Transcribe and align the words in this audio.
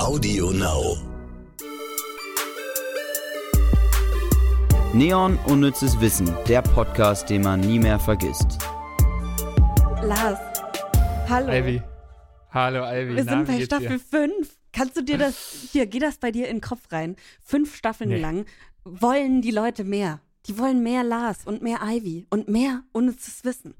Audio 0.00 0.50
Now. 0.50 0.96
Neon 4.94 5.38
Unnützes 5.44 6.00
Wissen, 6.00 6.34
der 6.48 6.62
Podcast, 6.62 7.28
den 7.28 7.42
man 7.42 7.60
nie 7.60 7.78
mehr 7.78 8.00
vergisst. 8.00 8.58
Lars, 10.02 10.38
hallo. 11.28 11.52
Ivy. 11.52 11.82
Hallo, 12.50 12.82
Ivy. 12.90 13.14
Wir 13.14 13.24
Na, 13.24 13.32
sind 13.32 13.46
bei 13.46 13.62
Staffel 13.62 13.88
dir? 13.88 14.00
5. 14.00 14.58
Kannst 14.72 14.96
du 14.96 15.02
dir 15.02 15.18
das, 15.18 15.68
hier, 15.70 15.86
geh 15.86 15.98
das 15.98 16.16
bei 16.16 16.30
dir 16.30 16.48
in 16.48 16.56
den 16.56 16.62
Kopf 16.62 16.90
rein. 16.90 17.16
Fünf 17.42 17.76
Staffeln 17.76 18.08
Nee. 18.08 18.20
lang 18.20 18.46
wollen 18.84 19.42
die 19.42 19.50
Leute 19.50 19.84
mehr. 19.84 20.20
Die 20.46 20.56
wollen 20.56 20.82
mehr 20.82 21.04
Lars 21.04 21.44
und 21.44 21.60
mehr 21.60 21.80
Ivy 21.84 22.26
und 22.30 22.48
mehr 22.48 22.84
unnützes 22.92 23.44
Wissen. 23.44 23.74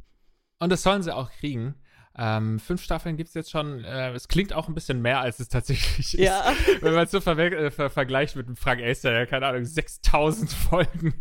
Und 0.58 0.70
das 0.70 0.82
sollen 0.82 1.02
sie 1.02 1.16
auch 1.16 1.30
kriegen. 1.30 1.76
Ähm, 2.22 2.58
fünf 2.58 2.82
Staffeln 2.82 3.16
gibt 3.16 3.28
es 3.28 3.34
jetzt 3.34 3.50
schon. 3.50 3.82
Äh, 3.82 4.12
es 4.12 4.28
klingt 4.28 4.52
auch 4.52 4.68
ein 4.68 4.74
bisschen 4.74 5.00
mehr, 5.00 5.20
als 5.20 5.40
es 5.40 5.48
tatsächlich 5.48 6.12
ist. 6.14 6.20
Ja. 6.20 6.52
Wenn 6.82 6.92
man 6.92 7.04
es 7.04 7.10
so 7.10 7.18
verwe- 7.18 7.54
äh, 7.56 7.70
ver 7.70 7.88
vergleicht 7.88 8.36
mit 8.36 8.46
dem 8.46 8.56
Frank 8.56 8.80
Elster, 8.82 9.10
der, 9.10 9.26
keine 9.26 9.46
Ahnung, 9.46 9.64
6000 9.64 10.50
Folgen 10.68 11.14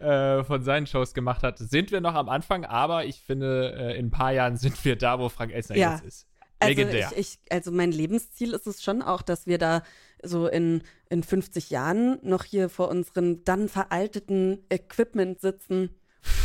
äh, 0.00 0.42
von 0.42 0.62
seinen 0.64 0.88
Shows 0.88 1.14
gemacht 1.14 1.44
hat, 1.44 1.58
sind 1.58 1.92
wir 1.92 2.00
noch 2.00 2.14
am 2.14 2.28
Anfang. 2.28 2.64
Aber 2.64 3.04
ich 3.04 3.20
finde, 3.20 3.74
äh, 3.78 3.96
in 3.98 4.06
ein 4.06 4.10
paar 4.10 4.32
Jahren 4.32 4.56
sind 4.56 4.84
wir 4.84 4.96
da, 4.96 5.20
wo 5.20 5.28
Frank 5.28 5.52
Elster 5.52 5.76
Ja. 5.76 5.92
jetzt 5.94 6.04
ist. 6.04 6.26
Also, 6.58 6.74
Legendär. 6.74 7.10
ich, 7.12 7.18
ich, 7.18 7.38
also 7.52 7.70
mein 7.72 7.90
Lebensziel 7.92 8.52
ist 8.52 8.66
es 8.66 8.82
schon 8.82 9.00
auch, 9.00 9.22
dass 9.22 9.46
wir 9.46 9.56
da 9.56 9.82
so 10.22 10.46
in, 10.46 10.82
in 11.08 11.22
50 11.22 11.70
Jahren 11.70 12.18
noch 12.22 12.44
hier 12.44 12.68
vor 12.68 12.88
unserem 12.90 13.44
dann 13.44 13.68
veralteten 13.68 14.58
Equipment 14.68 15.40
sitzen 15.40 15.88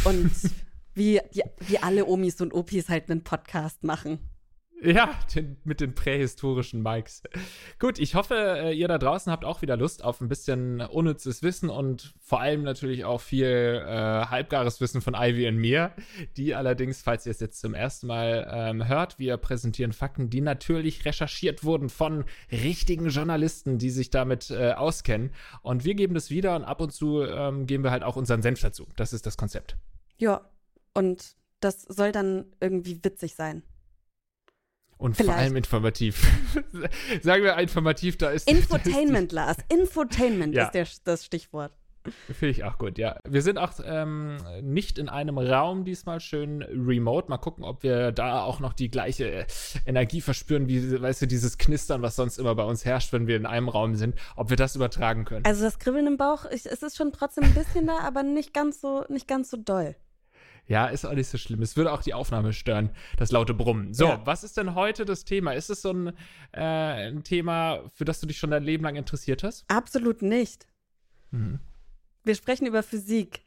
und 0.05 0.31
wie, 0.95 1.21
die, 1.33 1.43
wie 1.67 1.77
alle 1.77 2.05
Omis 2.05 2.41
und 2.41 2.53
Opis 2.53 2.89
halt 2.89 3.09
einen 3.09 3.23
Podcast 3.23 3.83
machen. 3.83 4.19
Ja, 4.81 5.17
den, 5.33 5.57
mit 5.63 5.79
den 5.79 5.95
prähistorischen 5.95 6.83
Mikes. 6.83 7.23
Gut, 7.79 7.97
ich 7.97 8.13
hoffe, 8.13 8.35
äh, 8.35 8.73
ihr 8.73 8.87
da 8.87 8.97
draußen 8.97 9.31
habt 9.31 9.45
auch 9.45 9.61
wieder 9.61 9.77
Lust 9.77 10.03
auf 10.03 10.19
ein 10.19 10.27
bisschen 10.27 10.81
unnützes 10.81 11.41
Wissen 11.43 11.69
und 11.69 12.13
vor 12.19 12.41
allem 12.41 12.63
natürlich 12.63 13.05
auch 13.05 13.21
viel 13.21 13.47
äh, 13.47 13.87
halbgares 14.25 14.81
Wissen 14.81 15.01
von 15.01 15.15
Ivy 15.15 15.47
und 15.47 15.55
mir. 15.55 15.91
Die 16.35 16.53
allerdings, 16.53 17.01
falls 17.01 17.25
ihr 17.25 17.31
es 17.31 17.39
jetzt 17.39 17.61
zum 17.61 17.73
ersten 17.73 18.07
Mal 18.07 18.47
ähm, 18.51 18.87
hört, 18.87 19.17
wir 19.17 19.37
präsentieren 19.37 19.93
Fakten, 19.93 20.29
die 20.29 20.41
natürlich 20.41 21.05
recherchiert 21.05 21.63
wurden 21.63 21.89
von 21.89 22.25
richtigen 22.51 23.07
Journalisten, 23.07 23.77
die 23.77 23.89
sich 23.89 24.09
damit 24.09 24.51
äh, 24.51 24.73
auskennen. 24.73 25.31
Und 25.61 25.85
wir 25.85 25.95
geben 25.95 26.13
das 26.13 26.29
wieder 26.29 26.55
und 26.55 26.63
ab 26.63 26.81
und 26.81 26.91
zu 26.91 27.23
ähm, 27.23 27.65
geben 27.65 27.83
wir 27.83 27.91
halt 27.91 28.03
auch 28.03 28.17
unseren 28.17 28.41
Senf 28.41 28.59
dazu. 28.59 28.87
Das 28.97 29.13
ist 29.13 29.25
das 29.25 29.37
Konzept. 29.37 29.77
Ja, 30.17 30.41
und 30.95 31.35
das 31.59 31.83
soll 31.83 32.11
dann 32.11 32.45
irgendwie 32.59 33.03
witzig 33.03 33.35
sein. 33.35 33.61
Und 34.97 35.17
Vielleicht. 35.17 35.31
vor 35.33 35.37
allem 35.37 35.55
informativ. 35.57 36.25
Sagen 37.21 37.43
wir 37.43 37.57
informativ, 37.57 38.17
da 38.17 38.29
ist. 38.29 38.49
Infotainment, 38.49 39.31
Lars. 39.31 39.57
Infotainment 39.69 40.55
Ja. 40.55 40.65
ist 40.65 40.71
der, 40.71 40.87
das 41.03 41.25
Stichwort. 41.25 41.73
Finde 42.27 42.49
ich 42.49 42.63
auch 42.63 42.77
gut, 42.77 42.97
ja. 42.97 43.17
Wir 43.27 43.41
sind 43.41 43.57
auch 43.57 43.73
ähm, 43.83 44.37
nicht 44.61 44.99
in 44.99 45.09
einem 45.09 45.37
Raum 45.39 45.85
diesmal 45.85 46.19
schön 46.19 46.61
remote. 46.61 47.29
Mal 47.29 47.39
gucken, 47.39 47.63
ob 47.63 47.81
wir 47.83 48.11
da 48.11 48.43
auch 48.43 48.59
noch 48.59 48.73
die 48.73 48.91
gleiche 48.91 49.47
Energie 49.85 50.21
verspüren, 50.21 50.67
wie, 50.67 51.01
weißt 51.01 51.23
du, 51.23 51.27
dieses 51.27 51.57
Knistern, 51.57 52.03
was 52.03 52.15
sonst 52.15 52.37
immer 52.37 52.53
bei 52.53 52.63
uns 52.63 52.85
herrscht, 52.85 53.11
wenn 53.11 53.25
wir 53.27 53.35
in 53.37 53.45
einem 53.47 53.69
Raum 53.69 53.95
sind, 53.95 54.15
ob 54.35 54.51
wir 54.51 54.57
das 54.57 54.75
übertragen 54.75 55.25
können. 55.25 55.45
Also 55.45 55.63
das 55.63 55.79
Kribbeln 55.79 56.05
im 56.07 56.17
Bauch, 56.17 56.45
ich, 56.51 56.65
es 56.67 56.83
ist 56.83 56.95
schon 56.95 57.11
trotzdem 57.11 57.43
ein 57.43 57.53
bisschen 57.55 57.87
da, 57.87 57.97
aber 57.99 58.21
nicht 58.23 58.53
ganz 58.53 58.81
so, 58.81 59.03
nicht 59.09 59.27
ganz 59.27 59.49
so 59.49 59.57
doll. 59.57 59.95
Ja, 60.67 60.87
ist 60.87 61.05
auch 61.05 61.13
nicht 61.13 61.27
so 61.27 61.37
schlimm. 61.37 61.61
Es 61.61 61.77
würde 61.77 61.91
auch 61.91 62.01
die 62.01 62.13
Aufnahme 62.15 62.51
stören, 62.53 62.89
das 63.17 63.31
laute 63.31 63.53
Brummen. 63.53 63.93
So, 63.93 64.05
Ja. 64.05 64.21
was 64.25 64.43
ist 64.43 64.57
denn 64.57 64.73
heute 64.73 65.05
das 65.05 65.23
Thema? 65.23 65.51
Ist 65.53 65.69
es 65.69 65.81
so 65.83 65.91
ein, 65.91 66.07
äh, 66.53 66.61
ein 67.09 67.23
Thema, 67.23 67.83
für 67.93 68.05
das 68.05 68.19
du 68.19 68.25
dich 68.25 68.37
schon 68.39 68.49
dein 68.51 68.63
Leben 68.63 68.83
lang 68.83 68.95
interessiert 68.95 69.43
hast? 69.43 69.65
Absolut 69.69 70.21
nicht. 70.23 70.65
Mhm. 71.31 71.59
Wir 72.23 72.35
sprechen 72.35 72.65
über 72.65 72.81
Physik. 72.81 73.41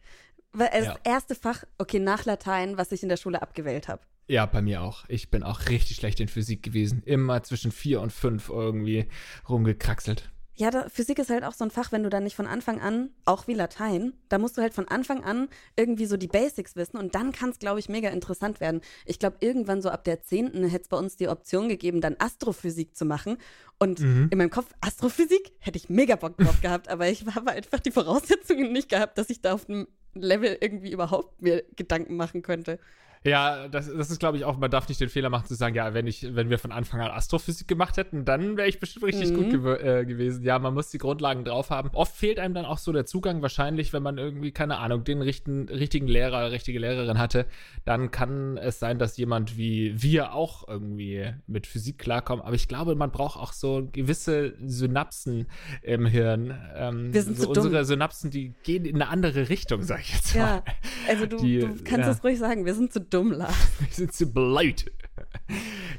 Das 0.53 0.85
Ja. 0.87 0.97
erste 1.05 1.35
Fach, 1.35 1.65
okay, 1.79 1.99
nach 1.99 2.25
Latein, 2.25 2.79
was 2.79 2.93
ich 2.93 3.03
in 3.03 3.09
der 3.09 3.17
Schule 3.17 3.43
abgewählt 3.43 3.89
habe. 3.89 4.03
Ja, 4.29 4.47
bei 4.47 4.63
mir 4.63 4.83
auch. 4.83 5.05
Ich 5.09 5.31
bin 5.31 5.43
auch 5.43 5.69
richtig 5.69 5.97
schlecht 5.97 6.21
in 6.21 6.29
Physik 6.29 6.63
gewesen. 6.63 7.03
Immer 7.05 7.43
zwischen 7.43 7.73
vier 7.73 8.01
und 8.01 8.13
fünf 8.13 8.49
irgendwie 8.49 9.09
rumgekraxelt. 9.49 10.31
Ja, 10.59 10.73
da, 10.73 10.89
Physik 10.89 11.21
ist 11.21 11.31
halt 11.31 11.45
auch 11.45 11.53
so 11.53 11.65
ein 11.65 11.71
Fach, 11.71 11.93
wenn 11.93 12.03
du 12.03 12.11
dann 12.11 12.25
nicht 12.25 12.35
von 12.35 12.49
Anfang 12.49 12.81
an, 12.81 13.11
auch 13.25 13.47
wie 13.47 13.55
Latein, 13.55 14.15
da 14.29 14.39
musst 14.39 14.59
du 14.59 14.63
halt 14.63 14.75
von 14.75 14.89
Anfang 14.89 15.23
an 15.23 15.49
irgendwie 15.77 16.07
so 16.07 16.17
die 16.17 16.27
Basics 16.27 16.75
wissen 16.75 16.97
und 16.97 17.15
dann 17.15 17.31
kann 17.31 17.51
es, 17.51 17.61
glaube 17.61 17.79
ich, 17.79 17.89
mega 17.89 18.09
interessant 18.09 18.59
werden. 18.59 18.81
Ich 19.07 19.21
glaube, 19.21 19.37
irgendwann 19.39 19.83
so 19.83 19.89
ab 19.89 20.03
der 20.03 20.21
10. 20.21 20.65
hätte 20.65 20.83
es 20.83 20.89
bei 20.89 20.97
uns 20.97 21.15
die 21.17 21.29
Option 21.29 21.69
gegeben, 21.69 22.01
dann 22.01 22.17
Astrophysik 22.19 22.97
zu 22.97 23.05
machen. 23.05 23.39
Und 23.79 24.01
in 24.01 24.37
meinem 24.37 24.51
Kopf, 24.51 24.75
Astrophysik, 24.81 25.53
hätte 25.61 25.79
ich 25.79 25.89
mega 25.91 26.17
Bock 26.17 26.37
drauf 26.37 26.61
gehabt, 26.63 26.89
aber 26.89 27.09
ich 27.09 27.25
habe 27.25 27.53
einfach 27.53 27.79
die 27.79 27.93
Voraussetzungen 27.93 28.73
nicht 28.73 28.89
gehabt, 28.89 29.17
dass 29.17 29.31
ich 29.31 29.41
da 29.41 29.53
auf 29.53 29.69
einem 29.69 29.87
Level 30.15 30.59
irgendwie 30.61 30.91
überhaupt 30.91 31.41
mir 31.41 31.63
Gedanken 31.77 32.17
machen 32.17 32.43
könnte. 32.43 32.81
Ja, 33.25 33.69
das, 33.69 33.93
das 33.93 34.11
ist, 34.11 34.19
glaube 34.21 34.37
ich, 34.37 34.45
auch, 34.45 34.57
man 34.59 34.71
darf 34.71 34.89
nicht 34.89 35.01
den 35.01 35.09
Fehler 35.09 35.29
machen 35.31 35.47
zu 35.47 35.55
sagen, 35.55 35.75
ja, 35.75 35.93
wenn 35.95 36.07
ich, 36.07 36.35
wenn 36.35 36.51
wir 36.51 36.59
von 36.59 36.73
Anfang 36.73 37.01
an 37.01 37.11
Astrophysik 37.11 37.67
gemacht 37.69 37.97
hätten, 37.97 38.25
dann 38.25 38.57
wäre 38.57 38.69
ich 38.69 38.79
bestimmt 38.81 39.05
richtig 39.07 39.31
Mhm. 39.31 39.35
gut 39.35 39.51
gew 39.51 39.73
äh, 39.75 40.05
gewesen. 40.07 40.45
Ja, 40.45 40.59
man 40.59 40.75
muss 40.75 40.89
die 40.91 40.99
Grundlagen 40.99 41.45
drauf 41.45 41.71
haben. 41.71 41.91
Oft 41.93 42.15
fehlt 42.15 42.39
einem 42.39 42.55
dann 42.55 42.65
auch 42.65 42.79
so 42.79 42.93
der 42.93 43.07
Zugang, 43.07 43.43
wahrscheinlich, 43.43 43.93
wenn 43.93 44.03
man 44.03 44.19
irgendwie, 44.19 44.53
keine 44.53 44.79
Ahnung, 44.79 45.05
den 45.05 45.21
richten, 45.23 45.69
richtigen 45.69 46.07
Lehrer, 46.07 46.51
richtige 46.53 46.79
Lehrerin 46.79 47.19
hatte, 47.19 47.47
dann 47.85 48.11
kann 48.11 48.57
es 48.57 48.79
sein, 48.79 48.99
dass 48.99 49.17
jemand 49.17 49.57
wie 49.59 49.95
wir 50.01 50.33
auch 50.35 50.67
irgendwie 50.69 51.33
mit 51.47 51.67
Physik 51.67 51.99
klarkommt. 51.99 52.45
Aber 52.45 52.55
ich 52.55 52.69
glaube, 52.69 52.95
man 52.95 53.11
braucht 53.11 53.39
auch 53.39 53.53
so 53.53 53.89
gewisse 53.93 54.55
Synapsen 54.65 55.47
im 55.83 56.07
Hirn. 56.07 56.57
Ähm, 56.77 57.13
Wir 57.13 57.23
sind 57.23 57.37
so 57.37 57.47
zu 57.47 57.53
dumm. 57.55 57.65
unsere 57.67 57.85
Synapsen, 57.85 58.31
die 58.31 58.55
gehen 58.63 58.85
in 58.85 58.95
eine 58.97 59.09
andere 59.09 59.49
Richtung, 59.49 59.83
sag 59.83 60.01
ich 60.01 60.15
jetzt 60.15 60.35
mal. 60.35 60.41
Ja, 60.41 60.65
also 61.09 61.27
du, 61.27 61.37
Die, 61.39 61.59
du 61.61 61.67
kannst 61.85 62.07
ja. 62.07 62.11
es 62.11 62.23
ruhig 62.25 62.39
sagen, 62.39 62.65
wir 62.65 62.75
sind 62.75 62.93
zu 62.93 63.01
dumm, 63.11 63.33
Lars. 63.33 63.55
Wir 63.81 63.89
sind 63.91 64.13
zu 64.13 64.27
blöd. 64.33 64.93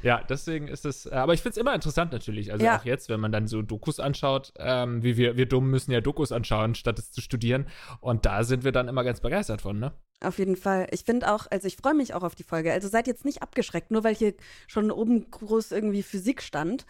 ja, 0.02 0.22
deswegen 0.28 0.68
ist 0.68 0.84
es, 0.86 1.06
äh, 1.06 1.10
aber 1.10 1.34
ich 1.34 1.40
finde 1.42 1.52
es 1.52 1.56
immer 1.58 1.74
interessant 1.74 2.12
natürlich. 2.12 2.52
Also 2.52 2.64
Ja. 2.64 2.78
auch 2.78 2.84
jetzt, 2.84 3.08
wenn 3.08 3.20
man 3.20 3.32
dann 3.32 3.46
so 3.46 3.62
Dokus 3.62 4.00
anschaut, 4.00 4.52
ähm, 4.58 5.02
wie 5.02 5.16
wir, 5.16 5.36
wir 5.36 5.46
Dummen 5.46 5.70
müssen 5.70 5.92
ja 5.92 6.00
Dokus 6.00 6.32
anschauen, 6.32 6.74
statt 6.74 6.98
es 6.98 7.12
zu 7.12 7.20
studieren. 7.20 7.66
Und 8.00 8.24
da 8.26 8.44
sind 8.44 8.64
wir 8.64 8.72
dann 8.72 8.88
immer 8.88 9.04
ganz 9.04 9.20
begeistert 9.20 9.60
von, 9.62 9.78
ne? 9.78 9.92
Auf 10.22 10.38
jeden 10.38 10.56
Fall. 10.56 10.86
Ich 10.90 11.04
finde 11.04 11.32
auch, 11.32 11.46
also 11.50 11.66
ich 11.66 11.76
freue 11.76 11.94
mich 11.94 12.14
auch 12.14 12.22
auf 12.22 12.34
die 12.34 12.42
Folge. 12.42 12.72
Also 12.72 12.88
seid 12.88 13.06
jetzt 13.06 13.24
nicht 13.24 13.42
abgeschreckt, 13.42 13.90
nur 13.90 14.04
weil 14.04 14.14
hier 14.14 14.34
schon 14.66 14.90
oben 14.90 15.30
groß 15.30 15.72
irgendwie 15.72 16.02
Physik 16.02 16.42
stand. 16.42 16.84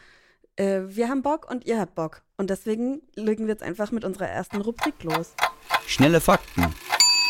Äh, 0.56 0.80
wir 0.86 1.08
haben 1.08 1.22
Bock 1.22 1.48
und 1.50 1.64
ihr 1.64 1.78
habt 1.78 1.94
Bock. 1.94 2.22
Und 2.36 2.50
deswegen 2.50 3.02
legen 3.14 3.46
wir 3.46 3.52
jetzt 3.52 3.62
einfach 3.62 3.92
mit 3.92 4.04
unserer 4.04 4.28
ersten 4.28 4.60
Rubrik 4.60 5.02
los. 5.04 5.34
Schnelle 5.86 6.20
Fakten. 6.20 6.66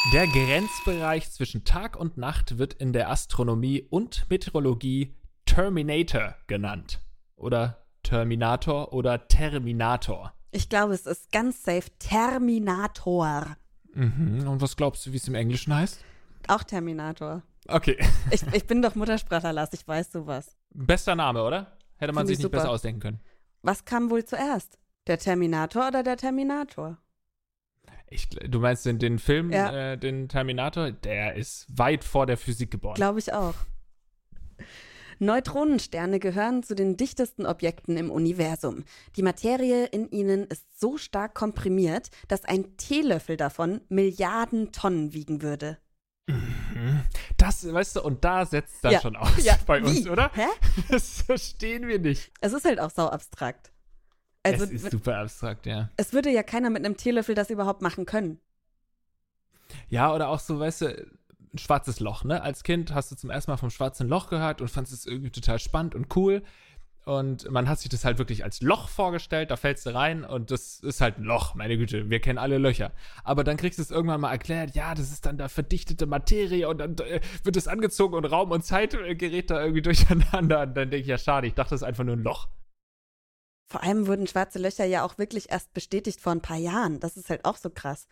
Der 0.07 0.27
Grenzbereich 0.27 1.31
zwischen 1.31 1.65
Tag 1.65 1.95
und 1.95 2.17
Nacht 2.17 2.57
wird 2.57 2.73
in 2.73 2.95
der 2.95 3.11
Astronomie 3.11 3.83
und 3.91 4.29
Meteorologie 4.31 5.15
Terminator 5.45 6.37
genannt. 6.47 7.01
Oder 7.37 7.85
Terminator 8.03 8.95
oder 8.95 9.29
Terminator. 9.29 10.33
Ich 10.53 10.71
glaube, 10.71 10.95
es 10.95 11.05
ist 11.05 11.31
ganz 11.31 11.63
safe 11.63 11.91
Terminator. 11.99 13.57
Mhm. 13.93 14.49
Und 14.49 14.63
was 14.63 14.75
glaubst 14.75 15.05
du, 15.05 15.13
wie 15.13 15.19
es 15.19 15.29
im 15.29 15.35
Englischen 15.35 15.75
heißt? 15.75 16.03
Auch 16.49 16.65
Terminator. 16.65 17.43
Okay. 17.69 17.99
Ich, 18.31 18.43
ich 18.55 18.67
bin 18.67 18.81
doch 18.81 18.95
Muttersprachler, 18.95 19.53
Lars, 19.53 19.75
ich 19.75 19.87
weiß 19.87 20.13
sowas. 20.13 20.57
Bester 20.71 21.15
Name, 21.15 21.43
oder? 21.45 21.77
Hätte 21.99 22.15
man 22.15 22.23
Find 22.23 22.29
sich 22.29 22.35
ich 22.35 22.39
nicht 22.39 22.45
super. 22.45 22.57
besser 22.57 22.71
ausdenken 22.71 23.01
können. 23.01 23.21
Was 23.61 23.85
kam 23.85 24.09
wohl 24.09 24.25
zuerst? 24.25 24.79
Der 25.07 25.19
Terminator 25.19 25.89
oder 25.89 26.03
der 26.03 26.17
Terminator? 26.17 26.97
Ich, 28.13 28.29
du 28.29 28.59
meinst 28.59 28.85
den, 28.87 28.99
den 28.99 29.19
Film, 29.21 29.53
Ja. 29.53 29.93
äh, 29.93 29.97
den 29.99 30.29
Terminator? 30.29 30.91
Der 30.91 31.35
ist 31.37 31.67
weit 31.71 32.03
vor 32.05 32.27
der 32.27 32.37
Physik 32.37 32.71
geboren. 32.73 32.95
Glaube 32.97 33.21
ich 33.21 33.33
auch. 33.33 33.55
Neutronensterne 35.19 36.19
gehören 36.19 36.63
zu 36.63 36.75
den 36.75 36.97
dichtesten 36.97 37.45
Objekten 37.47 37.97
im 37.97 38.11
Universum. 38.11 38.85
Die 39.17 39.23
Materie 39.23 39.85
in 39.87 40.11
ihnen 40.11 40.45
ist 40.47 40.65
so 40.81 40.97
stark 40.97 41.35
komprimiert, 41.35 42.11
dass 42.29 42.45
ein 42.45 42.77
Teelöffel 42.79 43.37
davon 43.37 43.83
Milliarden 43.91 44.73
Tonnen 44.73 45.13
wiegen 45.13 45.43
würde. 45.43 45.77
Mhm. 46.27 47.03
Das, 47.37 47.71
weißt 47.71 47.97
du, 47.97 48.03
und 48.03 48.25
da 48.25 48.47
setzt 48.47 48.83
das 48.83 48.93
Ja. 48.95 49.01
schon 49.03 49.17
aus 49.17 49.45
Ja, 49.45 49.59
bei 49.67 49.81
uns, 49.83 50.05
wie? 50.05 50.09
oder? 50.11 50.31
Hä? 50.35 50.47
Das 50.89 51.23
verstehen 51.23 51.87
wir 51.87 51.99
nicht. 51.99 52.33
Es 52.41 52.53
ist 52.55 52.65
halt 52.65 52.81
auch 52.81 52.91
sau 52.91 53.07
abstrakt. 53.07 53.70
Also 54.43 54.65
es 54.65 54.71
ist 54.71 54.91
super 54.91 55.19
abstrakt, 55.19 55.67
ja. 55.67 55.91
es 55.97 56.13
würde 56.13 56.31
ja 56.31 56.43
keiner 56.43 56.71
mit 56.71 56.85
einem 56.85 56.97
Teelöffel 56.97 57.35
das 57.35 57.51
überhaupt 57.51 57.83
machen 57.83 58.07
können. 58.07 58.41
Ja, 59.89 60.15
oder 60.15 60.29
auch 60.29 60.41
so, 60.41 60.59
weißt 60.59 60.81
du, 60.83 60.87
ein 61.53 61.59
schwarzes 61.59 62.01
Loch, 62.01 62.25
ne? 62.25 62.43
Als 62.43 62.63
Kind 62.63 62.95
hast 62.95 63.11
du 63.11 63.17
zum 63.17 63.31
ersten 63.31 63.51
Mal 63.51 63.57
vom 63.57 63.71
schwarzen 63.71 64.09
Loch 64.09 64.29
gehört 64.29 64.61
und 64.61 64.69
fandest 64.69 64.95
es 64.95 65.07
irgendwie 65.07 65.31
total 65.31 65.59
spannend 65.59 65.95
und 65.95 66.17
cool. 66.17 66.43
Und 67.07 67.51
man 67.51 67.69
hat 67.69 67.81
sich 67.81 67.89
das 67.89 68.05
halt 68.05 68.19
wirklich 68.19 68.45
als 68.45 68.61
Loch 68.61 68.89
vorgestellt, 68.89 69.51
da 69.51 69.57
fällst 69.57 69.87
du 69.87 69.95
rein 69.95 70.23
und 70.23 70.51
das 70.51 70.81
ist 70.81 71.01
halt 71.01 71.19
ein 71.19 71.25
Loch, 71.25 71.55
meine 71.55 71.77
Güte, 71.79 72.11
wir 72.11 72.21
kennen 72.21 72.39
alle 72.39 72.59
Löcher. 72.59 72.93
Aber 73.25 73.43
dann 73.43 73.57
kriegst 73.57 73.79
du 73.79 73.83
es 73.83 73.91
irgendwann 73.91 74.21
mal 74.21 74.31
erklärt, 74.31 74.75
ja, 74.75 74.95
das 74.95 75.11
ist 75.11 75.25
dann 75.25 75.39
da 75.39 75.49
verdichtete 75.49 76.07
Materie 76.07 76.69
und 76.69 76.79
dann 76.79 76.97
äh, 76.99 77.21
wird 77.43 77.57
es 77.57 77.69
angezogen 77.69 78.15
und 78.15 78.27
Raum 78.27 78.51
und 78.51 78.65
Zeit 78.65 78.95
äh, 78.95 79.15
gerät 79.15 79.51
da 79.51 79.61
irgendwie 79.61 79.83
durcheinander. 79.83 80.63
Und 80.63 80.75
dann 80.77 80.91
denke 80.91 80.99
ich, 80.99 81.07
ja, 81.07 81.19
schade, 81.19 81.47
ich 81.47 81.55
dachte, 81.55 81.71
das 81.71 81.81
ist 81.81 81.87
einfach 81.89 82.05
nur 82.05 82.17
ein 82.17 82.23
Loch. 82.23 82.49
Vor 83.71 83.85
allem 83.85 84.09
wurden 84.09 84.27
schwarze 84.27 84.59
Löcher 84.59 84.85
ja 84.85 85.05
auch 85.05 85.17
wirklich 85.17 85.51
erst 85.51 85.73
bestätigt 85.73 86.21
vor 86.21 86.33
ein 86.33 86.43
paar 86.43 86.57
Jahren. 86.57 86.99
Das 86.99 87.17
ist 87.17 87.31
halt 87.31 87.45
auch 87.45 87.57
so 87.57 87.71
krass. 87.71 88.09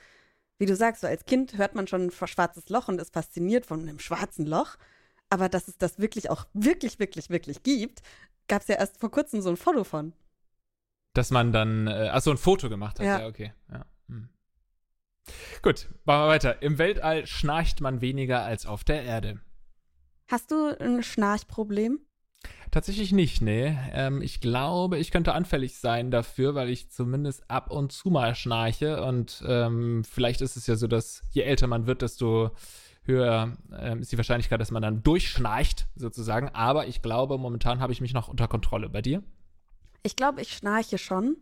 Wie 0.59 0.67
du 0.67 0.77
sagst, 0.77 1.01
so 1.01 1.09
als 1.09 1.25
Kind 1.25 1.59
hört 1.59 1.75
man 1.75 1.89
schon 1.89 2.07
ein 2.07 2.11
schwarzes 2.13 2.69
Loch 2.69 2.87
und 2.87 3.01
ist 3.01 3.13
fasziniert 3.13 3.67
von 3.67 3.81
einem 3.81 3.99
schwarzen 3.99 4.47
Loch. 4.47 4.77
Aber 5.31 5.49
dass 5.49 5.67
es 5.67 5.77
das 5.77 5.99
wirklich 5.99 6.31
auch 6.31 6.47
wirklich, 6.53 7.01
wirklich, 7.01 7.29
wirklich 7.29 7.65
gibt, 7.65 8.03
gab 8.47 8.63
es 8.63 8.69
ja 8.69 8.77
erst 8.77 8.99
vor 8.99 9.11
kurzem 9.11 9.43
so 9.43 9.51
ein 9.51 9.57
Foto 9.57 9.83
von. 9.83 10.13
Dass 11.15 11.31
man 11.33 11.53
dann, 11.53 11.89
äh, 11.89 12.09
achso, 12.13 12.31
ein 12.31 12.39
Foto 12.39 12.69
gemacht 12.69 13.01
hat. 13.01 13.07
Ja, 13.07 13.21
Ja. 13.21 13.27
okay. 13.27 13.53
Ja. 13.71 13.85
Hm. 14.09 14.29
Gut, 15.63 15.89
machen 16.05 16.23
wir 16.23 16.29
weiter. 16.29 16.63
Im 16.63 16.79
Weltall 16.79 17.27
schnarcht 17.27 17.81
man 17.81 18.01
weniger 18.01 18.45
als 18.45 18.65
auf 18.65 18.85
der 18.85 19.03
Erde. 19.03 19.41
Hast 20.29 20.53
du 20.53 20.79
ein 20.79 21.03
Schnarchproblem? 21.03 22.01
Tatsächlich 22.71 23.13
nicht, 23.13 23.41
nee. 23.41 23.77
Ähm, 23.93 24.21
ich 24.21 24.41
glaube, 24.41 24.99
ich 24.99 25.11
könnte 25.11 25.33
anfällig 25.33 25.79
sein 25.79 26.11
dafür, 26.11 26.55
weil 26.55 26.69
ich 26.69 26.91
zumindest 26.91 27.51
ab 27.51 27.71
und 27.71 27.93
zu 27.93 28.11
mal 28.11 28.35
schnarche. 28.35 29.03
Und 29.03 29.43
ähm, 29.47 30.05
vielleicht 30.05 30.41
ist 30.41 30.57
es 30.57 30.67
ja 30.67 30.77
so, 30.77 30.87
dass 30.87 31.23
je 31.31 31.43
älter 31.43 31.67
man 31.67 31.87
wird, 31.87 32.03
desto 32.03 32.51
höher 33.05 33.57
ähm, 33.77 34.01
ist 34.01 34.13
die 34.13 34.19
Wahrscheinlichkeit, 34.19 34.61
dass 34.61 34.71
man 34.71 34.83
dann 34.83 35.03
durchschnarcht, 35.03 35.89
sozusagen. 35.97 36.51
Aber 36.51 36.87
ich 36.87 37.01
glaube, 37.01 37.39
momentan 37.39 37.81
habe 37.81 37.93
ich 37.93 38.01
mich 38.01 38.13
noch 38.13 38.29
unter 38.29 38.49
Kontrolle. 38.49 38.91
Bei 38.91 39.01
dir? 39.01 39.23
Ich 40.03 40.15
glaube, 40.15 40.43
ich 40.43 40.53
schnarche 40.53 40.99
schon. 40.99 41.37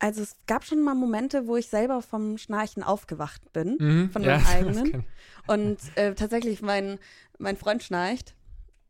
Also 0.00 0.22
es 0.22 0.36
gab 0.46 0.64
schon 0.64 0.82
mal 0.82 0.94
Momente, 0.94 1.46
wo 1.46 1.56
ich 1.56 1.68
selber 1.68 2.02
vom 2.02 2.38
Schnarchen 2.38 2.82
aufgewacht 2.82 3.52
bin, 3.52 3.76
Mhm, 3.78 4.10
von 4.10 4.22
ja, 4.22 4.38
meinem 4.38 4.40
das 4.66 4.78
eigenen. 4.78 5.04
Und 5.46 5.78
äh, 5.96 6.14
tatsächlich, 6.14 6.60
mein, 6.60 6.98
mein 7.38 7.56
Freund 7.56 7.82
schnarcht. 7.82 8.34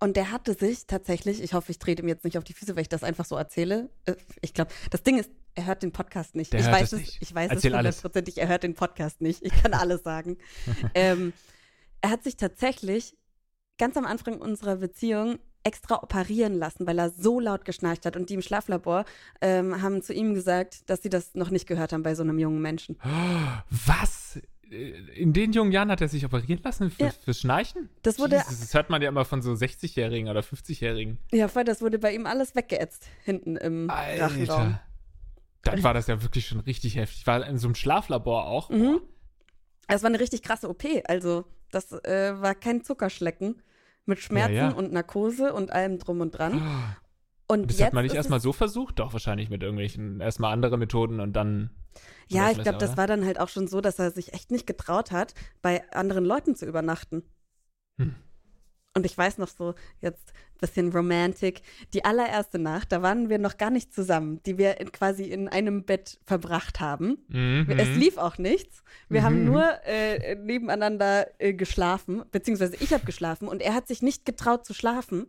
Und 0.00 0.17
der 0.17 0.31
hatte 0.31 0.55
sich 0.55 0.87
tatsächlich, 0.87 1.43
ich 1.43 1.52
hoffe, 1.52 1.70
ich 1.70 1.79
trete 1.79 2.02
ihm 2.02 2.08
jetzt 2.08 2.25
nicht 2.25 2.38
auf 2.38 2.44
die 2.44 2.55
Füße, 2.55 2.75
weil 2.75 2.82
ich 2.82 2.88
das 2.88 3.05
einfach 3.05 3.26
so 3.26 3.37
erzähle. 3.37 3.91
Äh, 4.06 4.14
ich 4.41 4.55
glaube, 4.55 4.70
das 4.91 5.02
Ding 5.02 5.19
ist, 5.19 5.31
er 5.55 5.67
hört 5.67 5.82
den 5.82 5.93
Podcast 5.93 6.35
nicht. 6.35 6.52
Der 6.52 6.61
ich 6.61 6.67
hört 6.67 6.81
weiß 6.81 6.93
es 6.94 7.00
nicht. 7.00 7.19
ich 7.20 7.35
weiß 7.35 7.50
Erzähl 7.50 7.73
es 7.73 7.76
hundertprozentig, 7.76 8.38
er 8.38 8.49
hört 8.49 8.62
den 8.62 8.75
Podcast 8.75 9.20
nicht. 9.20 9.44
Ich 9.44 9.52
kann 9.62 9.75
alles 9.75 10.02
sagen. 10.02 10.38
ähm, 10.94 11.35
er 12.00 12.11
hat 12.11 12.25
sich 12.25 12.37
tatsächlich 12.37 13.14
ganz 13.79 13.97
am 13.97 14.06
Anfang 14.06 14.41
unserer 14.41 14.76
Beziehung 14.76 15.38
extra 15.64 16.02
operieren 16.02 16.55
lassen, 16.55 16.87
weil 16.87 16.99
er 16.99 17.11
so 17.11 17.38
laut 17.38 17.67
geschnarcht 17.67 18.06
hat. 18.06 18.17
Und 18.17 18.31
die 18.31 18.35
im 18.35 18.43
Schlaflabor 18.43 19.05
ähm, 19.43 19.82
haben 19.82 20.02
zu 20.02 20.14
ihm 20.14 20.32
gesagt, 20.32 20.88
dass 20.88 21.02
sie 21.02 21.11
das 21.11 21.35
noch 21.35 21.50
nicht 21.50 21.67
gehört 21.67 21.93
haben 21.93 22.02
bei 22.02 22.14
so 22.14 22.23
einem 22.23 22.38
jungen 22.38 22.62
Menschen. 22.62 22.97
Was? 23.70 24.20
In 24.71 25.33
den 25.33 25.53
jungen 25.53 25.73
Jahren 25.73 25.91
hat 25.91 26.01
er 26.01 26.09
sich 26.09 26.25
operieren 26.25 26.61
lassen 26.63 26.91
für, 26.91 27.05
Ja. 27.05 27.11
fürs 27.11 27.41
Schnarchen? 27.41 27.89
Das 28.03 28.19
wurde- 28.21 28.37
Jesus, 28.37 28.61
das 28.61 28.75
hört 28.75 28.89
man 28.89 29.03
ja 29.03 29.09
immer 29.09 29.25
von 29.25 29.43
so 29.43 29.53
60-Jährigen 29.55 30.29
oder 30.29 30.43
50-Jährigen. 30.43 31.19
Ja, 31.33 31.49
voll, 31.49 31.65
das 31.65 31.83
wurde 31.83 31.99
bei 31.99 32.15
ihm 32.15 32.27
alles 32.27 32.55
weggeätzt, 32.55 33.09
hinten 33.25 33.57
im 33.57 33.91
Rachenraum. 33.91 34.61
Alter. 34.61 34.83
Dann 35.63 35.83
war 35.83 35.93
das 35.93 36.07
ja 36.07 36.23
wirklich 36.23 36.47
schon 36.47 36.61
richtig 36.61 36.97
heftig. 36.97 37.27
War 37.27 37.45
in 37.47 37.59
so 37.59 37.67
einem 37.69 37.75
Schlaflabor 37.75 38.47
auch. 38.47 38.71
Mhm. 38.71 39.01
Das 39.89 40.03
war 40.03 40.09
eine 40.09 40.21
richtig 40.21 40.43
krasse 40.43 40.69
OP. 40.71 40.85
Also, 41.07 41.45
das 41.71 41.93
äh, 41.93 42.41
war 42.41 42.55
kein 42.55 42.83
Zuckerschlecken 42.85 43.61
mit 44.07 44.21
Schmerzen 44.21 44.55
Ja, 44.55 44.69
ja. 44.69 44.75
und 44.75 44.93
Narkose 44.93 45.53
und 45.53 45.73
allem 45.73 45.99
drum 45.99 46.21
und 46.21 46.31
dran. 46.31 46.63
Und 47.50 47.69
Das 47.69 47.79
jetzt 47.79 47.87
hat 47.88 47.94
man 47.94 48.05
nicht 48.05 48.14
erstmal 48.14 48.38
so 48.38 48.52
versucht? 48.52 49.00
Doch, 49.00 49.12
wahrscheinlich 49.12 49.50
mit 49.50 49.62
irgendwelchen, 49.62 50.20
erstmal 50.20 50.52
andere 50.52 50.79
Methoden 50.79 51.19
und 51.19 51.32
dann. 51.32 51.70
Ja, 52.29 52.49
ich 52.52 52.62
glaube, 52.62 52.79
das 52.79 52.97
war 52.97 53.08
dann 53.08 53.26
halt 53.26 53.41
auch 53.41 53.49
schon 53.49 53.67
so, 53.67 53.81
dass 53.81 53.99
er 53.99 54.12
sich 54.12 54.32
echt 54.35 54.52
nicht 54.52 54.69
getraut 54.69 55.11
hat, 55.11 55.35
bei 55.61 55.82
anderen 55.91 56.25
Leuten 56.25 56.55
zu 56.55 56.64
übernachten. 56.64 57.25
Hm. 58.00 58.14
Und 58.94 59.05
ich 59.05 59.19
weiß 59.19 59.38
noch 59.38 59.49
so, 59.49 59.75
jetzt 60.00 60.32
ein 60.32 60.58
bisschen 60.61 60.93
Romantik, 60.93 61.62
die 61.93 62.05
allererste 62.05 62.61
Nacht, 62.61 62.93
da 62.93 63.02
waren 63.02 63.29
wir 63.29 63.38
noch 63.38 63.56
gar 63.56 63.70
nicht 63.70 63.93
zusammen, 63.93 64.41
die 64.47 64.56
wir 64.56 64.81
in, 64.81 64.93
quasi 64.93 65.25
in 65.25 65.49
einem 65.49 65.85
Bett 65.85 66.20
verbracht 66.26 66.79
haben. 66.79 67.19
Mhm. 67.29 67.67
Es 67.79 67.88
lief 67.97 68.17
auch 68.17 68.38
nichts. 68.38 68.82
Wir 69.08 69.20
Mhm. 69.23 69.25
haben 69.25 69.44
nur 69.44 69.64
äh, 69.85 70.37
nebeneinander 70.37 71.26
äh, 71.41 71.52
geschlafen, 71.52 72.23
beziehungsweise 72.31 72.76
ich 72.76 72.93
habe 72.93 73.05
geschlafen 73.05 73.49
und 73.49 73.61
er 73.62 73.75
hat 73.75 73.88
sich 73.88 74.02
nicht 74.02 74.25
getraut 74.25 74.64
zu 74.67 74.75
schlafen, 74.75 75.26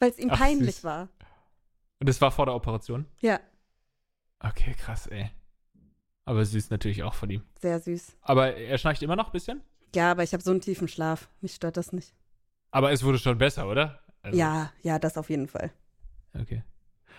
weil 0.00 0.10
es 0.10 0.18
ihm 0.18 0.30
Ach, 0.32 0.38
peinlich 0.38 0.76
süß. 0.76 0.84
war. 0.84 1.08
Und 2.00 2.08
das 2.08 2.20
war 2.20 2.30
vor 2.32 2.46
der 2.46 2.54
Operation? 2.56 3.06
Ja, 3.20 3.38
Okay, 4.42 4.74
krass, 4.74 5.06
ey. 5.06 5.30
Aber 6.24 6.44
süß 6.44 6.70
natürlich 6.70 7.02
auch 7.02 7.12
von 7.14 7.28
ihm. 7.30 7.42
sehr 7.60 7.78
süß. 7.78 8.16
Aber 8.22 8.54
er 8.56 8.78
schnarcht 8.78 9.02
immer 9.02 9.16
noch 9.16 9.26
ein 9.26 9.32
bisschen? 9.32 9.60
Ja, 9.94 10.10
aber 10.12 10.22
ich 10.22 10.32
habe 10.32 10.42
so 10.42 10.50
einen 10.50 10.60
tiefen 10.62 10.88
Schlaf. 10.88 11.28
Mich 11.42 11.54
stört 11.54 11.76
das 11.76 11.92
nicht. 11.92 12.14
Aber 12.70 12.90
es 12.92 13.02
wurde 13.04 13.18
schon 13.18 13.36
besser, 13.38 13.68
oder? 13.68 14.00
Also, 14.22 14.38
Ja, 14.38 14.72
ja, 14.82 14.98
das 14.98 15.18
auf 15.18 15.28
jeden 15.28 15.46
Fall. 15.48 15.70
Okay. 16.38 16.62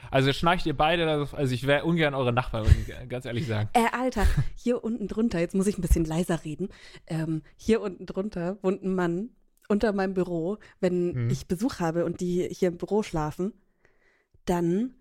Also 0.09 0.33
schnarcht 0.33 0.65
ihr 0.65 0.75
beide, 0.75 1.07
also 1.33 1.53
ich 1.53 1.67
wäre 1.67 1.85
ungern 1.85 2.15
eure 2.15 2.33
ich 2.33 3.09
ganz 3.09 3.25
ehrlich 3.25 3.45
sagen. 3.45 3.69
Äh, 3.73 3.85
Alter, 3.91 4.25
hier 4.55 4.83
unten 4.83 5.07
drunter, 5.07 5.39
jetzt 5.39 5.53
muss 5.53 5.67
ich 5.67 5.77
ein 5.77 5.81
bisschen 5.81 6.05
leiser 6.05 6.43
reden. 6.43 6.69
Ähm, 7.05 7.43
hier 7.55 7.81
unten 7.81 8.07
drunter 8.07 8.57
wohnt 8.63 8.81
ein 8.83 8.95
Mann 8.95 9.29
unter 9.71 9.93
meinem 9.93 10.13
Büro. 10.13 10.57
Wenn 10.79 11.13
Hm. 11.15 11.29
ich 11.29 11.47
Besuch 11.47 11.79
habe 11.79 12.05
und 12.05 12.21
die 12.21 12.47
hier 12.51 12.67
im 12.67 12.77
Büro 12.77 13.01
schlafen, 13.01 13.53
dann 14.45 14.93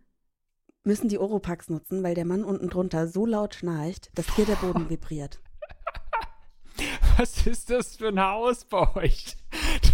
müssen 0.85 1.09
die 1.09 1.19
Oropax 1.19 1.69
nutzen, 1.69 2.03
weil 2.03 2.15
der 2.15 2.25
Mann 2.25 2.45
unten 2.45 2.71
drunter 2.71 3.07
so 3.07 3.27
laut 3.27 3.55
schnarcht, 3.55 4.11
dass 4.15 4.35
hier 4.35 4.47
der 4.47 4.57
Boden 4.57 4.89
vibriert. 4.89 5.41
Was 7.19 7.47
ist 7.47 7.69
das 7.69 7.97
für 7.97 8.09
ein 8.09 8.21
Haus 8.21 8.65
bei 8.65 8.97
euch? 8.97 9.37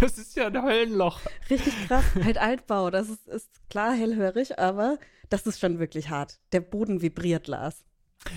Das 0.01 0.19
ist 0.19 0.37
ja 0.37 0.47
ein 0.47 0.63
Höllenloch. 0.63 1.21
Richtig 1.51 1.75
krass. 1.89 2.05
halt 2.23 2.39
Altbau, 2.39 2.91
das 2.91 3.09
ist, 3.09 3.27
ist 3.27 3.69
klar 3.69 3.93
hellhörig, 3.95 4.59
aber 4.61 4.99
das 5.29 5.47
ist 5.47 5.59
schon 5.59 5.81
wirklich 5.81 6.11
hart. 6.11 6.39
Der 6.53 6.61
Boden 6.61 7.03
vibriert, 7.03 7.49
Lars. 7.49 7.85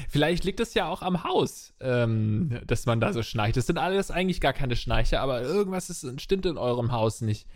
Vielleicht 0.10 0.44
liegt 0.44 0.60
es 0.60 0.74
ja 0.74 0.88
auch 0.88 1.02
am 1.02 1.24
Haus, 1.24 1.74
ähm, 1.80 2.60
dass 2.66 2.86
man 2.86 3.00
da 3.02 3.14
so 3.14 3.24
schnarcht. 3.24 3.58
Das 3.58 3.68
sind 3.68 3.78
alles 3.78 4.12
eigentlich 4.12 4.42
gar 4.42 4.54
keine 4.54 4.76
Schnarche, 4.76 5.20
aber 5.20 5.42
irgendwas 5.42 5.90
ist, 5.90 6.22
stimmt 6.22 6.46
in 6.46 6.58
eurem 6.58 6.92
Haus 6.92 7.22
nicht. 7.22 7.48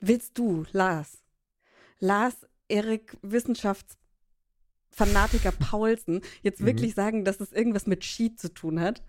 Willst 0.00 0.38
du, 0.38 0.64
Lars, 0.72 1.22
Lars 1.98 2.46
Erik 2.68 3.16
Wissenschaftsfanatiker 3.22 5.52
Paulsen, 5.58 6.20
jetzt 6.42 6.60
Mhm. 6.60 6.66
wirklich 6.66 6.94
sagen, 6.94 7.24
dass 7.24 7.40
es 7.40 7.52
irgendwas 7.52 7.86
mit 7.86 8.04
Ski 8.04 8.34
zu 8.34 8.52
tun 8.52 8.80
hat? 8.80 9.02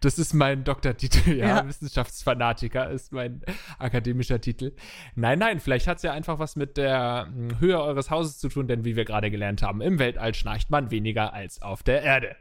Das 0.00 0.18
ist 0.18 0.34
mein 0.34 0.64
Doktortitel, 0.64 1.32
ja. 1.32 1.46
Ja. 1.48 1.68
Wissenschaftsfanatiker 1.68 2.90
ist 2.90 3.12
mein 3.12 3.42
akademischer 3.78 4.40
Titel. 4.40 4.74
Nein, 5.14 5.38
nein, 5.38 5.60
vielleicht 5.60 5.86
hat 5.86 5.98
es 5.98 6.02
ja 6.02 6.12
einfach 6.12 6.38
was 6.38 6.56
mit 6.56 6.76
der 6.76 7.28
hm, 7.32 7.60
Höhe 7.60 7.80
eures 7.80 8.10
Hauses 8.10 8.38
zu 8.38 8.48
tun, 8.48 8.68
denn 8.68 8.84
wie 8.84 8.96
wir 8.96 9.04
gerade 9.04 9.30
gelernt 9.30 9.62
haben, 9.62 9.80
im 9.80 9.98
Weltall 9.98 10.34
schnarcht 10.34 10.70
man 10.70 10.90
weniger 10.90 11.32
als 11.32 11.62
auf 11.62 11.82
der 11.82 12.02
Erde. 12.02 12.36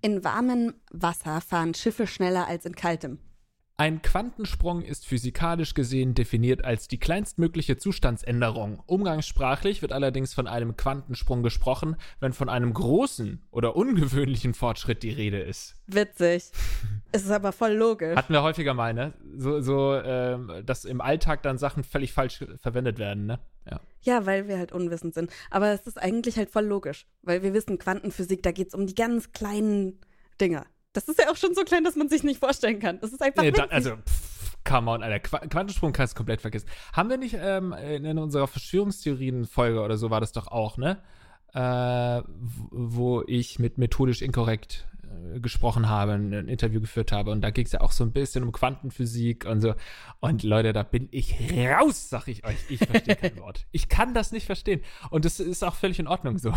In 0.00 0.24
warmem 0.24 0.74
Wasser 0.90 1.40
fahren 1.40 1.74
Schiffe 1.74 2.06
schneller 2.06 2.48
als 2.48 2.66
in 2.66 2.74
kaltem. 2.74 3.18
Ein 3.82 4.00
Quantensprung 4.00 4.82
ist 4.82 5.08
physikalisch 5.08 5.74
gesehen 5.74 6.14
definiert 6.14 6.64
als 6.64 6.86
die 6.86 7.00
kleinstmögliche 7.00 7.78
Zustandsänderung. 7.78 8.80
Umgangssprachlich 8.86 9.82
wird 9.82 9.92
allerdings 9.92 10.32
von 10.32 10.46
einem 10.46 10.76
Quantensprung 10.76 11.42
gesprochen, 11.42 11.96
wenn 12.20 12.32
von 12.32 12.48
einem 12.48 12.74
großen 12.74 13.42
oder 13.50 13.74
ungewöhnlichen 13.74 14.54
Fortschritt 14.54 15.02
die 15.02 15.10
Rede 15.10 15.40
ist. 15.40 15.74
Witzig. 15.88 16.52
es 17.10 17.24
ist 17.24 17.32
aber 17.32 17.50
voll 17.50 17.72
logisch. 17.72 18.14
Hatten 18.14 18.32
wir 18.32 18.44
häufiger 18.44 18.72
mal, 18.72 18.94
ne? 18.94 19.14
So, 19.36 19.60
so 19.60 19.94
ähm, 19.96 20.62
dass 20.64 20.84
im 20.84 21.00
Alltag 21.00 21.42
dann 21.42 21.58
Sachen 21.58 21.82
völlig 21.82 22.12
falsch 22.12 22.44
verwendet 22.60 23.00
werden, 23.00 23.26
ne? 23.26 23.40
Ja. 23.68 23.80
Ja, 24.02 24.26
weil 24.26 24.46
wir 24.46 24.58
halt 24.58 24.70
unwissend 24.70 25.12
sind. 25.12 25.32
Aber 25.50 25.72
es 25.72 25.88
ist 25.88 26.00
eigentlich 26.00 26.36
halt 26.36 26.50
voll 26.50 26.66
logisch, 26.66 27.08
weil 27.22 27.42
wir 27.42 27.52
wissen, 27.52 27.80
Quantenphysik, 27.80 28.44
da 28.44 28.52
geht 28.52 28.68
es 28.68 28.74
um 28.74 28.86
die 28.86 28.94
ganz 28.94 29.32
kleinen 29.32 29.98
Dinger. 30.40 30.66
Das 30.92 31.08
ist 31.08 31.18
ja 31.18 31.30
auch 31.30 31.36
schon 31.36 31.54
so 31.54 31.62
klein, 31.62 31.84
dass 31.84 31.96
man 31.96 32.08
sich 32.08 32.22
nicht 32.22 32.40
vorstellen 32.40 32.78
kann. 32.78 33.00
Das 33.00 33.12
ist 33.12 33.22
einfach 33.22 33.42
Nee, 33.42 33.50
da, 33.50 33.64
also, 33.64 33.96
pff, 33.96 34.56
come 34.64 34.90
on, 34.90 35.02
Alter. 35.02 35.20
Qu 35.20 35.48
Quantensprung 35.48 35.92
kannst 35.92 36.14
du 36.14 36.16
komplett 36.18 36.40
vergessen. 36.40 36.66
Haben 36.92 37.10
wir 37.10 37.16
nicht 37.16 37.36
ähm, 37.38 37.72
in 37.72 38.18
unserer 38.18 38.46
Verschwörungstheorien-Folge 38.46 39.80
oder 39.80 39.96
so 39.96 40.10
war 40.10 40.20
das 40.20 40.32
doch 40.32 40.48
auch, 40.48 40.76
ne? 40.76 40.98
Äh, 41.54 42.22
wo 42.70 43.22
ich 43.26 43.58
mit 43.58 43.76
methodisch 43.76 44.22
inkorrekt 44.22 44.86
äh, 45.34 45.40
gesprochen 45.40 45.88
habe, 45.88 46.12
ein, 46.12 46.32
ein 46.32 46.48
Interview 46.48 46.80
geführt 46.80 47.12
habe. 47.12 47.30
Und 47.30 47.42
da 47.42 47.50
ging 47.50 47.66
es 47.66 47.72
ja 47.72 47.80
auch 47.80 47.92
so 47.92 48.04
ein 48.04 48.12
bisschen 48.12 48.44
um 48.44 48.52
Quantenphysik 48.52 49.46
und 49.46 49.60
so. 49.60 49.74
Und 50.20 50.42
Leute, 50.42 50.72
da 50.72 50.82
bin 50.82 51.08
ich 51.10 51.36
raus, 51.52 52.08
sag 52.08 52.28
ich 52.28 52.44
euch. 52.44 52.56
Ich 52.68 52.78
verstehe 52.78 53.16
kein 53.16 53.36
Wort. 53.40 53.66
Ich 53.72 53.88
kann 53.88 54.14
das 54.14 54.32
nicht 54.32 54.46
verstehen. 54.46 54.82
Und 55.10 55.24
das 55.24 55.40
ist 55.40 55.62
auch 55.62 55.74
völlig 55.74 55.98
in 55.98 56.06
Ordnung 56.06 56.38
so. 56.38 56.52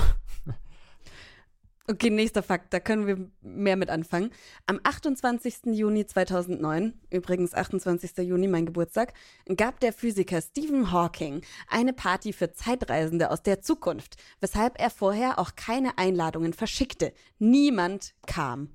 Okay, 1.88 2.10
nächster 2.10 2.42
Fakt, 2.42 2.74
da 2.74 2.80
können 2.80 3.06
wir 3.06 3.30
mehr 3.44 3.76
mit 3.76 3.92
anfangen. 3.92 4.32
Am 4.66 4.80
28. 4.82 5.68
Juni 5.68 6.08
2009, 6.08 6.94
übrigens 7.12 7.54
28. 7.54 8.26
Juni, 8.28 8.48
mein 8.48 8.66
Geburtstag, 8.66 9.14
gab 9.56 9.80
der 9.82 9.94
Physiker 9.94 10.42
Stephen 10.42 10.92
Hawking 10.92 11.42
eine 11.70 11.94
Party 11.94 12.34
für 12.34 12.52
Zeitreisende 12.52 13.30
aus 13.30 13.44
der 13.44 13.62
Zukunft, 13.62 14.16
weshalb 14.40 14.80
er 14.80 14.90
vorher 14.90 15.38
auch 15.38 15.52
keine 15.56 16.00
Einladungen 16.00 16.54
verschickte. 16.54 17.14
Niemand 17.38 18.16
kam. 18.26 18.70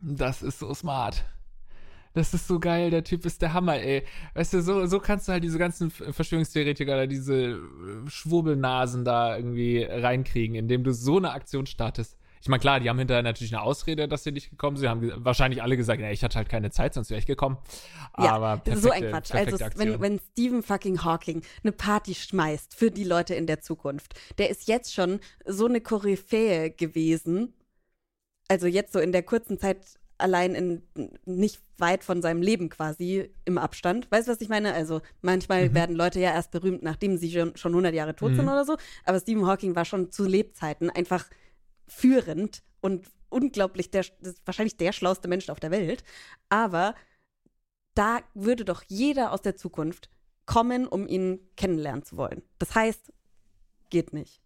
Das 0.00 0.42
ist 0.42 0.58
so 0.58 0.74
smart. 0.74 1.24
Das 2.14 2.34
ist 2.34 2.48
so 2.48 2.58
geil, 2.58 2.90
der 2.90 3.04
Typ 3.04 3.24
ist 3.24 3.40
der 3.40 3.52
Hammer, 3.52 3.76
ey. 3.76 4.02
Weißt 4.34 4.54
du, 4.54 4.62
so, 4.62 4.86
so 4.86 4.98
kannst 4.98 5.28
du 5.28 5.32
halt 5.32 5.44
diese 5.44 5.58
ganzen 5.58 5.92
Verschwörungstheoretiker 5.92 6.94
oder 6.94 7.06
diese 7.06 7.34
äh, 7.36 7.58
Schwurbelnasen 8.08 9.04
da 9.04 9.36
irgendwie 9.36 9.84
reinkriegen, 9.84 10.56
indem 10.56 10.82
du 10.82 10.92
so 10.92 11.18
eine 11.18 11.30
Aktion 11.30 11.66
startest. 11.66 12.18
Ich 12.42 12.48
meine, 12.48 12.60
klar, 12.60 12.80
die 12.80 12.88
haben 12.88 12.98
hinterher 12.98 13.22
natürlich 13.22 13.54
eine 13.54 13.62
Ausrede, 13.62 14.08
dass 14.08 14.24
sie 14.24 14.32
nicht 14.32 14.50
gekommen 14.50 14.76
sind. 14.76 14.88
Haben 14.88 15.12
wahrscheinlich 15.24 15.62
alle 15.62 15.76
gesagt, 15.76 16.00
ja, 16.00 16.10
ich 16.10 16.22
hatte 16.22 16.36
halt 16.36 16.48
keine 16.48 16.70
Zeit, 16.70 16.94
sonst 16.94 17.10
wäre 17.10 17.18
ich 17.18 17.26
gekommen. 17.26 17.58
Ja, 18.16 18.34
Aber 18.34 18.56
perfekte, 18.58 18.80
so 18.80 18.90
ein 18.90 19.10
Quatsch. 19.10 19.34
Also, 19.34 19.58
wenn, 19.76 20.00
wenn 20.00 20.20
Stephen 20.32 20.62
fucking 20.62 21.04
Hawking 21.04 21.42
eine 21.62 21.72
Party 21.72 22.14
schmeißt 22.14 22.74
für 22.74 22.90
die 22.90 23.04
Leute 23.04 23.34
in 23.34 23.46
der 23.46 23.60
Zukunft, 23.60 24.14
der 24.38 24.50
ist 24.50 24.68
jetzt 24.68 24.94
schon 24.94 25.20
so 25.44 25.66
eine 25.66 25.80
Koryphäe 25.80 26.70
gewesen. 26.70 27.54
Also 28.48 28.66
jetzt 28.66 28.92
so 28.92 28.98
in 28.98 29.12
der 29.12 29.22
kurzen 29.22 29.58
Zeit 29.58 29.84
allein 30.16 30.54
in 30.54 30.82
nicht 31.26 31.60
weit 31.76 32.02
von 32.02 32.22
seinem 32.22 32.42
Leben 32.42 32.70
quasi 32.70 33.30
im 33.44 33.56
Abstand. 33.56 34.10
Weißt 34.10 34.26
du, 34.26 34.32
was 34.32 34.40
ich 34.40 34.48
meine? 34.48 34.72
Also 34.74 35.00
manchmal 35.22 35.68
Mhm. 35.68 35.74
werden 35.74 35.96
Leute 35.96 36.18
ja 36.18 36.32
erst 36.32 36.50
berühmt, 36.50 36.82
nachdem 36.82 37.16
sie 37.18 37.30
schon, 37.30 37.56
schon 37.56 37.72
100 37.72 37.94
Jahre 37.94 38.16
tot 38.16 38.34
sind 38.34 38.46
Mhm. 38.46 38.50
oder 38.50 38.64
so. 38.64 38.76
Aber 39.04 39.20
Stephen 39.20 39.46
Hawking 39.46 39.76
war 39.76 39.84
schon 39.84 40.10
zu 40.10 40.24
Lebzeiten 40.24 40.90
einfach 40.90 41.26
führend 41.88 42.62
und 42.80 43.08
unglaublich, 43.28 43.90
der, 43.90 44.04
wahrscheinlich 44.44 44.76
der 44.76 44.92
schlauste 44.92 45.28
Mensch 45.28 45.48
auf 45.50 45.60
der 45.60 45.70
Welt. 45.70 46.04
Aber 46.48 46.94
da 47.94 48.20
würde 48.34 48.64
doch 48.64 48.84
jeder 48.86 49.32
aus 49.32 49.42
der 49.42 49.56
Zukunft 49.56 50.08
kommen, 50.46 50.86
um 50.86 51.06
ihn 51.06 51.40
kennenlernen 51.56 52.04
zu 52.04 52.16
wollen. 52.16 52.42
Das 52.58 52.74
heißt, 52.74 53.12
geht 53.90 54.12
nicht. 54.12 54.40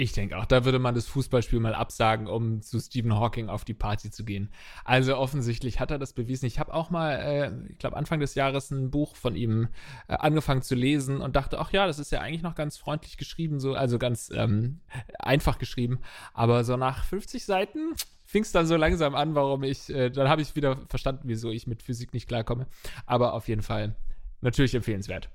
Ich 0.00 0.14
denke 0.14 0.38
auch, 0.38 0.46
da 0.46 0.64
würde 0.64 0.78
man 0.78 0.94
das 0.94 1.08
Fußballspiel 1.08 1.60
mal 1.60 1.74
absagen, 1.74 2.26
um 2.26 2.62
zu 2.62 2.80
Stephen 2.80 3.14
Hawking 3.14 3.50
auf 3.50 3.66
die 3.66 3.74
Party 3.74 4.10
zu 4.10 4.24
gehen. 4.24 4.48
Also 4.82 5.14
offensichtlich 5.18 5.78
hat 5.78 5.90
er 5.90 5.98
das 5.98 6.14
bewiesen. 6.14 6.46
Ich 6.46 6.58
habe 6.58 6.72
auch 6.72 6.88
mal, 6.88 7.16
äh, 7.16 7.70
ich 7.70 7.76
glaube 7.76 7.98
Anfang 7.98 8.18
des 8.18 8.34
Jahres 8.34 8.70
ein 8.70 8.90
Buch 8.90 9.14
von 9.14 9.36
ihm 9.36 9.68
äh, 10.08 10.14
angefangen 10.14 10.62
zu 10.62 10.74
lesen 10.74 11.20
und 11.20 11.36
dachte, 11.36 11.58
ach 11.58 11.70
ja, 11.72 11.86
das 11.86 11.98
ist 11.98 12.12
ja 12.12 12.22
eigentlich 12.22 12.40
noch 12.40 12.54
ganz 12.54 12.78
freundlich 12.78 13.18
geschrieben, 13.18 13.60
so 13.60 13.74
also 13.74 13.98
ganz 13.98 14.32
ähm, 14.34 14.80
einfach 15.18 15.58
geschrieben. 15.58 16.00
Aber 16.32 16.64
so 16.64 16.78
nach 16.78 17.04
50 17.04 17.44
Seiten 17.44 17.92
fing 18.24 18.42
es 18.42 18.52
dann 18.52 18.64
so 18.64 18.76
langsam 18.76 19.14
an, 19.14 19.34
warum 19.34 19.64
ich, 19.64 19.90
äh, 19.90 20.08
dann 20.08 20.30
habe 20.30 20.40
ich 20.40 20.56
wieder 20.56 20.78
verstanden, 20.88 21.24
wieso 21.24 21.50
ich 21.50 21.66
mit 21.66 21.82
Physik 21.82 22.14
nicht 22.14 22.26
klarkomme. 22.26 22.66
Aber 23.04 23.34
auf 23.34 23.48
jeden 23.48 23.62
Fall 23.62 23.96
natürlich 24.40 24.74
empfehlenswert. 24.74 25.28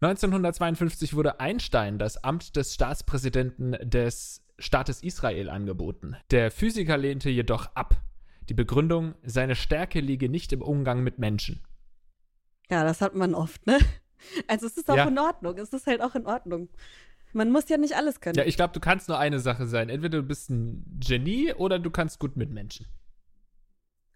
1952 0.00 1.14
wurde 1.14 1.40
Einstein 1.40 1.98
das 1.98 2.22
Amt 2.22 2.56
des 2.56 2.74
Staatspräsidenten 2.74 3.72
des 3.88 4.42
Staates 4.58 5.02
Israel 5.02 5.48
angeboten. 5.50 6.16
Der 6.30 6.50
Physiker 6.50 6.96
lehnte 6.96 7.30
jedoch 7.30 7.74
ab. 7.74 7.96
Die 8.48 8.54
Begründung, 8.54 9.14
seine 9.22 9.56
Stärke 9.56 10.00
liege 10.00 10.28
nicht 10.28 10.52
im 10.52 10.62
Umgang 10.62 11.02
mit 11.02 11.18
Menschen. 11.18 11.60
Ja, 12.70 12.84
das 12.84 13.00
hat 13.00 13.14
man 13.14 13.34
oft, 13.34 13.66
ne? 13.66 13.78
Also 14.48 14.66
es 14.66 14.76
ist 14.76 14.90
auch 14.90 14.96
Ja. 14.96 15.04
in 15.08 15.18
Ordnung. 15.18 15.56
Es 15.58 15.72
ist 15.72 15.86
halt 15.86 16.00
auch 16.00 16.14
in 16.14 16.26
Ordnung. 16.26 16.68
Man 17.32 17.50
muss 17.52 17.68
ja 17.68 17.76
nicht 17.76 17.94
alles 17.96 18.20
können. 18.20 18.36
Ja, 18.38 18.44
ich 18.44 18.56
glaube, 18.56 18.72
du 18.72 18.80
kannst 18.80 19.08
nur 19.08 19.18
eine 19.18 19.40
Sache 19.40 19.66
sein. 19.66 19.88
Entweder 19.90 20.22
du 20.22 20.26
bist 20.26 20.48
ein 20.50 20.84
Genie 21.00 21.52
oder 21.52 21.78
du 21.78 21.90
kannst 21.90 22.18
gut 22.18 22.34
mit 22.36 22.50
Menschen. 22.50 22.86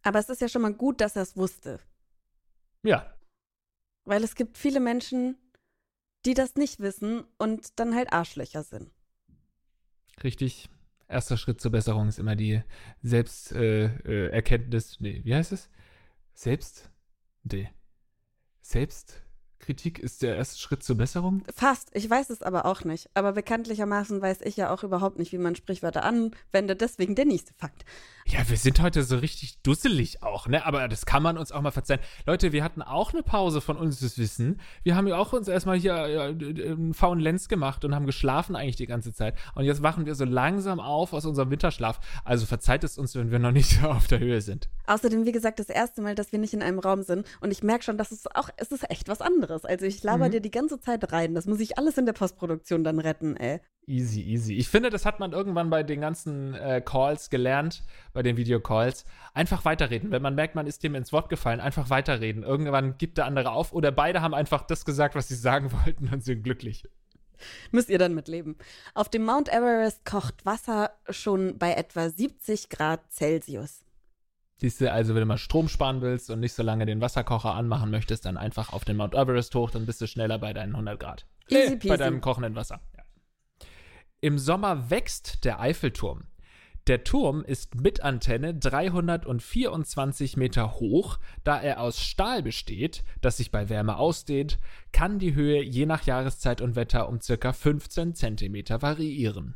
Aber 0.03 0.19
es 0.19 0.29
ist 0.31 0.41
ja 0.41 0.49
schon 0.49 0.63
mal 0.63 0.73
gut, 0.73 1.01
dass 1.03 1.17
er 1.17 1.23
es 1.23 1.37
wusste. 1.37 1.81
Ja, 2.83 3.15
Weil 4.07 4.25
es 4.25 4.35
gibt 4.35 4.57
viele 4.57 4.81
Menschen, 4.81 5.37
die 6.27 6.35
das 6.35 6.55
nicht 6.57 6.81
wissen 6.81 7.25
und 7.39 7.79
dann 7.79 7.95
halt 7.95 8.13
Arschlöcher 8.13 8.63
sind. 8.63 8.91
richtig. 10.23 10.69
Erster 11.09 11.37
Schritt 11.37 11.61
zur 11.61 11.73
Besserung 11.73 12.07
ist 12.07 12.21
immer 12.21 12.37
die 12.37 12.63
Selbsterkenntnis. 13.03 14.05
Äh, 14.05 14.29
Erkenntnis- 14.31 14.97
nee, 15.01 15.21
wie 15.25 15.35
heißt 15.35 15.51
es? 15.51 15.69
Selbst. 16.35 16.89
Nee. 17.43 17.69
Selbstkritik 19.61 19.99
ist 19.99 20.23
der 20.23 20.37
erste 20.37 20.59
Schritt 20.59 20.83
zur 20.83 20.97
Besserung? 20.97 21.43
Fast. 21.55 21.91
Ich 21.93 22.09
weiß 22.09 22.31
es 22.31 22.43
aber 22.43 22.65
auch 22.65 22.85
nicht. 22.85 23.11
Aber 23.13 23.33
bekanntlichermaßen 23.33 24.23
weiß 24.23 24.41
ich 24.43 24.57
ja 24.57 24.73
auch 24.73 24.83
überhaupt 24.83 25.19
nicht, 25.19 25.33
wie 25.33 25.39
man 25.39 25.55
Sprichwörter 25.55 26.03
anwendet. 26.03 26.81
Deswegen 26.81 27.15
der 27.15 27.27
nächste 27.27 27.53
Fakt. 27.55 27.85
Ja, 28.27 28.49
wir 28.49 28.57
sind 28.57 28.81
heute 28.81 29.03
so 29.03 29.19
richtig 29.19 29.61
dusselig 29.63 30.23
auch, 30.23 30.47
ne? 30.47 30.65
Aber 30.65 30.87
das 30.89 31.05
kann 31.05 31.23
man 31.23 31.37
uns 31.37 31.53
auch 31.53 31.61
mal 31.63 31.73
verzeihen. 31.73 32.01
Leute, 32.27 32.53
wir 32.53 32.63
hatten 32.63 32.81
auch 32.81 33.13
eine 33.13 33.23
Pause 33.23 33.61
von 33.61 33.77
uns 33.77 34.01
das 34.01 34.19
Wissen. 34.19 34.61
Wir 34.83 34.95
haben 34.95 35.09
ja 35.09 35.17
auch 35.17 35.33
uns 35.33 35.49
erstmal 35.49 35.79
hier 35.79 36.07
ja, 36.07 36.25
einen 36.27 36.95
faulen 36.95 37.21
Lenz 37.21 37.49
gemacht 37.49 37.85
und 37.85 37.95
haben 37.95 38.07
geschlafen 38.07 38.57
eigentlich 38.57 38.77
die 38.77 38.87
ganze 38.87 39.13
Zeit. 39.13 39.37
Und 39.55 39.65
jetzt 39.65 39.83
wachen 39.83 40.07
wir 40.07 40.15
so 40.15 40.25
langsam 40.25 40.81
auf 40.81 41.13
aus 41.13 41.27
unserem 41.27 41.51
Winterschlaf. 41.51 41.99
Also 42.25 42.47
verzeiht 42.47 42.85
es 42.85 42.99
uns, 42.99 43.15
wenn 43.17 43.31
wir 43.31 43.39
noch 43.41 43.53
nicht 43.53 43.81
so 43.81 43.87
auf 43.89 44.07
der 44.07 44.21
Höhe 44.21 44.41
sind. 44.41 44.69
Außerdem, 44.87 45.25
wie 45.25 45.33
gesagt, 45.33 45.59
das 45.59 45.69
erste 45.69 46.01
Mal, 46.01 46.15
dass 46.15 46.33
wir 46.33 46.39
nicht 46.39 46.55
in 46.55 46.63
einem 46.63 46.79
Raum 46.79 47.03
sind. 47.03 47.27
Und 47.41 47.51
ich 47.51 47.63
merke 47.63 47.85
schon, 47.85 47.99
dass 47.99 48.13
es 48.13 48.27
auch, 48.35 48.49
es 48.57 48.71
ist 48.71 48.89
echt 48.91 49.09
was 49.09 49.21
anderes. 49.21 49.50
Also 49.51 49.85
ich 49.87 50.03
laber 50.03 50.29
Mhm. 50.29 50.33
dir 50.33 50.41
die 50.41 50.51
ganze 50.51 50.81
Zeit 50.81 51.13
rein. 51.13 51.35
Das 51.35 51.47
muss 51.47 51.61
ich 51.61 51.77
alles 51.79 51.99
in 51.99 52.07
der 52.07 52.13
Postproduktion 52.13 52.85
dann 52.85 52.99
retten, 52.99 53.37
ey. 53.37 53.61
Easy, 53.87 54.21
easy. 54.23 54.55
Ich 54.55 54.69
finde, 54.69 54.91
das 54.91 55.05
hat 55.05 55.19
man 55.19 55.33
irgendwann 55.33 55.69
bei 55.71 55.83
den 55.83 56.01
ganzen 56.01 56.55
äh, 56.55 56.81
Calls 56.85 57.29
gelernt, 57.31 57.83
bei 58.13 58.23
den 58.23 58.37
Videocalls. 58.37 59.05
Einfach 59.35 59.65
weiterreden. 59.65 60.11
Wenn 60.13 60.23
man 60.23 60.35
merkt, 60.35 60.55
man 60.55 60.67
ist 60.67 60.83
dem 60.85 60.95
ins 60.95 61.13
Wort 61.13 61.29
gefallen, 61.29 61.61
einfach 61.61 61.91
weiterreden. 61.91 62.43
Irgendwann 62.45 62.99
gibt 62.99 63.19
der 63.19 63.25
andere 63.27 63.51
auf 63.51 63.73
oder 63.73 63.91
beide 63.91 64.21
haben 64.23 64.35
einfach 64.35 64.63
das 64.63 64.85
gesagt, 64.85 65.15
was 65.15 65.29
sie 65.29 65.35
sagen 65.35 65.71
wollten 65.85 66.09
und 66.13 66.23
sind 66.23 66.43
glücklich. 66.45 66.85
Müsst 67.73 67.89
ihr 67.89 67.99
dann 67.99 68.15
mitleben. 68.15 68.57
Auf 68.95 69.09
dem 69.09 69.25
Mount 69.25 69.49
Everest 69.49 70.05
kocht 70.05 70.45
Wasser 70.45 70.91
schon 71.09 71.59
bei 71.59 71.73
etwa 71.73 72.11
70 72.11 72.69
Grad 72.69 73.01
Celsius. 73.11 73.81
Siehst 74.61 74.81
du, 74.83 74.93
also 74.93 75.15
wenn 75.15 75.21
du 75.21 75.27
mal 75.27 75.39
Strom 75.39 75.69
sparen 75.69 76.03
willst 76.03 76.29
und 76.29 76.41
nicht 76.41 76.53
so 76.53 76.63
lange 76.63 76.85
den 76.85 77.01
Wasserkocher 77.01 77.55
anmachen 77.55 77.91
möchtest, 77.91 78.27
dann 78.27 78.37
einfach 78.37 78.75
auf 78.75 78.85
den 78.85 78.99
Mount 78.99 79.15
Everest 79.15 79.55
hoch, 79.55 79.71
dann 79.71 79.87
bist 79.87 80.03
du 80.03 80.07
schneller 80.07 80.39
bei 80.39 80.53
deinen 80.53 80.75
100 80.75 81.01
Grad. 81.01 81.27
Easy 81.49 81.77
peasy. 81.77 81.89
bei 81.89 81.97
deinem 81.97 82.21
kochenden 82.21 82.55
Wasser. 82.55 82.81
Ja. 82.97 83.05
Im 84.21 84.39
Sommer 84.39 84.91
wächst 84.91 85.47
der 85.47 85.61
Eiffelturm. 85.61 86.25
Der 86.87 87.05
Turm 87.05 87.43
ist 87.43 87.75
mit 87.75 88.03
Antenne 88.03 88.55
324 88.55 90.37
Meter 90.37 90.75
hoch. 90.75 91.19
Da 91.43 91.59
er 91.59 91.81
aus 91.81 92.01
Stahl 92.01 92.43
besteht, 92.43 93.03
das 93.23 93.39
sich 93.39 93.51
bei 93.51 93.71
Wärme 93.71 93.97
ausdehnt, 93.97 94.59
kann 94.93 95.19
die 95.19 95.35
Höhe 95.35 95.63
je 95.63 95.87
nach 95.87 96.05
Jahreszeit 96.05 96.61
und 96.61 96.77
Wetter 96.77 97.09
um 97.09 97.21
circa 97.21 97.55
15 97.55 98.15
Zentimeter 98.15 98.83
variieren. 98.83 99.55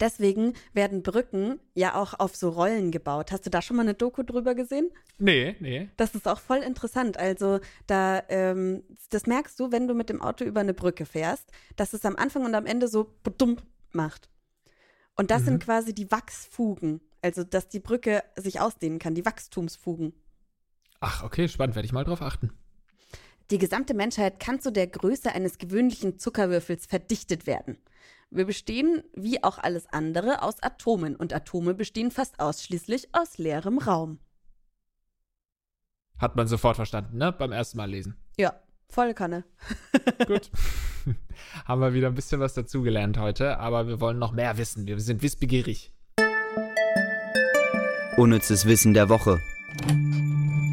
Deswegen 0.00 0.54
werden 0.72 1.02
Brücken 1.02 1.60
ja 1.74 1.94
auch 1.94 2.14
auf 2.18 2.36
so 2.36 2.50
Rollen 2.50 2.90
gebaut. 2.90 3.32
Hast 3.32 3.46
du 3.46 3.50
da 3.50 3.62
schon 3.62 3.76
mal 3.76 3.82
eine 3.82 3.94
Doku 3.94 4.22
drüber 4.22 4.54
gesehen? 4.54 4.90
Nee, 5.18 5.56
nee. 5.60 5.88
Das 5.96 6.14
ist 6.14 6.26
auch 6.26 6.40
voll 6.40 6.58
interessant. 6.58 7.16
Also 7.18 7.60
da, 7.86 8.22
ähm, 8.28 8.82
das 9.10 9.26
merkst 9.26 9.58
du, 9.60 9.72
wenn 9.72 9.88
du 9.88 9.94
mit 9.94 10.08
dem 10.08 10.22
Auto 10.22 10.44
über 10.44 10.60
eine 10.60 10.74
Brücke 10.74 11.06
fährst, 11.06 11.50
dass 11.76 11.92
es 11.92 12.04
am 12.04 12.16
Anfang 12.16 12.44
und 12.44 12.54
am 12.54 12.66
Ende 12.66 12.88
so 12.88 13.14
dumm 13.38 13.56
macht. 13.92 14.28
Und 15.16 15.30
das 15.30 15.42
Mhm. 15.42 15.46
sind 15.46 15.64
quasi 15.64 15.94
die 15.94 16.10
Wachsfugen. 16.10 17.00
Also, 17.22 17.44
dass 17.44 17.68
die 17.68 17.80
Brücke 17.80 18.22
sich 18.36 18.60
ausdehnen 18.60 18.98
kann, 18.98 19.14
die 19.14 19.26
Wachstumsfugen. 19.26 20.14
Ach, 21.00 21.22
okay, 21.24 21.48
spannend, 21.48 21.74
werde 21.76 21.86
ich 21.86 21.92
mal 21.92 22.04
drauf 22.04 22.22
achten. 22.22 22.50
Die 23.50 23.58
gesamte 23.58 23.94
Menschheit 23.94 24.38
kann 24.38 24.60
zu 24.60 24.70
der 24.70 24.86
Größe 24.86 25.32
eines 25.32 25.58
gewöhnlichen 25.58 26.18
Zuckerwürfels 26.18 26.86
verdichtet 26.86 27.46
werden. 27.46 27.78
Wir 28.32 28.44
bestehen, 28.44 29.02
wie 29.12 29.42
auch 29.42 29.58
alles 29.58 29.88
andere, 29.92 30.42
aus 30.42 30.62
Atomen 30.62 31.16
und 31.16 31.34
Atome 31.34 31.74
bestehen 31.74 32.12
fast 32.12 32.38
ausschließlich 32.38 33.08
aus 33.12 33.38
leerem 33.38 33.78
Raum. 33.78 34.20
Hat 36.16 36.36
man 36.36 36.46
sofort 36.46 36.76
verstanden, 36.76 37.18
ne? 37.18 37.32
Beim 37.32 37.50
ersten 37.50 37.78
Mal 37.78 37.90
lesen. 37.90 38.16
Ja, 38.38 38.54
voll 38.88 39.14
Kanne. 39.14 39.44
Gut. 40.28 40.48
Haben 41.64 41.80
wir 41.80 41.92
wieder 41.92 42.06
ein 42.06 42.14
bisschen 42.14 42.40
was 42.40 42.54
dazugelernt 42.54 43.18
heute, 43.18 43.58
aber 43.58 43.88
wir 43.88 44.00
wollen 44.00 44.20
noch 44.20 44.30
mehr 44.30 44.56
wissen. 44.58 44.86
Wir 44.86 45.00
sind 45.00 45.22
wissbegierig. 45.22 45.92
Unnützes 48.16 48.64
Wissen 48.64 48.94
der 48.94 49.08
Woche. 49.08 49.40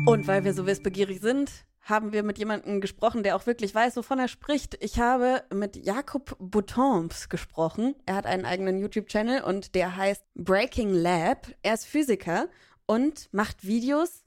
Und 0.05 0.27
weil 0.27 0.43
wir 0.43 0.53
so 0.53 0.67
wissbegierig 0.67 1.21
sind, 1.21 1.65
haben 1.87 2.11
wir 2.11 2.21
mit 2.21 2.37
jemandem 2.37 2.81
gesprochen, 2.81 3.23
der 3.23 3.35
auch 3.35 3.45
wirklich 3.45 3.73
weiß, 3.73 3.95
wovon 3.95 4.19
er 4.19 4.27
spricht. 4.27 4.77
Ich 4.83 4.99
habe 4.99 5.43
mit 5.53 5.77
Jakob 5.77 6.35
Boutons 6.37 7.29
gesprochen. 7.29 7.95
Er 8.05 8.15
hat 8.15 8.25
einen 8.25 8.45
eigenen 8.45 8.77
YouTube-Channel 8.77 9.41
und 9.41 9.73
der 9.73 9.95
heißt 9.95 10.23
Breaking 10.35 10.93
Lab. 10.93 11.47
Er 11.61 11.73
ist 11.73 11.85
Physiker 11.85 12.49
und 12.85 13.29
macht 13.31 13.65
Videos, 13.65 14.25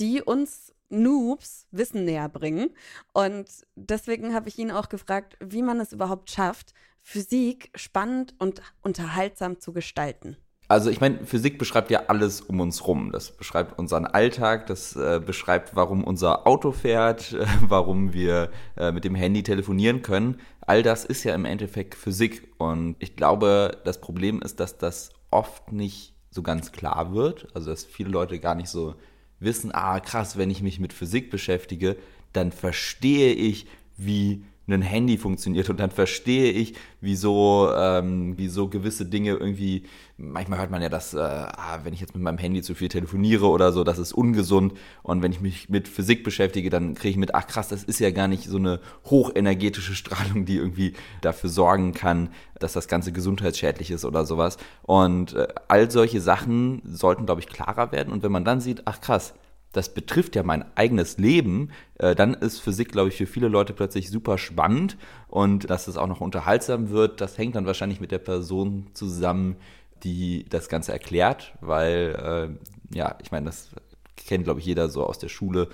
die 0.00 0.22
uns 0.22 0.74
Noobs 0.88 1.68
Wissen 1.70 2.04
näher 2.04 2.28
bringen. 2.28 2.70
Und 3.12 3.48
deswegen 3.76 4.34
habe 4.34 4.48
ich 4.48 4.58
ihn 4.58 4.72
auch 4.72 4.88
gefragt, 4.88 5.36
wie 5.40 5.62
man 5.62 5.80
es 5.80 5.92
überhaupt 5.92 6.30
schafft, 6.30 6.72
Physik 7.00 7.70
spannend 7.74 8.34
und 8.38 8.60
unterhaltsam 8.82 9.60
zu 9.60 9.72
gestalten. 9.72 10.36
Also 10.70 10.90
ich 10.90 11.00
meine, 11.00 11.24
Physik 11.24 11.58
beschreibt 11.58 11.90
ja 11.90 12.04
alles 12.08 12.42
um 12.42 12.60
uns 12.60 12.86
rum. 12.86 13.10
Das 13.10 13.30
beschreibt 13.30 13.78
unseren 13.78 14.04
Alltag, 14.04 14.66
das 14.66 14.94
äh, 14.96 15.18
beschreibt, 15.24 15.74
warum 15.74 16.04
unser 16.04 16.46
Auto 16.46 16.72
fährt, 16.72 17.32
äh, 17.32 17.46
warum 17.62 18.12
wir 18.12 18.50
äh, 18.76 18.92
mit 18.92 19.04
dem 19.04 19.14
Handy 19.14 19.42
telefonieren 19.42 20.02
können. 20.02 20.40
All 20.60 20.82
das 20.82 21.06
ist 21.06 21.24
ja 21.24 21.34
im 21.34 21.46
Endeffekt 21.46 21.94
Physik. 21.94 22.52
Und 22.58 22.96
ich 22.98 23.16
glaube, 23.16 23.78
das 23.84 24.02
Problem 24.02 24.42
ist, 24.42 24.60
dass 24.60 24.76
das 24.76 25.10
oft 25.30 25.72
nicht 25.72 26.14
so 26.30 26.42
ganz 26.42 26.70
klar 26.70 27.14
wird. 27.14 27.48
Also 27.54 27.70
dass 27.70 27.84
viele 27.84 28.10
Leute 28.10 28.38
gar 28.38 28.54
nicht 28.54 28.68
so 28.68 28.94
wissen, 29.40 29.70
ah 29.72 30.00
krass, 30.00 30.36
wenn 30.36 30.50
ich 30.50 30.60
mich 30.60 30.80
mit 30.80 30.92
Physik 30.92 31.30
beschäftige, 31.30 31.96
dann 32.34 32.52
verstehe 32.52 33.32
ich, 33.32 33.66
wie 33.96 34.44
ein 34.74 34.82
Handy 34.82 35.16
funktioniert 35.16 35.70
und 35.70 35.80
dann 35.80 35.90
verstehe 35.90 36.50
ich, 36.52 36.74
wieso, 37.00 37.70
ähm, 37.74 38.34
wieso 38.36 38.68
gewisse 38.68 39.06
Dinge 39.06 39.32
irgendwie, 39.32 39.84
manchmal 40.16 40.58
hört 40.58 40.70
man 40.70 40.82
ja, 40.82 40.88
dass, 40.88 41.14
äh, 41.14 41.18
ah, 41.18 41.80
wenn 41.84 41.94
ich 41.94 42.00
jetzt 42.00 42.14
mit 42.14 42.22
meinem 42.22 42.38
Handy 42.38 42.62
zu 42.62 42.74
viel 42.74 42.88
telefoniere 42.88 43.46
oder 43.46 43.72
so, 43.72 43.84
das 43.84 43.98
ist 43.98 44.12
ungesund 44.12 44.74
und 45.02 45.22
wenn 45.22 45.32
ich 45.32 45.40
mich 45.40 45.68
mit 45.68 45.88
Physik 45.88 46.24
beschäftige, 46.24 46.70
dann 46.70 46.94
kriege 46.94 47.10
ich 47.10 47.16
mit, 47.16 47.34
ach 47.34 47.46
krass, 47.46 47.68
das 47.68 47.84
ist 47.84 48.00
ja 48.00 48.10
gar 48.10 48.28
nicht 48.28 48.44
so 48.44 48.58
eine 48.58 48.80
hochenergetische 49.06 49.94
Strahlung, 49.94 50.44
die 50.44 50.56
irgendwie 50.56 50.94
dafür 51.20 51.50
sorgen 51.50 51.92
kann, 51.94 52.30
dass 52.58 52.72
das 52.72 52.88
Ganze 52.88 53.12
gesundheitsschädlich 53.12 53.90
ist 53.90 54.04
oder 54.04 54.24
sowas. 54.24 54.58
Und 54.82 55.34
äh, 55.34 55.48
all 55.68 55.90
solche 55.90 56.20
Sachen 56.20 56.82
sollten, 56.84 57.26
glaube 57.26 57.40
ich, 57.40 57.46
klarer 57.46 57.92
werden. 57.92 58.12
Und 58.12 58.22
wenn 58.22 58.32
man 58.32 58.44
dann 58.44 58.60
sieht, 58.60 58.82
ach 58.84 59.00
krass, 59.00 59.34
das 59.72 59.92
betrifft 59.92 60.34
ja 60.36 60.42
mein 60.42 60.64
eigenes 60.76 61.18
Leben, 61.18 61.70
äh, 61.98 62.14
dann 62.14 62.34
ist 62.34 62.60
Physik, 62.60 62.92
glaube 62.92 63.08
ich, 63.08 63.16
für 63.16 63.26
viele 63.26 63.48
Leute 63.48 63.72
plötzlich 63.72 64.10
super 64.10 64.38
spannend 64.38 64.96
und 65.28 65.68
dass 65.70 65.88
es 65.88 65.96
auch 65.96 66.06
noch 66.06 66.20
unterhaltsam 66.20 66.90
wird, 66.90 67.20
das 67.20 67.36
hängt 67.38 67.56
dann 67.56 67.66
wahrscheinlich 67.66 68.00
mit 68.00 68.10
der 68.10 68.18
Person 68.18 68.86
zusammen, 68.94 69.56
die 70.04 70.46
das 70.48 70.68
Ganze 70.68 70.92
erklärt, 70.92 71.54
weil, 71.60 72.58
äh, 72.92 72.96
ja, 72.96 73.16
ich 73.22 73.30
meine, 73.30 73.46
das 73.46 73.70
kennt, 74.16 74.44
glaube 74.44 74.60
ich, 74.60 74.66
jeder 74.66 74.88
so 74.88 75.04
aus 75.04 75.18
der 75.18 75.28
Schule, 75.28 75.68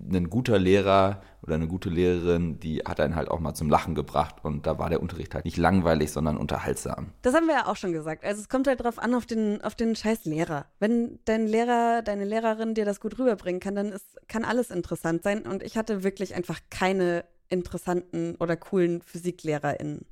ein 0.00 0.30
guter 0.30 0.58
Lehrer 0.58 1.22
oder 1.46 1.56
eine 1.56 1.66
gute 1.66 1.90
Lehrerin, 1.90 2.58
die 2.58 2.80
hat 2.80 3.00
einen 3.00 3.16
halt 3.16 3.28
auch 3.28 3.40
mal 3.40 3.54
zum 3.54 3.68
Lachen 3.68 3.94
gebracht 3.94 4.36
und 4.42 4.66
da 4.66 4.78
war 4.78 4.88
der 4.88 5.02
Unterricht 5.02 5.34
halt 5.34 5.44
nicht 5.44 5.56
langweilig, 5.56 6.10
sondern 6.10 6.36
unterhaltsam. 6.36 7.12
Das 7.22 7.34
haben 7.34 7.46
wir 7.46 7.54
ja 7.54 7.66
auch 7.66 7.76
schon 7.76 7.92
gesagt. 7.92 8.24
Also 8.24 8.40
es 8.40 8.48
kommt 8.48 8.66
halt 8.66 8.82
drauf 8.82 8.98
an, 8.98 9.14
auf 9.14 9.26
den, 9.26 9.62
auf 9.62 9.74
den 9.74 9.94
scheiß 9.94 10.24
Lehrer. 10.24 10.66
Wenn 10.78 11.18
dein 11.26 11.46
Lehrer, 11.46 12.02
deine 12.02 12.24
Lehrerin 12.24 12.74
dir 12.74 12.84
das 12.84 13.00
gut 13.00 13.18
rüberbringen 13.18 13.60
kann, 13.60 13.74
dann 13.74 13.92
ist, 13.92 14.16
kann 14.28 14.44
alles 14.44 14.70
interessant 14.70 15.22
sein. 15.22 15.42
Und 15.42 15.62
ich 15.62 15.76
hatte 15.76 16.02
wirklich 16.02 16.34
einfach 16.34 16.60
keine 16.70 17.24
interessanten 17.48 18.36
oder 18.36 18.56
coolen 18.56 19.02
PhysiklehrerInnen. 19.02 20.06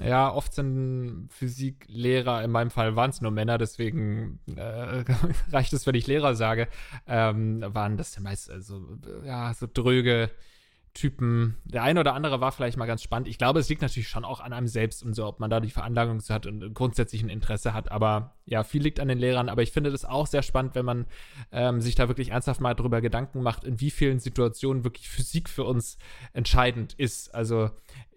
Ja, 0.00 0.32
oft 0.32 0.54
sind 0.54 1.28
Physiklehrer, 1.30 2.44
in 2.44 2.52
meinem 2.52 2.70
Fall 2.70 2.94
waren 2.94 3.10
es 3.10 3.20
nur 3.20 3.32
Männer, 3.32 3.58
deswegen 3.58 4.38
äh, 4.56 5.04
reicht 5.50 5.72
es, 5.72 5.86
wenn 5.86 5.96
ich 5.96 6.06
Lehrer 6.06 6.36
sage, 6.36 6.68
ähm, 7.06 7.64
waren 7.66 7.96
das 7.96 8.18
meist 8.20 8.50
also, 8.50 8.80
ja, 9.24 9.52
so 9.54 9.66
dröge 9.72 10.30
Typen. 10.94 11.56
Der 11.64 11.82
eine 11.82 12.00
oder 12.00 12.14
andere 12.14 12.40
war 12.40 12.52
vielleicht 12.52 12.76
mal 12.76 12.86
ganz 12.86 13.02
spannend. 13.02 13.28
Ich 13.28 13.38
glaube, 13.38 13.60
es 13.60 13.68
liegt 13.68 13.82
natürlich 13.82 14.08
schon 14.08 14.24
auch 14.24 14.40
an 14.40 14.52
einem 14.52 14.66
selbst 14.66 15.02
und 15.02 15.14
so, 15.14 15.26
ob 15.26 15.40
man 15.40 15.50
da 15.50 15.60
die 15.60 15.70
Veranlagung 15.70 16.20
hat 16.28 16.46
und 16.46 16.74
grundsätzlich 16.74 17.22
ein 17.22 17.28
Interesse 17.28 17.74
hat. 17.74 17.90
Aber 17.90 18.36
ja, 18.46 18.64
viel 18.64 18.82
liegt 18.82 19.00
an 19.00 19.08
den 19.08 19.18
Lehrern. 19.18 19.48
Aber 19.48 19.62
ich 19.62 19.72
finde 19.72 19.90
das 19.90 20.04
auch 20.04 20.26
sehr 20.26 20.42
spannend, 20.42 20.74
wenn 20.74 20.84
man 20.84 21.06
ähm, 21.52 21.80
sich 21.80 21.94
da 21.94 22.08
wirklich 22.08 22.30
ernsthaft 22.30 22.60
mal 22.60 22.74
drüber 22.74 23.00
Gedanken 23.00 23.42
macht, 23.42 23.64
in 23.64 23.80
wie 23.80 23.90
vielen 23.90 24.18
Situationen 24.18 24.84
wirklich 24.84 25.08
Physik 25.08 25.48
für 25.48 25.64
uns 25.64 25.98
entscheidend 26.32 26.94
ist. 26.94 27.34
Also 27.34 27.70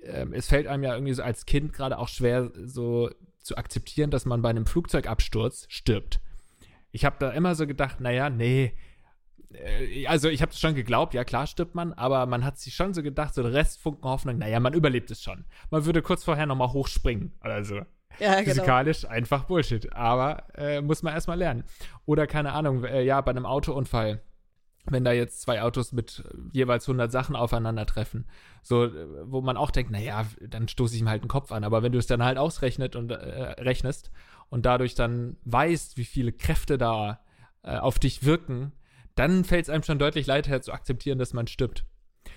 ähm, 0.04 0.34
es 0.34 0.48
fällt 0.48 0.68
einem 0.68 0.84
ja 0.84 0.94
irgendwie 0.94 1.14
so 1.14 1.24
als 1.24 1.46
Kind 1.46 1.74
gerade 1.74 1.98
auch 1.98 2.08
schwer, 2.08 2.52
so 2.64 3.10
zu 3.42 3.58
akzeptieren, 3.58 4.12
dass 4.12 4.26
man 4.26 4.42
bei 4.42 4.50
einem 4.50 4.66
Flugzeugabsturz 4.66 5.66
stirbt. 5.70 6.20
Ich 6.92 7.06
habe 7.06 7.16
da 7.20 7.32
immer 7.32 7.56
so 7.56 7.68
gedacht, 7.68 8.02
naja, 8.02 8.30
nee, 8.30 8.74
also 10.08 10.30
ich 10.30 10.42
habe 10.42 10.52
es 10.52 10.60
schon 10.60 10.76
geglaubt, 10.76 11.14
ja 11.14 11.24
klar 11.24 11.48
stirbt 11.48 11.76
man, 11.76 11.94
aber 11.94 12.26
man 12.26 12.44
hat 12.44 12.58
sich 12.58 12.76
schon 12.76 12.94
so 12.94 13.04
gedacht, 13.04 13.34
so 13.34 13.44
der 13.44 13.54
Restfunken 13.54 14.04
Hoffnung, 14.10 14.38
naja, 14.38 14.60
man 14.60 14.74
überlebt 14.74 15.12
es 15.12 15.22
schon. 15.22 15.46
Man 15.70 15.86
würde 15.86 16.02
kurz 16.02 16.24
vorher 16.24 16.46
nochmal 16.46 16.74
hochspringen 16.74 17.34
oder 17.44 17.64
so. 17.64 17.82
Ja, 18.20 18.42
genau. 18.42 18.54
Physikalisch 18.54 19.06
einfach 19.06 19.46
Bullshit, 19.46 19.94
aber 19.94 20.44
äh, 20.56 20.82
muss 20.82 21.04
man 21.04 21.14
erstmal 21.14 21.38
lernen. 21.38 21.64
Oder 22.06 22.28
keine 22.28 22.54
Ahnung, 22.54 22.84
äh, 22.84 23.04
ja, 23.04 23.22
bei 23.22 23.32
einem 23.32 23.46
Autounfall, 23.46 24.22
wenn 24.86 25.04
da 25.04 25.12
jetzt 25.12 25.42
zwei 25.42 25.62
Autos 25.62 25.92
mit 25.92 26.24
jeweils 26.52 26.88
100 26.88 27.12
Sachen 27.12 27.36
aufeinandertreffen, 27.36 28.26
so, 28.62 28.86
äh, 28.86 28.92
wo 29.26 29.42
man 29.42 29.58
auch 29.58 29.72
denkt, 29.72 29.92
naja, 29.92 30.26
dann 30.42 30.68
stoße 30.68 30.96
ich 30.96 31.02
ihm 31.02 31.10
halt 31.10 31.24
den 31.24 31.30
Kopf 31.30 31.52
an, 31.52 31.64
aber 31.64 31.84
wenn 31.84 31.92
du 31.92 32.00
es 32.00 32.08
dann 32.08 32.24
halt 32.24 32.38
ausrechnet 32.38 32.96
und 32.96 33.12
äh, 33.12 33.16
rechnest 33.62 34.12
und 34.50 34.66
dadurch 34.66 34.96
dann 34.96 35.38
weißt, 35.46 35.98
wie 35.98 36.06
viele 36.06 36.32
Kräfte 36.32 36.78
da 36.78 37.22
äh, 37.64 37.78
auf 37.78 38.00
dich 38.00 38.26
wirken, 38.26 38.74
dann 39.22 39.44
fällt 39.44 39.66
es 39.66 39.70
einem 39.70 39.84
schon 39.84 40.00
deutlich 40.00 40.26
leichter 40.26 40.62
zu 40.62 40.74
akzeptieren, 40.74 41.20
dass 41.20 41.34
man 41.34 41.46
stirbt. 41.48 41.86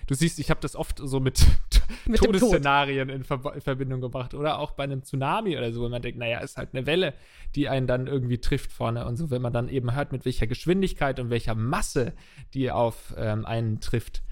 Du 0.06 0.14
siehst, 0.14 0.38
ich 0.38 0.50
habe 0.50 0.60
das 0.60 0.76
oft 0.76 1.00
so 1.02 1.18
mit, 1.18 1.46
mit 2.06 2.20
Todesszenarien 2.20 3.08
in, 3.08 3.24
Ver 3.24 3.40
in, 3.54 3.60
Verbindung 3.62 4.02
gebracht 4.02 4.34
oder 4.34 4.58
auch 4.58 4.72
bei 4.72 4.84
einem 4.84 5.02
Tsunami 5.02 5.56
oder 5.56 5.72
so, 5.72 5.82
wo 5.82 5.88
man 5.88 6.02
denkt, 6.02 6.18
naja, 6.18 6.40
ist 6.40 6.58
halt 6.58 6.70
eine 6.74 6.84
Welle, 6.84 7.14
die 7.54 7.70
einen 7.70 7.86
dann 7.86 8.06
irgendwie 8.06 8.38
trifft 8.38 8.70
vorne 8.70 9.06
und 9.06 9.16
so, 9.16 9.30
wenn 9.30 9.40
man 9.40 9.52
dann 9.52 9.68
eben 9.68 9.94
hört, 9.94 10.12
mit 10.12 10.26
welcher 10.26 10.46
Geschwindigkeit 10.46 11.18
und 11.20 11.30
welcher 11.30 11.54
Masse 11.54 12.12
die 12.52 12.70
auf 12.70 13.14
ähm, 13.16 13.46
einen 13.46 13.80
trifft, 13.80 14.22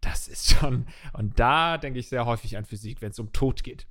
das 0.00 0.26
ist 0.26 0.50
schon, 0.50 0.86
und 1.12 1.38
da 1.38 1.78
denke 1.78 2.00
ich 2.00 2.08
sehr 2.08 2.26
häufig 2.26 2.56
an 2.56 2.64
Physik, 2.64 3.02
wenn 3.02 3.10
es 3.10 3.18
um 3.18 3.32
Tod 3.32 3.62
geht. 3.62 3.86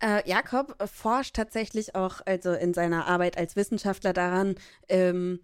Äh, 0.00 0.28
Jakob 0.28 0.76
forscht 0.88 1.34
tatsächlich 1.34 1.94
auch 1.94 2.20
also 2.26 2.52
in 2.52 2.74
seiner 2.74 3.06
Arbeit 3.06 3.38
als 3.38 3.56
Wissenschaftler 3.56 4.12
daran, 4.12 4.54
ähm, 4.88 5.40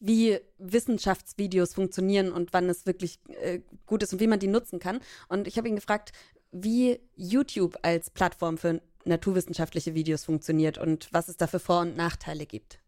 wie 0.00 0.38
Wissenschaftsvideos 0.58 1.74
funktionieren 1.74 2.32
und 2.32 2.52
wann 2.52 2.68
es 2.68 2.86
wirklich 2.86 3.18
äh, 3.42 3.60
gut 3.86 4.02
ist 4.02 4.12
und 4.12 4.20
wie 4.20 4.26
man 4.26 4.38
die 4.38 4.46
nutzen 4.46 4.78
kann. 4.78 5.00
Und 5.28 5.46
ich 5.46 5.58
habe 5.58 5.68
ihn 5.68 5.76
gefragt, 5.76 6.12
wie 6.50 6.98
YouTube 7.16 7.76
als 7.82 8.10
Plattform 8.10 8.56
für 8.56 8.80
naturwissenschaftliche 9.04 9.94
Videos 9.94 10.24
funktioniert 10.24 10.78
und 10.78 11.08
was 11.12 11.28
es 11.28 11.36
da 11.36 11.46
für 11.46 11.58
Vor- 11.58 11.80
und 11.80 11.96
Nachteile 11.96 12.46
gibt. 12.46 12.78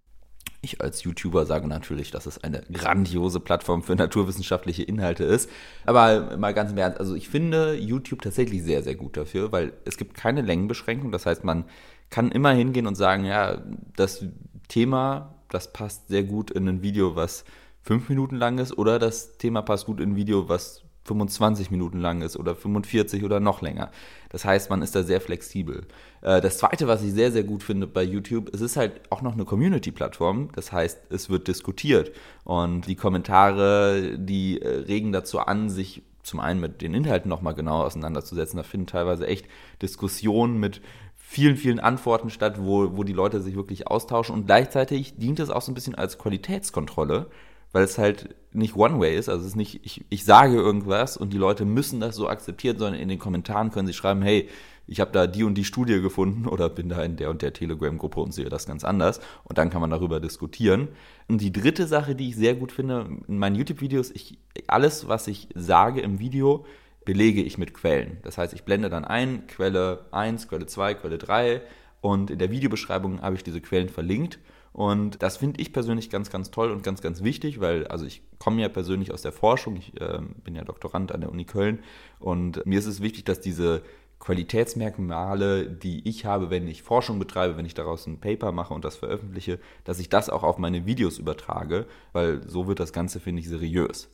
Ich 0.62 0.80
als 0.80 1.02
YouTuber 1.04 1.46
sage 1.46 1.66
natürlich, 1.66 2.10
dass 2.10 2.26
es 2.26 2.42
eine 2.44 2.62
grandiose 2.70 3.40
Plattform 3.40 3.82
für 3.82 3.94
naturwissenschaftliche 3.94 4.82
Inhalte 4.82 5.24
ist. 5.24 5.48
Aber 5.86 6.36
mal 6.36 6.52
ganz 6.52 6.70
im 6.70 6.78
Ernst, 6.78 7.00
also 7.00 7.14
ich 7.14 7.30
finde 7.30 7.74
YouTube 7.74 8.20
tatsächlich 8.20 8.62
sehr, 8.62 8.82
sehr 8.82 8.94
gut 8.94 9.16
dafür, 9.16 9.52
weil 9.52 9.72
es 9.86 9.96
gibt 9.96 10.14
keine 10.14 10.42
Längenbeschränkung. 10.42 11.12
Das 11.12 11.24
heißt, 11.24 11.44
man 11.44 11.64
kann 12.10 12.30
immer 12.30 12.52
hingehen 12.52 12.86
und 12.86 12.94
sagen, 12.94 13.24
ja, 13.24 13.62
das 13.96 14.24
Thema 14.68 15.39
das 15.50 15.72
passt 15.72 16.08
sehr 16.08 16.24
gut 16.24 16.50
in 16.50 16.68
ein 16.68 16.82
Video, 16.82 17.16
was 17.16 17.44
fünf 17.82 18.08
Minuten 18.08 18.36
lang 18.36 18.58
ist, 18.58 18.76
oder 18.76 18.98
das 18.98 19.36
Thema 19.38 19.62
passt 19.62 19.86
gut 19.86 20.00
in 20.00 20.12
ein 20.12 20.16
Video, 20.16 20.48
was 20.48 20.82
25 21.04 21.70
Minuten 21.70 21.98
lang 21.98 22.22
ist 22.22 22.36
oder 22.36 22.54
45 22.54 23.24
oder 23.24 23.40
noch 23.40 23.62
länger. 23.62 23.90
Das 24.28 24.44
heißt, 24.44 24.70
man 24.70 24.82
ist 24.82 24.94
da 24.94 25.02
sehr 25.02 25.20
flexibel. 25.20 25.86
Äh, 26.20 26.40
das 26.40 26.58
zweite, 26.58 26.86
was 26.86 27.02
ich 27.02 27.12
sehr, 27.12 27.32
sehr 27.32 27.42
gut 27.42 27.62
finde 27.62 27.86
bei 27.86 28.02
YouTube, 28.02 28.50
es 28.54 28.60
ist 28.60 28.76
halt 28.76 29.00
auch 29.10 29.22
noch 29.22 29.32
eine 29.32 29.44
Community-Plattform. 29.44 30.50
Das 30.54 30.72
heißt, 30.72 31.10
es 31.10 31.30
wird 31.30 31.48
diskutiert 31.48 32.12
und 32.44 32.86
die 32.86 32.96
Kommentare, 32.96 34.18
die 34.18 34.60
äh, 34.60 34.68
regen 34.68 35.12
dazu 35.12 35.40
an, 35.40 35.70
sich 35.70 36.02
zum 36.22 36.38
einen 36.38 36.60
mit 36.60 36.82
den 36.82 36.94
Inhalten 36.94 37.28
nochmal 37.28 37.54
genau 37.54 37.82
auseinanderzusetzen. 37.82 38.58
Da 38.58 38.62
finden 38.62 38.86
teilweise 38.86 39.26
echt 39.26 39.46
Diskussionen 39.82 40.60
mit 40.60 40.82
vielen, 41.30 41.56
vielen 41.56 41.78
Antworten 41.78 42.28
statt, 42.28 42.56
wo, 42.58 42.96
wo 42.96 43.04
die 43.04 43.12
Leute 43.12 43.40
sich 43.40 43.54
wirklich 43.54 43.86
austauschen. 43.86 44.34
Und 44.34 44.46
gleichzeitig 44.46 45.16
dient 45.16 45.38
es 45.38 45.48
auch 45.48 45.62
so 45.62 45.70
ein 45.70 45.76
bisschen 45.76 45.94
als 45.94 46.18
Qualitätskontrolle, 46.18 47.28
weil 47.70 47.84
es 47.84 47.98
halt 47.98 48.34
nicht 48.50 48.74
One-Way 48.74 49.16
ist. 49.16 49.28
Also 49.28 49.42
es 49.42 49.50
ist 49.50 49.56
nicht, 49.56 49.78
ich, 49.84 50.04
ich 50.08 50.24
sage 50.24 50.56
irgendwas 50.56 51.16
und 51.16 51.32
die 51.32 51.38
Leute 51.38 51.64
müssen 51.64 52.00
das 52.00 52.16
so 52.16 52.28
akzeptieren, 52.28 52.78
sondern 52.78 53.00
in 53.00 53.08
den 53.08 53.20
Kommentaren 53.20 53.70
können 53.70 53.86
sie 53.86 53.92
schreiben, 53.92 54.22
hey, 54.22 54.48
ich 54.88 54.98
habe 54.98 55.12
da 55.12 55.28
die 55.28 55.44
und 55.44 55.54
die 55.54 55.62
Studie 55.62 56.00
gefunden 56.00 56.48
oder 56.48 56.68
bin 56.68 56.88
da 56.88 57.00
in 57.04 57.14
der 57.14 57.30
und 57.30 57.42
der 57.42 57.52
Telegram-Gruppe 57.52 58.18
und 58.18 58.34
sehe 58.34 58.48
das 58.48 58.66
ganz 58.66 58.82
anders. 58.82 59.20
Und 59.44 59.56
dann 59.56 59.70
kann 59.70 59.80
man 59.80 59.90
darüber 59.90 60.18
diskutieren. 60.18 60.88
Und 61.28 61.40
die 61.40 61.52
dritte 61.52 61.86
Sache, 61.86 62.16
die 62.16 62.30
ich 62.30 62.36
sehr 62.36 62.56
gut 62.56 62.72
finde, 62.72 63.06
in 63.28 63.38
meinen 63.38 63.54
YouTube-Videos, 63.54 64.10
ich, 64.10 64.36
alles, 64.66 65.06
was 65.06 65.28
ich 65.28 65.46
sage 65.54 66.00
im 66.00 66.18
Video, 66.18 66.64
belege 67.10 67.42
ich 67.42 67.58
mit 67.58 67.74
Quellen. 67.74 68.18
Das 68.22 68.38
heißt, 68.38 68.54
ich 68.54 68.62
blende 68.62 68.88
dann 68.88 69.04
ein, 69.04 69.48
Quelle 69.48 70.04
1, 70.12 70.46
Quelle 70.46 70.66
2, 70.66 70.94
Quelle 70.94 71.18
3 71.18 71.60
und 72.00 72.30
in 72.30 72.38
der 72.38 72.52
Videobeschreibung 72.52 73.20
habe 73.20 73.34
ich 73.34 73.42
diese 73.42 73.60
Quellen 73.60 73.88
verlinkt. 73.88 74.38
Und 74.72 75.20
das 75.20 75.38
finde 75.38 75.60
ich 75.60 75.72
persönlich 75.72 76.08
ganz, 76.08 76.30
ganz 76.30 76.52
toll 76.52 76.70
und 76.70 76.84
ganz, 76.84 77.02
ganz 77.02 77.24
wichtig, 77.24 77.58
weil 77.58 77.88
also 77.88 78.06
ich 78.06 78.22
komme 78.38 78.62
ja 78.62 78.68
persönlich 78.68 79.12
aus 79.12 79.22
der 79.22 79.32
Forschung, 79.32 79.74
ich 79.74 80.00
äh, 80.00 80.20
bin 80.44 80.54
ja 80.54 80.62
Doktorand 80.62 81.10
an 81.10 81.20
der 81.20 81.32
Uni 81.32 81.46
Köln 81.46 81.80
und 82.20 82.64
mir 82.64 82.78
ist 82.78 82.86
es 82.86 83.02
wichtig, 83.02 83.24
dass 83.24 83.40
diese 83.40 83.82
Qualitätsmerkmale, 84.20 85.66
die 85.66 86.08
ich 86.08 86.26
habe, 86.26 86.48
wenn 86.48 86.68
ich 86.68 86.84
Forschung 86.84 87.18
betreibe, 87.18 87.56
wenn 87.56 87.66
ich 87.66 87.74
daraus 87.74 88.06
ein 88.06 88.20
Paper 88.20 88.52
mache 88.52 88.72
und 88.72 88.84
das 88.84 88.94
veröffentliche, 88.94 89.58
dass 89.82 89.98
ich 89.98 90.10
das 90.10 90.30
auch 90.30 90.44
auf 90.44 90.58
meine 90.58 90.86
Videos 90.86 91.18
übertrage, 91.18 91.86
weil 92.12 92.48
so 92.48 92.68
wird 92.68 92.78
das 92.78 92.92
Ganze, 92.92 93.18
finde 93.18 93.40
ich, 93.40 93.48
seriös. 93.48 94.08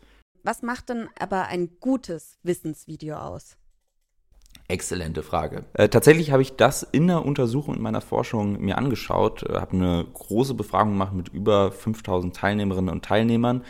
Was 0.47 0.63
macht 0.63 0.91
denn 0.91 1.09
aber 1.19 1.49
ein 1.49 1.71
gutes 1.81 2.39
Wissensvideo 2.45 3.17
aus? 3.17 3.57
Exzellente 4.69 5.25
Frage. 5.25 5.65
Äh, 5.73 5.89
tatsächlich 5.89 6.31
habe 6.31 6.41
ich 6.41 6.55
das 6.55 6.85
in 6.85 7.09
der 7.09 7.25
Untersuchung 7.25 7.75
in 7.75 7.83
meiner 7.83 8.01
Forschung 8.01 8.61
mir 8.61 8.79
angeschaut, 8.79 9.43
äh, 9.43 9.55
habe 9.55 9.73
eine 9.73 10.07
große 10.15 10.55
Befragung 10.55 10.93
gemacht 10.93 11.15
mit 11.15 11.31
über 11.31 11.73
5000 11.73 12.37
Teilnehmerinnen 12.37 12.95
und 12.95 13.05
Teilnehmern 13.05 13.65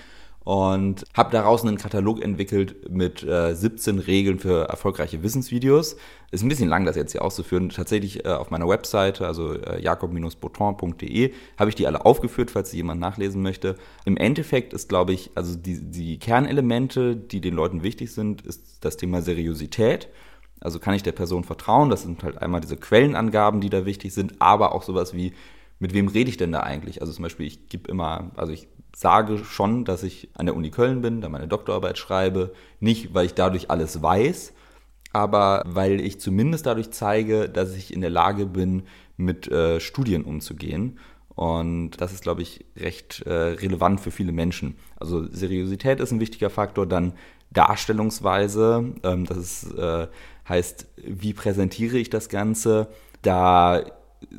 und 0.46 1.02
habe 1.12 1.32
daraus 1.32 1.64
einen 1.64 1.76
Katalog 1.76 2.22
entwickelt 2.22 2.88
mit 2.88 3.24
äh, 3.24 3.52
17 3.52 3.98
Regeln 3.98 4.38
für 4.38 4.68
erfolgreiche 4.68 5.24
Wissensvideos. 5.24 5.96
Ist 6.30 6.44
ein 6.44 6.48
bisschen 6.48 6.68
lang, 6.68 6.84
das 6.84 6.94
jetzt 6.94 7.10
hier 7.10 7.22
auszuführen. 7.22 7.70
Tatsächlich 7.70 8.24
äh, 8.24 8.28
auf 8.28 8.50
meiner 8.50 8.68
Webseite, 8.68 9.26
also 9.26 9.54
äh, 9.54 9.82
jakob-boton.de, 9.82 11.32
habe 11.58 11.68
ich 11.68 11.74
die 11.74 11.88
alle 11.88 12.04
aufgeführt, 12.04 12.52
falls 12.52 12.72
jemand 12.72 13.00
nachlesen 13.00 13.42
möchte. 13.42 13.74
Im 14.04 14.16
Endeffekt 14.16 14.72
ist, 14.72 14.88
glaube 14.88 15.14
ich, 15.14 15.32
also 15.34 15.58
die, 15.58 15.80
die 15.90 16.20
Kernelemente, 16.20 17.16
die 17.16 17.40
den 17.40 17.54
Leuten 17.54 17.82
wichtig 17.82 18.12
sind, 18.12 18.42
ist 18.42 18.84
das 18.84 18.96
Thema 18.96 19.22
Seriosität. 19.22 20.08
Also 20.60 20.78
kann 20.78 20.94
ich 20.94 21.02
der 21.02 21.10
Person 21.10 21.42
vertrauen? 21.42 21.90
Das 21.90 22.02
sind 22.02 22.22
halt 22.22 22.40
einmal 22.40 22.60
diese 22.60 22.76
Quellenangaben, 22.76 23.60
die 23.60 23.68
da 23.68 23.84
wichtig 23.84 24.14
sind, 24.14 24.40
aber 24.40 24.76
auch 24.76 24.84
sowas 24.84 25.12
wie, 25.12 25.32
mit 25.80 25.92
wem 25.92 26.06
rede 26.06 26.30
ich 26.30 26.36
denn 26.36 26.52
da 26.52 26.60
eigentlich? 26.60 27.00
Also 27.00 27.12
zum 27.12 27.24
Beispiel, 27.24 27.46
ich 27.46 27.68
gebe 27.68 27.90
immer, 27.90 28.30
also 28.36 28.52
ich 28.52 28.68
sage 28.96 29.44
schon, 29.44 29.84
dass 29.84 30.02
ich 30.02 30.30
an 30.32 30.46
der 30.46 30.56
Uni 30.56 30.70
Köln 30.70 31.02
bin, 31.02 31.20
da 31.20 31.28
meine 31.28 31.46
Doktorarbeit 31.46 31.98
schreibe. 31.98 32.54
Nicht, 32.80 33.12
weil 33.12 33.26
ich 33.26 33.34
dadurch 33.34 33.70
alles 33.70 34.00
weiß, 34.00 34.54
aber 35.12 35.62
weil 35.66 36.00
ich 36.00 36.18
zumindest 36.18 36.64
dadurch 36.64 36.92
zeige, 36.92 37.50
dass 37.50 37.76
ich 37.76 37.92
in 37.92 38.00
der 38.00 38.08
Lage 38.08 38.46
bin, 38.46 38.84
mit 39.18 39.48
äh, 39.48 39.80
Studien 39.80 40.24
umzugehen. 40.24 40.98
Und 41.28 42.00
das 42.00 42.14
ist, 42.14 42.22
glaube 42.22 42.40
ich, 42.40 42.64
recht 42.74 43.20
äh, 43.26 43.32
relevant 43.34 44.00
für 44.00 44.10
viele 44.10 44.32
Menschen. 44.32 44.76
Also 44.98 45.30
Seriosität 45.30 46.00
ist 46.00 46.12
ein 46.12 46.20
wichtiger 46.20 46.48
Faktor, 46.48 46.86
dann 46.86 47.12
Darstellungsweise, 47.50 48.94
ähm, 49.02 49.26
das 49.26 49.36
ist, 49.36 49.74
äh, 49.74 50.06
heißt, 50.48 50.86
wie 50.96 51.34
präsentiere 51.34 51.98
ich 51.98 52.08
das 52.08 52.30
Ganze? 52.30 52.88
Da 53.20 53.84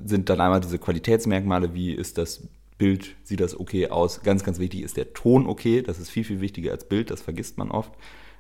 sind 0.04 0.30
dann 0.30 0.42
einmal 0.42 0.62
diese 0.62 0.80
Qualitätsmerkmale, 0.80 1.76
wie 1.76 1.94
ist 1.94 2.18
das 2.18 2.42
Bild 2.78 3.16
sieht 3.24 3.40
das 3.40 3.60
okay 3.60 3.90
aus. 3.90 4.22
Ganz, 4.22 4.44
ganz 4.44 4.60
wichtig 4.60 4.82
ist 4.82 4.98
der 4.98 5.14
Ton 5.14 5.48
okay. 5.48 5.82
Das 5.82 6.00
ist 6.00 6.10
viel, 6.10 6.24
viel 6.24 6.42
wichtiger 6.42 6.72
als 6.72 6.88
Bild. 6.88 7.10
Das 7.10 7.22
vergisst 7.22 7.58
man 7.58 7.72
oft. 7.72 7.92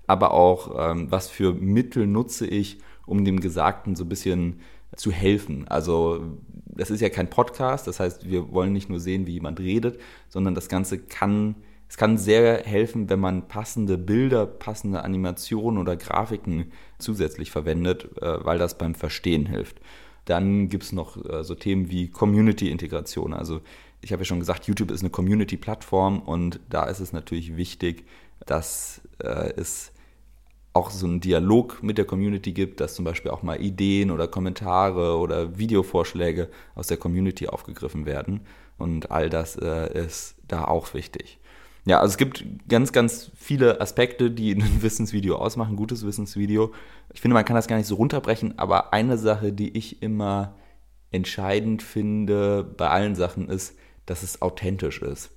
Aber 0.06 0.32
auch, 0.32 0.92
ähm, 0.92 1.12
was 1.12 1.30
für 1.30 1.54
Mittel 1.54 2.08
nutze 2.08 2.48
ich, 2.48 2.80
um 3.06 3.26
dem 3.26 3.40
Gesagten 3.40 3.96
so 3.96 4.06
ein 4.06 4.10
bisschen 4.10 4.62
zu 4.96 5.12
helfen. 5.12 5.68
Also 5.68 6.22
das 6.66 6.90
ist 6.92 7.02
ja 7.02 7.10
kein 7.10 7.30
Podcast. 7.30 7.88
Das 7.88 8.00
heißt, 8.00 8.30
wir 8.30 8.52
wollen 8.52 8.74
nicht 8.74 8.90
nur 8.90 9.00
sehen, 9.00 9.28
wie 9.28 9.34
jemand 9.34 9.60
redet, 9.60 10.00
sondern 10.30 10.56
das 10.56 10.70
Ganze 10.70 11.00
kann, 11.00 11.56
es 11.90 11.98
kann 11.98 12.18
sehr 12.18 12.64
helfen, 12.64 13.10
wenn 13.10 13.20
man 13.20 13.48
passende 13.48 13.98
Bilder, 13.98 14.46
passende 14.46 15.04
Animationen 15.04 15.80
oder 15.80 15.98
Grafiken 15.98 16.72
zusätzlich 17.00 17.52
verwendet, 17.52 18.10
äh, 18.22 18.46
weil 18.46 18.60
das 18.60 18.78
beim 18.78 18.96
Verstehen 18.96 19.46
hilft. 19.46 19.80
Dann 20.26 20.68
gibt 20.68 20.84
es 20.84 20.92
noch 20.92 21.18
äh, 21.26 21.44
so 21.44 21.56
Themen 21.56 21.90
wie 21.90 22.10
Community-Integration. 22.10 23.34
Also 23.34 23.62
ich 24.02 24.12
habe 24.12 24.22
ja 24.22 24.26
schon 24.26 24.40
gesagt, 24.40 24.66
YouTube 24.66 24.92
ist 24.92 25.02
eine 25.02 25.10
Community-Plattform 25.10 26.20
und 26.20 26.60
da 26.70 26.86
ist 26.86 27.00
es 27.00 27.14
natürlich 27.14 27.58
wichtig, 27.58 28.06
dass 28.46 29.02
äh, 29.20 29.52
es 29.58 29.92
auch 30.74 30.92
so 30.92 31.08
einen 31.08 31.20
Dialog 31.20 31.82
mit 31.82 31.98
der 31.98 32.06
Community 32.06 32.54
gibt, 32.54 32.80
dass 32.80 32.94
zum 32.94 33.04
Beispiel 33.04 33.32
auch 33.32 33.42
mal 33.42 33.60
Ideen 33.60 34.12
oder 34.12 34.28
Kommentare 34.28 35.18
oder 35.18 35.58
Videovorschläge 35.58 36.50
aus 36.76 36.88
der 36.88 36.98
Community 36.98 37.48
aufgegriffen 37.48 38.06
werden. 38.06 38.42
Und 38.78 39.10
all 39.10 39.30
das 39.30 39.56
äh, 39.56 40.06
ist 40.06 40.36
da 40.48 40.66
auch 40.66 40.94
wichtig. 40.94 41.40
Ja, 41.86 42.00
also 42.00 42.12
es 42.12 42.18
gibt 42.18 42.46
ganz, 42.68 42.92
ganz 42.92 43.32
viele 43.36 43.82
Aspekte, 43.82 44.30
die 44.30 44.52
ein 44.56 44.82
Wissensvideo 44.84 45.38
ausmachen, 45.38 45.74
ein 45.74 45.78
gutes 45.78 46.06
Wissensvideo. 46.06 46.74
Ich 47.14 47.22
finde, 47.22 47.34
man 47.34 47.46
kann 47.46 47.56
das 47.56 47.68
gar 47.68 47.78
nicht 47.78 47.88
so 47.88 47.96
runterbrechen, 47.96 48.60
aber 48.60 48.94
eine 48.94 49.18
Sache, 49.18 49.52
die 49.52 49.76
ich 49.76 50.04
immer 50.04 50.54
entscheidend 51.10 51.82
finde 51.82 52.64
bei 52.64 52.90
allen 52.90 53.16
Sachen 53.16 53.50
ist, 53.50 53.76
dass 54.08 54.24
es 54.24 54.42
authentisch 54.42 55.04
ist. 55.04 55.30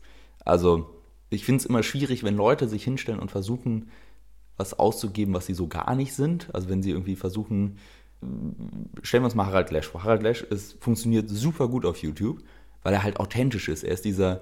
Also 0.46 0.88
ich 1.28 1.44
finde 1.44 1.60
es 1.60 1.66
immer 1.66 1.82
schwierig, 1.82 2.24
wenn 2.24 2.36
Leute 2.36 2.66
sich 2.66 2.82
hinstellen 2.82 3.20
und 3.20 3.30
versuchen, 3.30 3.90
was 4.56 4.78
auszugeben, 4.78 5.34
was 5.34 5.46
sie 5.46 5.54
so 5.54 5.68
gar 5.68 5.94
nicht 5.94 6.14
sind. 6.14 6.48
Also 6.54 6.68
wenn 6.70 6.82
sie 6.82 6.90
irgendwie 6.90 7.16
versuchen, 7.16 7.78
stellen 9.02 9.22
wir 9.22 9.26
uns 9.26 9.34
mal 9.34 9.46
Harald 9.46 9.70
Lesch 9.70 9.86
vor. 9.86 10.04
Harald 10.04 10.22
Lesch 10.22 10.42
ist, 10.42 10.82
funktioniert 10.82 11.28
super 11.28 11.68
gut 11.68 11.84
auf 11.84 11.98
YouTube, 11.98 12.42
weil 12.82 12.94
er 12.94 13.02
halt 13.02 13.20
authentisch 13.20 13.68
ist. 13.68 13.84
Er 13.84 13.92
ist 13.92 14.04
dieser 14.04 14.40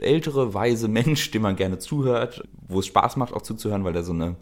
ältere, 0.00 0.54
weise 0.54 0.88
Mensch, 0.88 1.30
dem 1.30 1.42
man 1.42 1.56
gerne 1.56 1.78
zuhört, 1.78 2.42
wo 2.68 2.80
es 2.80 2.86
Spaß 2.86 3.16
macht 3.16 3.32
auch 3.32 3.42
zuzuhören, 3.42 3.84
weil 3.84 3.96
er 3.96 4.04
so 4.04 4.12
eine 4.12 4.36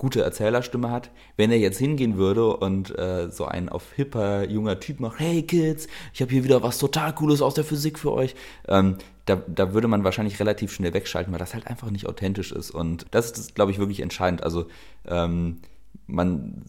gute 0.00 0.22
Erzählerstimme 0.22 0.90
hat. 0.90 1.10
Wenn 1.36 1.50
er 1.50 1.58
jetzt 1.58 1.78
hingehen 1.78 2.16
würde 2.16 2.56
und 2.56 2.98
äh, 2.98 3.30
so 3.30 3.44
ein 3.44 3.68
auf 3.68 3.92
hipper 3.92 4.48
junger 4.48 4.80
Typ 4.80 4.98
macht, 4.98 5.20
hey 5.20 5.42
Kids, 5.42 5.88
ich 6.14 6.22
habe 6.22 6.32
hier 6.32 6.42
wieder 6.42 6.62
was 6.62 6.78
total 6.78 7.14
Cooles 7.14 7.42
aus 7.42 7.52
der 7.52 7.64
Physik 7.64 7.98
für 7.98 8.12
euch, 8.12 8.34
ähm, 8.66 8.96
da, 9.26 9.36
da 9.46 9.74
würde 9.74 9.88
man 9.88 10.02
wahrscheinlich 10.02 10.40
relativ 10.40 10.72
schnell 10.72 10.94
wegschalten, 10.94 11.32
weil 11.32 11.38
das 11.38 11.52
halt 11.52 11.66
einfach 11.66 11.90
nicht 11.90 12.06
authentisch 12.06 12.50
ist. 12.50 12.70
Und 12.70 13.06
das 13.10 13.30
ist, 13.32 13.54
glaube 13.54 13.72
ich, 13.72 13.78
wirklich 13.78 14.00
entscheidend. 14.00 14.42
Also 14.42 14.68
ähm, 15.06 15.58
man 16.06 16.62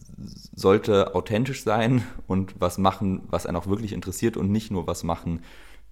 sollte 0.54 1.14
authentisch 1.14 1.64
sein 1.64 2.04
und 2.26 2.60
was 2.60 2.76
machen, 2.76 3.22
was 3.30 3.46
einen 3.46 3.56
auch 3.56 3.66
wirklich 3.66 3.94
interessiert 3.94 4.36
und 4.36 4.52
nicht 4.52 4.70
nur 4.70 4.86
was 4.86 5.04
machen, 5.04 5.40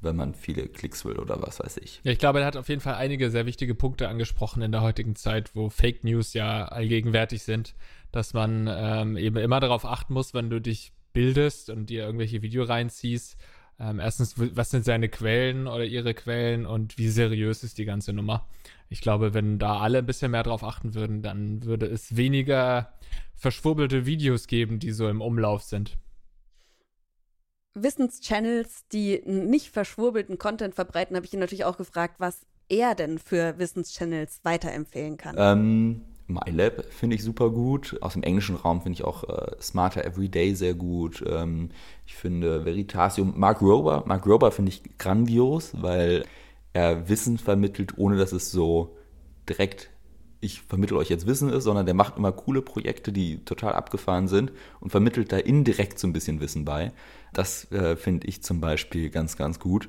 wenn 0.02 0.16
man 0.16 0.34
viele 0.34 0.66
Klicks 0.68 1.04
will 1.04 1.18
oder 1.18 1.40
was 1.42 1.60
weiß 1.60 1.76
ich. 1.78 2.00
Ja, 2.02 2.12
ich 2.12 2.18
glaube, 2.18 2.40
er 2.40 2.46
hat 2.46 2.56
auf 2.56 2.68
jeden 2.68 2.80
Fall 2.80 2.94
einige 2.94 3.30
sehr 3.30 3.46
wichtige 3.46 3.74
Punkte 3.74 4.08
angesprochen 4.08 4.62
in 4.62 4.72
der 4.72 4.82
heutigen 4.82 5.16
Zeit, 5.16 5.54
wo 5.54 5.68
Fake 5.68 6.04
News 6.04 6.34
ja 6.34 6.66
allgegenwärtig 6.66 7.42
sind, 7.42 7.74
dass 8.12 8.34
man 8.34 8.68
ähm, 8.70 9.16
eben 9.16 9.36
immer 9.36 9.60
darauf 9.60 9.84
achten 9.84 10.14
muss, 10.14 10.34
wenn 10.34 10.50
du 10.50 10.60
dich 10.60 10.92
bildest 11.12 11.70
und 11.70 11.90
dir 11.90 12.04
irgendwelche 12.04 12.42
Video 12.42 12.64
reinziehst. 12.64 13.36
Ähm, 13.78 13.98
erstens, 13.98 14.34
was 14.36 14.70
sind 14.70 14.84
seine 14.84 15.08
Quellen 15.08 15.66
oder 15.66 15.84
ihre 15.84 16.14
Quellen 16.14 16.66
und 16.66 16.98
wie 16.98 17.08
seriös 17.08 17.64
ist 17.64 17.78
die 17.78 17.86
ganze 17.86 18.12
Nummer? 18.12 18.46
Ich 18.90 19.00
glaube, 19.00 19.34
wenn 19.34 19.58
da 19.58 19.78
alle 19.78 19.98
ein 19.98 20.06
bisschen 20.06 20.32
mehr 20.32 20.42
drauf 20.42 20.64
achten 20.64 20.94
würden, 20.94 21.22
dann 21.22 21.64
würde 21.64 21.86
es 21.86 22.16
weniger 22.16 22.92
verschwurbelte 23.36 24.04
Videos 24.04 24.48
geben, 24.48 24.80
die 24.80 24.92
so 24.92 25.08
im 25.08 25.22
Umlauf 25.22 25.62
sind. 25.62 25.96
Wissenschannels, 27.74 28.86
die 28.92 29.22
nicht 29.24 29.70
verschwurbelten 29.70 30.38
Content 30.38 30.74
verbreiten, 30.74 31.16
habe 31.16 31.26
ich 31.26 31.32
ihn 31.32 31.40
natürlich 31.40 31.64
auch 31.64 31.76
gefragt, 31.76 32.16
was 32.18 32.40
er 32.68 32.94
denn 32.94 33.18
für 33.18 33.58
Wissenschannels 33.58 34.40
weiterempfehlen 34.42 35.16
kann. 35.16 35.36
Ähm, 35.38 36.02
MyLab 36.26 36.84
finde 36.90 37.16
ich 37.16 37.22
super 37.22 37.50
gut. 37.50 37.96
Aus 38.00 38.14
dem 38.14 38.22
englischen 38.22 38.56
Raum 38.56 38.82
finde 38.82 38.98
ich 38.98 39.04
auch 39.04 39.24
äh, 39.24 39.56
Smarter 39.60 40.04
Everyday 40.04 40.54
sehr 40.54 40.74
gut. 40.74 41.22
Ähm, 41.26 41.70
ich 42.06 42.14
finde 42.14 42.64
Veritasium, 42.64 43.34
Mark 43.36 43.60
Rober, 43.60 44.04
Mark 44.06 44.26
Rober 44.26 44.50
finde 44.52 44.70
ich 44.70 44.82
grandios, 44.98 45.72
weil 45.74 46.24
er 46.72 47.08
Wissen 47.08 47.38
vermittelt, 47.38 47.98
ohne 47.98 48.16
dass 48.16 48.32
es 48.32 48.50
so 48.50 48.96
direkt 49.48 49.90
ich 50.40 50.62
vermittle 50.62 50.96
euch 50.96 51.10
jetzt 51.10 51.26
Wissen 51.26 51.50
ist, 51.50 51.64
sondern 51.64 51.84
der 51.84 51.94
macht 51.94 52.16
immer 52.16 52.32
coole 52.32 52.62
Projekte, 52.62 53.12
die 53.12 53.44
total 53.44 53.74
abgefahren 53.74 54.26
sind 54.26 54.52
und 54.80 54.90
vermittelt 54.90 55.32
da 55.32 55.36
indirekt 55.36 55.98
so 55.98 56.06
ein 56.06 56.14
bisschen 56.14 56.40
Wissen 56.40 56.64
bei. 56.64 56.92
Das 57.32 57.70
äh, 57.72 57.96
finde 57.96 58.26
ich 58.26 58.42
zum 58.42 58.60
Beispiel 58.60 59.10
ganz, 59.10 59.36
ganz 59.36 59.58
gut. 59.58 59.88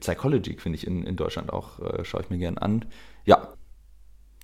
Psychology 0.00 0.56
finde 0.58 0.76
ich 0.76 0.86
in, 0.86 1.04
in 1.04 1.16
Deutschland 1.16 1.52
auch, 1.52 1.78
äh, 1.80 2.04
schaue 2.04 2.22
ich 2.22 2.30
mir 2.30 2.38
gern 2.38 2.58
an. 2.58 2.84
Ja. 3.24 3.54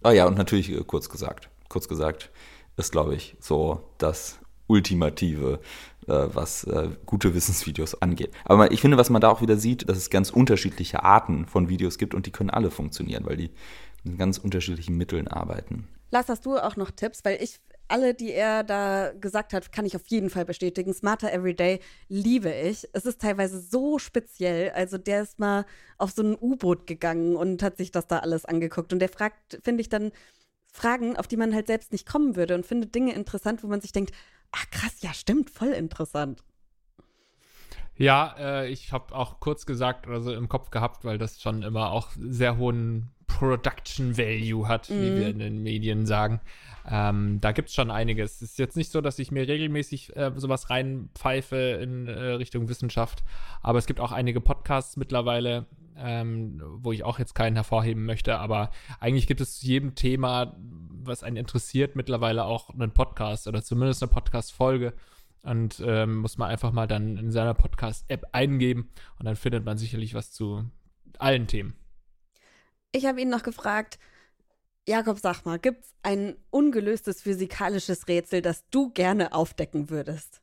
Ah 0.02 0.12
ja, 0.12 0.26
und 0.26 0.36
natürlich 0.36 0.70
äh, 0.70 0.84
kurz 0.84 1.08
gesagt. 1.08 1.50
Kurz 1.68 1.88
gesagt 1.88 2.30
ist, 2.76 2.92
glaube 2.92 3.14
ich, 3.14 3.36
so 3.40 3.90
das 3.98 4.38
Ultimative, 4.66 5.60
äh, 6.06 6.12
was 6.32 6.64
äh, 6.64 6.90
gute 7.06 7.34
Wissensvideos 7.34 8.00
angeht. 8.00 8.32
Aber 8.44 8.72
ich 8.72 8.80
finde, 8.80 8.96
was 8.96 9.10
man 9.10 9.20
da 9.20 9.28
auch 9.28 9.42
wieder 9.42 9.56
sieht, 9.56 9.88
dass 9.88 9.96
es 9.96 10.10
ganz 10.10 10.30
unterschiedliche 10.30 11.02
Arten 11.02 11.46
von 11.46 11.68
Videos 11.68 11.98
gibt 11.98 12.14
und 12.14 12.26
die 12.26 12.30
können 12.30 12.50
alle 12.50 12.70
funktionieren, 12.70 13.26
weil 13.26 13.36
die 13.36 13.50
mit 14.04 14.18
ganz 14.18 14.38
unterschiedlichen 14.38 14.96
Mitteln 14.96 15.28
arbeiten. 15.28 15.88
Lars, 16.10 16.28
hast 16.28 16.46
du 16.46 16.58
auch 16.58 16.76
noch 16.76 16.90
Tipps? 16.90 17.24
Weil 17.24 17.42
ich 17.42 17.58
alle, 17.88 18.14
die 18.14 18.32
er 18.32 18.64
da 18.64 19.12
gesagt 19.12 19.52
hat, 19.52 19.72
kann 19.72 19.86
ich 19.86 19.96
auf 19.96 20.06
jeden 20.06 20.30
Fall 20.30 20.44
bestätigen. 20.44 20.94
Smarter 20.94 21.32
Everyday 21.32 21.80
liebe 22.08 22.52
ich. 22.52 22.88
Es 22.92 23.04
ist 23.04 23.20
teilweise 23.20 23.60
so 23.60 23.98
speziell. 23.98 24.70
Also 24.70 24.98
der 24.98 25.22
ist 25.22 25.38
mal 25.38 25.66
auf 25.98 26.10
so 26.12 26.22
ein 26.22 26.36
U-Boot 26.40 26.86
gegangen 26.86 27.36
und 27.36 27.62
hat 27.62 27.76
sich 27.76 27.90
das 27.90 28.06
da 28.06 28.20
alles 28.20 28.44
angeguckt. 28.44 28.92
Und 28.92 28.98
der 29.00 29.08
fragt, 29.08 29.60
finde 29.62 29.80
ich 29.80 29.88
dann 29.88 30.12
Fragen, 30.72 31.16
auf 31.16 31.28
die 31.28 31.36
man 31.36 31.54
halt 31.54 31.66
selbst 31.66 31.92
nicht 31.92 32.06
kommen 32.06 32.36
würde 32.36 32.54
und 32.54 32.66
findet 32.66 32.94
Dinge 32.94 33.14
interessant, 33.14 33.62
wo 33.62 33.68
man 33.68 33.80
sich 33.80 33.92
denkt, 33.92 34.12
ach 34.50 34.68
krass, 34.70 34.94
ja 35.00 35.12
stimmt, 35.12 35.50
voll 35.50 35.68
interessant. 35.68 36.42
Ja, 37.96 38.34
äh, 38.38 38.68
ich 38.68 38.92
habe 38.92 39.14
auch 39.14 39.40
kurz 39.40 39.66
gesagt, 39.66 40.08
also 40.08 40.32
im 40.32 40.48
Kopf 40.48 40.70
gehabt, 40.70 41.04
weil 41.04 41.18
das 41.18 41.40
schon 41.40 41.62
immer 41.62 41.90
auch 41.90 42.10
sehr 42.16 42.56
hohen 42.56 43.10
Production 43.26 44.16
Value 44.16 44.68
hat, 44.68 44.90
mhm. 44.90 44.94
wie 45.00 45.16
wir 45.16 45.28
in 45.28 45.38
den 45.38 45.62
Medien 45.62 46.06
sagen. 46.06 46.40
Ähm, 46.90 47.40
da 47.40 47.52
gibt 47.52 47.68
es 47.68 47.74
schon 47.74 47.90
einiges. 47.90 48.36
Es 48.36 48.42
ist 48.42 48.58
jetzt 48.58 48.76
nicht 48.76 48.90
so, 48.90 49.00
dass 49.00 49.18
ich 49.18 49.30
mir 49.30 49.48
regelmäßig 49.48 50.16
äh, 50.16 50.32
sowas 50.36 50.70
reinpfeife 50.70 51.56
in 51.56 52.08
äh, 52.08 52.12
Richtung 52.12 52.68
Wissenschaft, 52.68 53.24
aber 53.62 53.78
es 53.78 53.86
gibt 53.86 54.00
auch 54.00 54.12
einige 54.12 54.40
Podcasts 54.40 54.96
mittlerweile, 54.96 55.66
ähm, 55.96 56.60
wo 56.62 56.92
ich 56.92 57.04
auch 57.04 57.18
jetzt 57.18 57.34
keinen 57.34 57.54
hervorheben 57.54 58.04
möchte, 58.04 58.38
aber 58.38 58.70
eigentlich 59.00 59.26
gibt 59.26 59.40
es 59.40 59.60
zu 59.60 59.66
jedem 59.66 59.94
Thema, 59.94 60.56
was 61.02 61.22
einen 61.22 61.36
interessiert, 61.36 61.96
mittlerweile 61.96 62.44
auch 62.44 62.70
einen 62.70 62.90
Podcast 62.90 63.46
oder 63.46 63.62
zumindest 63.62 64.02
eine 64.02 64.10
Podcast-Folge. 64.10 64.92
Und 65.44 65.82
ähm, 65.84 66.16
muss 66.16 66.38
man 66.38 66.50
einfach 66.50 66.72
mal 66.72 66.86
dann 66.86 67.18
in 67.18 67.30
seiner 67.30 67.54
Podcast-App 67.54 68.24
eingeben 68.32 68.90
und 69.18 69.26
dann 69.26 69.36
findet 69.36 69.64
man 69.64 69.76
sicherlich 69.76 70.14
was 70.14 70.32
zu 70.32 70.64
allen 71.18 71.46
Themen. 71.46 71.74
Ich 72.92 73.04
habe 73.04 73.20
ihn 73.20 73.28
noch 73.28 73.42
gefragt, 73.42 73.98
Jakob, 74.86 75.18
sag 75.18 75.44
mal, 75.44 75.58
gibt's 75.58 75.94
ein 76.02 76.36
ungelöstes 76.50 77.22
physikalisches 77.22 78.08
Rätsel, 78.08 78.42
das 78.42 78.68
du 78.70 78.90
gerne 78.90 79.32
aufdecken 79.32 79.90
würdest? 79.90 80.42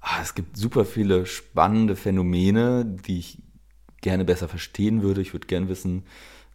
Ah, 0.00 0.20
es 0.22 0.34
gibt 0.34 0.56
super 0.56 0.84
viele 0.84 1.26
spannende 1.26 1.96
Phänomene, 1.96 2.84
die 2.84 3.18
ich 3.18 3.42
gerne 4.00 4.24
besser 4.24 4.48
verstehen 4.48 5.02
würde. 5.02 5.20
Ich 5.20 5.32
würde 5.32 5.48
gerne 5.48 5.68
wissen, 5.68 6.04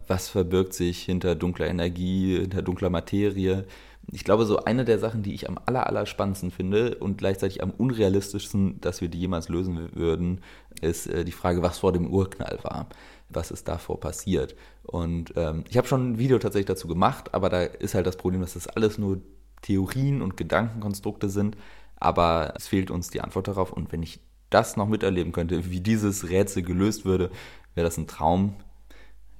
was 0.06 0.28
verbirgt 0.28 0.72
sich 0.72 1.02
hinter 1.02 1.34
dunkler 1.34 1.68
Energie, 1.68 2.38
hinter 2.40 2.62
dunkler 2.62 2.90
Materie. 2.90 3.66
Ich 4.10 4.24
glaube, 4.24 4.44
so 4.46 4.64
eine 4.64 4.84
der 4.84 4.98
Sachen, 4.98 5.22
die 5.22 5.34
ich 5.34 5.48
am 5.48 5.58
aller, 5.64 5.86
aller 5.86 6.06
spannendsten 6.06 6.50
finde 6.50 6.96
und 6.96 7.18
gleichzeitig 7.18 7.62
am 7.62 7.70
unrealistischsten, 7.70 8.80
dass 8.80 9.00
wir 9.00 9.08
die 9.08 9.20
jemals 9.20 9.48
lösen 9.48 9.94
würden, 9.94 10.40
ist 10.80 11.06
äh, 11.06 11.24
die 11.24 11.32
Frage, 11.32 11.62
was 11.62 11.78
vor 11.78 11.92
dem 11.92 12.10
Urknall 12.10 12.58
war. 12.62 12.88
Was 13.28 13.50
ist 13.50 13.68
davor 13.68 14.00
passiert? 14.00 14.56
Und 14.82 15.32
ähm, 15.36 15.64
ich 15.68 15.76
habe 15.76 15.86
schon 15.86 16.12
ein 16.12 16.18
Video 16.18 16.38
tatsächlich 16.38 16.66
dazu 16.66 16.88
gemacht, 16.88 17.32
aber 17.32 17.48
da 17.48 17.62
ist 17.62 17.94
halt 17.94 18.06
das 18.06 18.16
Problem, 18.16 18.40
dass 18.40 18.54
das 18.54 18.66
alles 18.66 18.98
nur 18.98 19.22
Theorien 19.62 20.20
und 20.20 20.36
Gedankenkonstrukte 20.36 21.28
sind, 21.28 21.56
aber 21.96 22.54
es 22.56 22.66
fehlt 22.66 22.90
uns 22.90 23.10
die 23.10 23.20
Antwort 23.20 23.48
darauf. 23.48 23.72
Und 23.72 23.92
wenn 23.92 24.02
ich 24.02 24.20
das 24.50 24.76
noch 24.76 24.88
miterleben 24.88 25.32
könnte, 25.32 25.70
wie 25.70 25.80
dieses 25.80 26.28
Rätsel 26.28 26.62
gelöst 26.62 27.04
würde, 27.04 27.30
wäre 27.74 27.86
das 27.86 27.96
ein 27.96 28.08
Traum. 28.08 28.56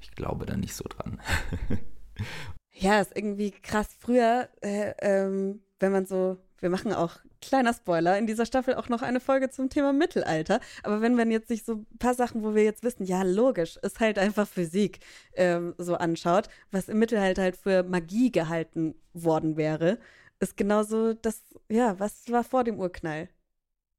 Ich 0.00 0.12
glaube 0.12 0.46
da 0.46 0.56
nicht 0.56 0.74
so 0.74 0.84
dran. 0.88 1.20
ja, 2.82 3.00
ist 3.00 3.16
irgendwie 3.16 3.52
krass. 3.52 3.88
Früher, 3.98 4.48
äh, 4.60 4.92
ähm, 5.00 5.62
wenn 5.78 5.92
man 5.92 6.06
so, 6.06 6.38
wir 6.58 6.70
machen 6.70 6.92
auch 6.92 7.18
kleiner 7.40 7.74
Spoiler, 7.74 8.18
in 8.18 8.26
dieser 8.26 8.46
Staffel 8.46 8.74
auch 8.74 8.88
noch 8.88 9.02
eine 9.02 9.20
Folge 9.20 9.50
zum 9.50 9.68
Thema 9.68 9.92
Mittelalter. 9.92 10.60
Aber 10.82 11.00
wenn 11.00 11.14
man 11.14 11.30
jetzt 11.30 11.48
sich 11.48 11.64
so 11.64 11.74
ein 11.74 11.98
paar 11.98 12.14
Sachen, 12.14 12.42
wo 12.42 12.54
wir 12.54 12.64
jetzt 12.64 12.84
wissen, 12.84 13.04
ja, 13.04 13.22
logisch, 13.22 13.76
ist 13.78 14.00
halt 14.00 14.18
einfach 14.18 14.46
Physik 14.46 15.00
ähm, 15.34 15.74
so 15.78 15.96
anschaut, 15.96 16.48
was 16.70 16.88
im 16.88 16.98
Mittelalter 16.98 17.42
halt 17.42 17.56
für 17.56 17.82
Magie 17.82 18.30
gehalten 18.30 18.94
worden 19.12 19.56
wäre, 19.56 19.98
ist 20.40 20.56
genauso 20.56 21.14
das, 21.14 21.42
ja, 21.68 21.98
was 21.98 22.30
war 22.30 22.44
vor 22.44 22.64
dem 22.64 22.78
Urknall? 22.78 23.28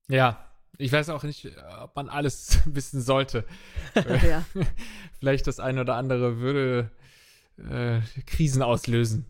Ja, 0.10 0.50
ich 0.78 0.92
weiß 0.92 1.10
auch 1.10 1.24
nicht, 1.24 1.52
ob 1.82 1.96
man 1.96 2.10
alles 2.10 2.60
wissen 2.66 3.02
sollte. 3.02 3.46
ja. 3.96 4.44
Vielleicht 5.20 5.48
das 5.48 5.60
eine 5.60 5.82
oder 5.82 5.96
andere 5.96 6.40
würde 6.40 6.92
äh, 7.58 8.02
Krisen 8.26 8.62
auslösen. 8.62 9.26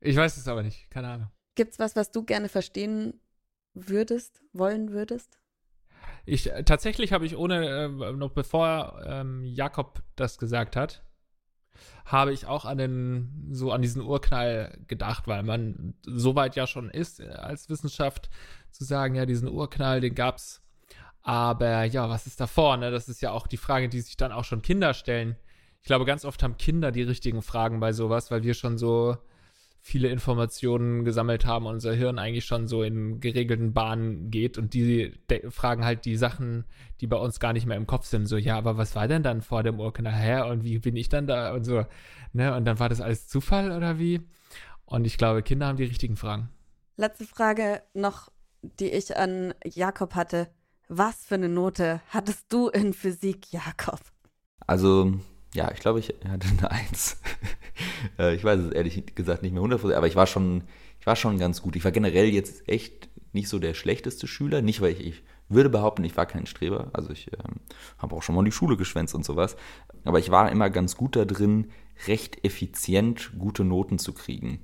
Ich 0.00 0.16
weiß 0.16 0.36
es 0.36 0.48
aber 0.48 0.62
nicht, 0.62 0.90
keine 0.90 1.08
Ahnung. 1.08 1.30
Gibt's 1.54 1.78
was, 1.78 1.96
was 1.96 2.10
du 2.10 2.22
gerne 2.22 2.48
verstehen 2.48 3.20
würdest, 3.74 4.42
wollen 4.52 4.92
würdest? 4.92 5.38
Ich 6.24 6.50
tatsächlich 6.64 7.12
habe 7.12 7.24
ich 7.24 7.36
ohne 7.36 7.66
äh, 7.66 8.12
noch 8.12 8.30
bevor 8.30 9.02
ähm, 9.06 9.44
Jakob 9.44 10.02
das 10.16 10.38
gesagt 10.38 10.76
hat, 10.76 11.02
habe 12.04 12.32
ich 12.32 12.46
auch 12.46 12.64
an 12.64 12.78
den 12.78 13.48
so 13.50 13.72
an 13.72 13.82
diesen 13.82 14.02
Urknall 14.02 14.78
gedacht, 14.86 15.26
weil 15.26 15.42
man 15.42 15.94
so 16.02 16.34
weit 16.34 16.56
ja 16.56 16.66
schon 16.66 16.90
ist 16.90 17.20
äh, 17.20 17.28
als 17.28 17.68
Wissenschaft 17.68 18.28
zu 18.70 18.84
sagen, 18.84 19.14
ja 19.14 19.24
diesen 19.24 19.48
Urknall, 19.48 20.00
den 20.00 20.14
gab's 20.14 20.62
aber 21.26 21.82
ja, 21.82 22.08
was 22.08 22.28
ist 22.28 22.38
davor? 22.40 22.76
Ne? 22.76 22.92
Das 22.92 23.08
ist 23.08 23.20
ja 23.20 23.32
auch 23.32 23.48
die 23.48 23.56
Frage, 23.56 23.88
die 23.88 24.00
sich 24.00 24.16
dann 24.16 24.30
auch 24.30 24.44
schon 24.44 24.62
Kinder 24.62 24.94
stellen. 24.94 25.34
Ich 25.86 25.88
glaube, 25.88 26.04
ganz 26.04 26.24
oft 26.24 26.42
haben 26.42 26.56
Kinder 26.56 26.90
die 26.90 27.04
richtigen 27.04 27.42
Fragen 27.42 27.78
bei 27.78 27.92
sowas, 27.92 28.32
weil 28.32 28.42
wir 28.42 28.54
schon 28.54 28.76
so 28.76 29.18
viele 29.80 30.08
Informationen 30.08 31.04
gesammelt 31.04 31.46
haben 31.46 31.64
und 31.64 31.74
unser 31.74 31.94
Hirn 31.94 32.18
eigentlich 32.18 32.44
schon 32.44 32.66
so 32.66 32.82
in 32.82 33.20
geregelten 33.20 33.72
Bahnen 33.72 34.32
geht 34.32 34.58
und 34.58 34.74
die 34.74 35.12
fragen 35.48 35.84
halt 35.84 36.04
die 36.04 36.16
Sachen, 36.16 36.64
die 37.00 37.06
bei 37.06 37.16
uns 37.16 37.38
gar 37.38 37.52
nicht 37.52 37.66
mehr 37.66 37.76
im 37.76 37.86
Kopf 37.86 38.06
sind. 38.06 38.26
So, 38.26 38.36
ja, 38.36 38.58
aber 38.58 38.76
was 38.76 38.96
war 38.96 39.06
denn 39.06 39.22
dann 39.22 39.42
vor 39.42 39.62
dem 39.62 39.78
Urknall 39.78 40.12
her 40.12 40.48
und 40.48 40.64
wie 40.64 40.80
bin 40.80 40.96
ich 40.96 41.08
dann 41.08 41.28
da 41.28 41.54
und 41.54 41.62
so, 41.62 41.86
ne? 42.32 42.56
Und 42.56 42.64
dann 42.64 42.80
war 42.80 42.88
das 42.88 43.00
alles 43.00 43.28
Zufall 43.28 43.70
oder 43.70 43.96
wie? 43.96 44.22
Und 44.86 45.04
ich 45.06 45.18
glaube, 45.18 45.44
Kinder 45.44 45.68
haben 45.68 45.76
die 45.76 45.84
richtigen 45.84 46.16
Fragen. 46.16 46.48
Letzte 46.96 47.26
Frage 47.26 47.80
noch, 47.94 48.32
die 48.80 48.90
ich 48.90 49.16
an 49.16 49.54
Jakob 49.64 50.16
hatte. 50.16 50.48
Was 50.88 51.26
für 51.26 51.36
eine 51.36 51.48
Note 51.48 52.00
hattest 52.08 52.52
du 52.52 52.70
in 52.70 52.92
Physik, 52.92 53.52
Jakob? 53.52 54.00
Also, 54.66 55.20
ja, 55.56 55.70
ich 55.72 55.80
glaube, 55.80 55.98
ich 55.98 56.14
hatte 56.28 56.48
eine 56.48 56.70
Eins. 56.70 57.20
Äh, 58.18 58.34
ich 58.34 58.42
weiß 58.42 58.58
es 58.60 58.72
ehrlich 58.72 59.14
gesagt 59.14 59.42
nicht 59.42 59.52
mehr 59.52 59.60
hundertprozentig, 59.60 59.98
aber 59.98 60.06
ich 60.06 60.16
war 60.16 60.26
schon, 60.26 60.62
ich 60.98 61.06
war 61.06 61.14
schon 61.14 61.38
ganz 61.38 61.60
gut. 61.60 61.76
Ich 61.76 61.84
war 61.84 61.92
generell 61.92 62.28
jetzt 62.30 62.66
echt 62.70 63.10
nicht 63.34 63.50
so 63.50 63.58
der 63.58 63.74
schlechteste 63.74 64.26
Schüler, 64.26 64.62
nicht 64.62 64.80
weil 64.80 64.92
ich, 64.92 65.06
ich 65.06 65.22
würde 65.50 65.68
behaupten, 65.68 66.02
ich 66.04 66.16
war 66.16 66.24
kein 66.24 66.46
Streber. 66.46 66.88
Also 66.94 67.10
ich 67.10 67.30
ähm, 67.34 67.56
habe 67.98 68.16
auch 68.16 68.22
schon 68.22 68.34
mal 68.34 68.44
die 68.44 68.52
Schule 68.52 68.78
geschwänzt 68.78 69.14
und 69.14 69.26
sowas. 69.26 69.56
Aber 70.04 70.18
ich 70.18 70.30
war 70.30 70.50
immer 70.50 70.70
ganz 70.70 70.96
gut 70.96 71.16
da 71.16 71.26
drin, 71.26 71.70
recht 72.06 72.42
effizient 72.46 73.32
gute 73.38 73.62
Noten 73.62 73.98
zu 73.98 74.14
kriegen. 74.14 74.60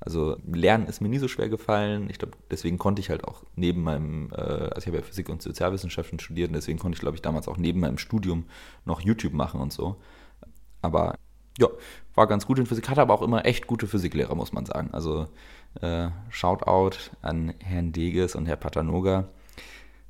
Also 0.00 0.36
Lernen 0.52 0.86
ist 0.86 1.00
mir 1.00 1.08
nie 1.08 1.18
so 1.18 1.28
schwer 1.28 1.48
gefallen. 1.48 2.10
Ich 2.10 2.18
glaube, 2.18 2.36
deswegen 2.50 2.78
konnte 2.78 3.00
ich 3.00 3.08
halt 3.10 3.24
auch 3.24 3.44
neben 3.54 3.82
meinem, 3.82 4.30
äh, 4.32 4.36
also 4.36 4.78
ich 4.78 4.86
habe 4.88 4.98
ja 4.98 5.02
Physik 5.02 5.28
und 5.28 5.40
Sozialwissenschaften 5.40 6.18
studiert 6.18 6.48
und 6.48 6.54
deswegen 6.54 6.78
konnte 6.78 6.96
ich, 6.96 7.00
glaube 7.00 7.16
ich, 7.16 7.22
damals 7.22 7.48
auch 7.48 7.56
neben 7.56 7.80
meinem 7.80 7.98
Studium 7.98 8.44
noch 8.84 9.00
YouTube 9.00 9.32
machen 9.32 9.60
und 9.60 9.72
so. 9.72 9.96
Aber 10.86 11.18
ja, 11.58 11.68
war 12.14 12.26
ganz 12.26 12.46
gut 12.46 12.58
in 12.58 12.66
Physik, 12.66 12.88
hatte 12.88 13.02
aber 13.02 13.14
auch 13.14 13.22
immer 13.22 13.44
echt 13.44 13.66
gute 13.66 13.86
Physiklehrer, 13.86 14.34
muss 14.34 14.52
man 14.52 14.66
sagen. 14.66 14.90
Also 14.92 15.26
äh, 15.80 16.08
Shoutout 16.30 16.96
an 17.22 17.52
Herrn 17.58 17.92
Deges 17.92 18.34
und 18.34 18.46
Herr 18.46 18.56
Patanoga. 18.56 19.28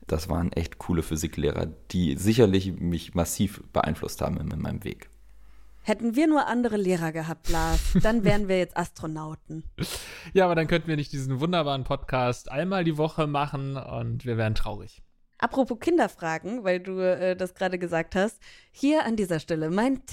Das 0.07 0.29
waren 0.29 0.53
echt 0.53 0.79
coole 0.79 1.03
Physiklehrer, 1.03 1.67
die 1.91 2.17
sicherlich 2.17 2.79
mich 2.79 3.15
massiv 3.15 3.63
beeinflusst 3.73 4.21
haben 4.21 4.37
in, 4.37 4.51
in 4.51 4.61
meinem 4.61 4.85
Weg. 4.85 5.11
Hätten 5.83 6.17
wir 6.17 6.27
nur 6.27 6.47
andere 6.49 6.77
Lehrer 6.77 7.13
gehabt, 7.13 7.49
Lars, 7.49 7.81
dann 8.03 8.25
wären 8.25 8.49
wir 8.49 8.59
jetzt 8.59 8.77
Astronauten. 8.77 9.65
Ja, 10.33 10.45
aber 10.45 10.57
dann 10.57 10.67
könnten 10.67 10.89
wir 10.89 10.97
nicht 10.97 11.13
diesen 11.13 11.39
wunderbaren 11.39 11.85
Podcast 11.85 12.51
einmal 12.51 12.83
die 12.83 12.99
Woche 12.99 13.29
machen 13.29 13.77
und 13.77 14.27
wir 14.27 14.37
wären 14.37 14.57
traurig. 14.57 15.01
Apropos 15.39 15.79
Kinderfragen, 15.79 16.65
weil 16.65 16.81
du 16.81 16.99
äh, 16.99 17.37
das 17.37 17.55
gerade 17.55 17.79
gesagt 17.79 18.17
hast, 18.17 18.43
hier 18.73 19.05
an 19.05 19.15
dieser 19.15 19.39
Stelle 19.39 19.71
mein 19.71 20.05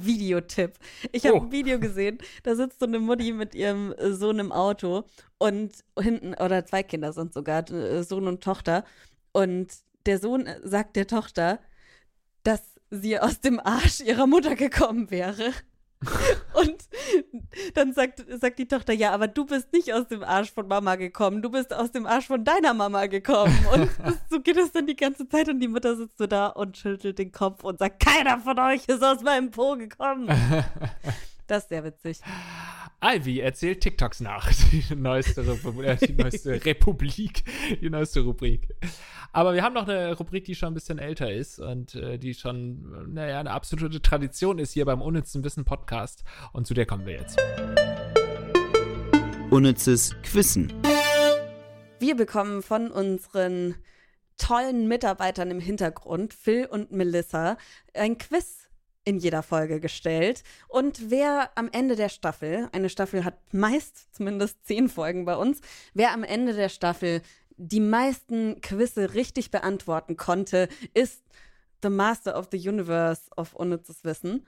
TikTok-Videotipp. 0.00 0.74
Ich 1.12 1.26
habe 1.26 1.38
oh. 1.38 1.42
ein 1.42 1.52
Video 1.52 1.78
gesehen, 1.78 2.18
da 2.42 2.54
sitzt 2.54 2.80
so 2.80 2.86
eine 2.86 2.98
Mutti 2.98 3.32
mit 3.32 3.54
ihrem 3.54 3.94
Sohn 3.98 4.38
im 4.38 4.52
Auto 4.52 5.04
und 5.38 5.72
hinten, 5.98 6.34
oder 6.34 6.64
zwei 6.64 6.82
Kinder 6.82 7.12
sind 7.12 7.32
sogar, 7.32 7.70
äh, 7.70 8.02
Sohn 8.02 8.28
und 8.28 8.42
Tochter. 8.42 8.84
Und 9.32 9.72
der 10.06 10.18
Sohn 10.18 10.48
sagt 10.62 10.96
der 10.96 11.06
Tochter, 11.06 11.60
dass 12.42 12.62
sie 12.90 13.18
aus 13.18 13.40
dem 13.40 13.60
Arsch 13.60 14.00
ihrer 14.00 14.26
Mutter 14.26 14.54
gekommen 14.54 15.10
wäre. 15.10 15.52
Und 16.54 16.76
dann 17.74 17.92
sagt, 17.92 18.24
sagt 18.40 18.58
die 18.58 18.68
Tochter, 18.68 18.92
ja, 18.92 19.12
aber 19.12 19.28
du 19.28 19.46
bist 19.46 19.72
nicht 19.72 19.92
aus 19.92 20.08
dem 20.08 20.22
Arsch 20.22 20.52
von 20.52 20.68
Mama 20.68 20.96
gekommen, 20.96 21.42
du 21.42 21.50
bist 21.50 21.72
aus 21.72 21.90
dem 21.90 22.06
Arsch 22.06 22.26
von 22.26 22.44
deiner 22.44 22.74
Mama 22.74 23.06
gekommen. 23.06 23.54
Und 23.72 23.90
so 24.30 24.40
geht 24.40 24.56
es 24.56 24.72
dann 24.72 24.86
die 24.86 24.96
ganze 24.96 25.28
Zeit 25.28 25.48
und 25.48 25.60
die 25.60 25.68
Mutter 25.68 25.96
sitzt 25.96 26.18
so 26.18 26.26
da 26.26 26.48
und 26.48 26.76
schüttelt 26.76 27.18
den 27.18 27.32
Kopf 27.32 27.64
und 27.64 27.78
sagt, 27.78 28.00
keiner 28.00 28.38
von 28.38 28.58
euch 28.58 28.86
ist 28.86 29.02
aus 29.02 29.22
meinem 29.22 29.50
Po 29.50 29.76
gekommen. 29.76 30.28
Das 31.46 31.64
ist 31.64 31.68
sehr 31.68 31.84
witzig. 31.84 32.20
Ivy 33.02 33.40
erzählt 33.40 33.80
TikToks 33.82 34.20
nach. 34.20 34.50
Die 34.72 34.94
neueste, 34.94 35.42
äh, 35.42 35.96
die 36.06 36.14
neueste 36.14 36.52
Republik, 36.64 37.44
die 37.80 37.90
neueste 37.90 38.20
Rubrik. 38.20 38.68
Aber 39.32 39.54
wir 39.54 39.62
haben 39.62 39.74
noch 39.74 39.86
eine 39.86 40.16
Rubrik, 40.16 40.44
die 40.44 40.54
schon 40.54 40.68
ein 40.68 40.74
bisschen 40.74 40.98
älter 40.98 41.30
ist 41.30 41.58
und 41.58 41.94
äh, 41.94 42.18
die 42.18 42.34
schon, 42.34 43.12
naja, 43.12 43.38
eine 43.38 43.50
absolute 43.50 44.00
Tradition 44.00 44.58
ist 44.58 44.72
hier 44.72 44.86
beim 44.86 45.02
Unnützen 45.02 45.44
Wissen 45.44 45.64
Podcast. 45.64 46.24
Und 46.52 46.66
zu 46.66 46.74
der 46.74 46.86
kommen 46.86 47.06
wir 47.06 47.14
jetzt. 47.14 47.38
Unnützes 49.50 50.16
Quissen. 50.22 50.72
Wir 52.00 52.16
bekommen 52.16 52.62
von 52.62 52.90
unseren 52.90 53.76
tollen 54.38 54.88
Mitarbeitern 54.88 55.50
im 55.50 55.60
Hintergrund, 55.60 56.34
Phil 56.34 56.66
und 56.66 56.92
Melissa, 56.92 57.56
ein 57.94 58.18
Quiz 58.18 58.65
in 59.06 59.18
jeder 59.18 59.42
Folge 59.42 59.80
gestellt. 59.80 60.42
Und 60.68 61.10
wer 61.10 61.50
am 61.54 61.70
Ende 61.72 61.96
der 61.96 62.10
Staffel, 62.10 62.68
eine 62.72 62.90
Staffel 62.90 63.24
hat 63.24 63.38
meist 63.52 64.14
zumindest 64.14 64.66
zehn 64.66 64.88
Folgen 64.88 65.24
bei 65.24 65.36
uns, 65.36 65.60
wer 65.94 66.12
am 66.12 66.24
Ende 66.24 66.52
der 66.52 66.68
Staffel 66.68 67.22
die 67.56 67.80
meisten 67.80 68.60
Quizze 68.60 69.14
richtig 69.14 69.50
beantworten 69.50 70.16
konnte, 70.16 70.68
ist 70.92 71.22
The 71.82 71.88
Master 71.88 72.36
of 72.36 72.48
the 72.50 72.68
Universe 72.68 73.30
of 73.36 73.54
unnützes 73.54 74.04
Wissen. 74.04 74.44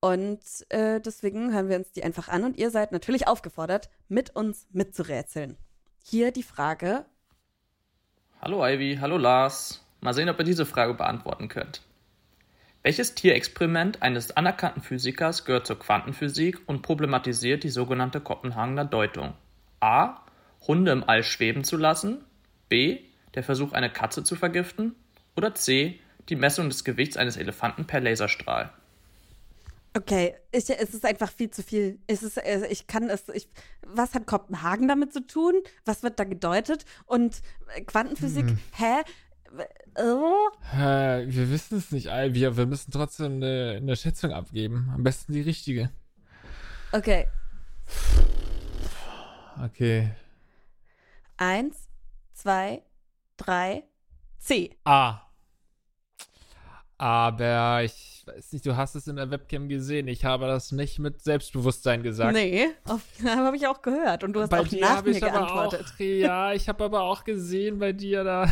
Und 0.00 0.40
äh, 0.68 1.00
deswegen 1.00 1.52
hören 1.52 1.68
wir 1.68 1.76
uns 1.76 1.90
die 1.90 2.04
einfach 2.04 2.28
an 2.28 2.44
und 2.44 2.56
ihr 2.56 2.70
seid 2.70 2.92
natürlich 2.92 3.26
aufgefordert, 3.26 3.90
mit 4.08 4.34
uns 4.36 4.68
mitzurätseln. 4.70 5.56
Hier 6.04 6.30
die 6.30 6.44
Frage. 6.44 7.04
Hallo 8.40 8.64
Ivy, 8.64 8.98
hallo 9.00 9.18
Lars. 9.18 9.84
Mal 10.00 10.14
sehen, 10.14 10.28
ob 10.28 10.38
ihr 10.38 10.44
diese 10.44 10.66
Frage 10.66 10.94
beantworten 10.94 11.48
könnt. 11.48 11.82
Welches 12.88 13.14
Tierexperiment 13.14 14.00
eines 14.00 14.34
anerkannten 14.34 14.80
Physikers 14.80 15.44
gehört 15.44 15.66
zur 15.66 15.78
Quantenphysik 15.78 16.58
und 16.64 16.80
problematisiert 16.80 17.62
die 17.62 17.68
sogenannte 17.68 18.18
Kopenhagener 18.18 18.86
Deutung? 18.86 19.34
A. 19.80 20.22
Hunde 20.66 20.92
im 20.92 21.04
All 21.06 21.22
schweben 21.22 21.64
zu 21.64 21.76
lassen. 21.76 22.24
B. 22.70 23.00
Der 23.34 23.42
Versuch, 23.42 23.74
eine 23.74 23.92
Katze 23.92 24.24
zu 24.24 24.36
vergiften. 24.36 24.94
Oder 25.36 25.54
C. 25.54 26.00
Die 26.30 26.36
Messung 26.36 26.70
des 26.70 26.82
Gewichts 26.82 27.18
eines 27.18 27.36
Elefanten 27.36 27.86
per 27.86 28.00
Laserstrahl. 28.00 28.72
Okay, 29.94 30.36
ich, 30.50 30.70
es 30.70 30.94
ist 30.94 31.04
einfach 31.04 31.30
viel 31.30 31.50
zu 31.50 31.62
viel. 31.62 31.98
Es 32.06 32.22
ist, 32.22 32.42
also 32.42 32.64
ich 32.64 32.86
kann 32.86 33.10
es, 33.10 33.28
ich, 33.28 33.48
was 33.82 34.14
hat 34.14 34.24
Kopenhagen 34.24 34.88
damit 34.88 35.12
zu 35.12 35.26
tun? 35.26 35.52
Was 35.84 36.02
wird 36.02 36.18
da 36.18 36.24
gedeutet? 36.24 36.86
Und 37.04 37.42
äh, 37.76 37.82
Quantenphysik, 37.82 38.46
hm. 38.46 38.58
hä? 38.78 39.02
Äh, 39.98 41.26
wir 41.26 41.50
wissen 41.50 41.78
es 41.78 41.90
nicht, 41.90 42.06
wir, 42.06 42.56
wir 42.56 42.66
müssen 42.66 42.92
trotzdem 42.92 43.36
eine, 43.36 43.78
eine 43.78 43.96
Schätzung 43.96 44.32
abgeben. 44.32 44.90
Am 44.94 45.02
besten 45.02 45.32
die 45.32 45.40
richtige. 45.40 45.90
Okay. 46.92 47.26
Okay. 49.64 50.10
Eins, 51.36 51.88
zwei, 52.32 52.82
drei, 53.36 53.84
C. 54.38 54.76
A. 54.84 55.20
Aber 56.96 57.82
ich 57.82 58.17
weiß 58.28 58.52
nicht, 58.52 58.66
du 58.66 58.76
hast 58.76 58.94
es 58.94 59.06
in 59.06 59.16
der 59.16 59.30
Webcam 59.30 59.68
gesehen. 59.68 60.08
Ich 60.08 60.24
habe 60.24 60.46
das 60.46 60.72
nicht 60.72 60.98
mit 60.98 61.22
Selbstbewusstsein 61.22 62.02
gesagt. 62.02 62.34
Nee, 62.34 62.68
habe 63.24 63.56
ich 63.56 63.66
auch 63.66 63.82
gehört. 63.82 64.24
Und 64.24 64.34
du 64.34 64.40
hast 64.40 64.50
bei 64.50 64.60
auch 64.60 64.72
nach 64.72 65.04
mir 65.04 65.18
geantwortet. 65.18 65.84
Auch, 65.94 66.00
ja, 66.00 66.52
ich 66.54 66.68
habe 66.68 66.84
aber 66.84 67.02
auch 67.02 67.24
gesehen 67.24 67.78
bei 67.78 67.92
dir 67.92 68.24
da, 68.24 68.50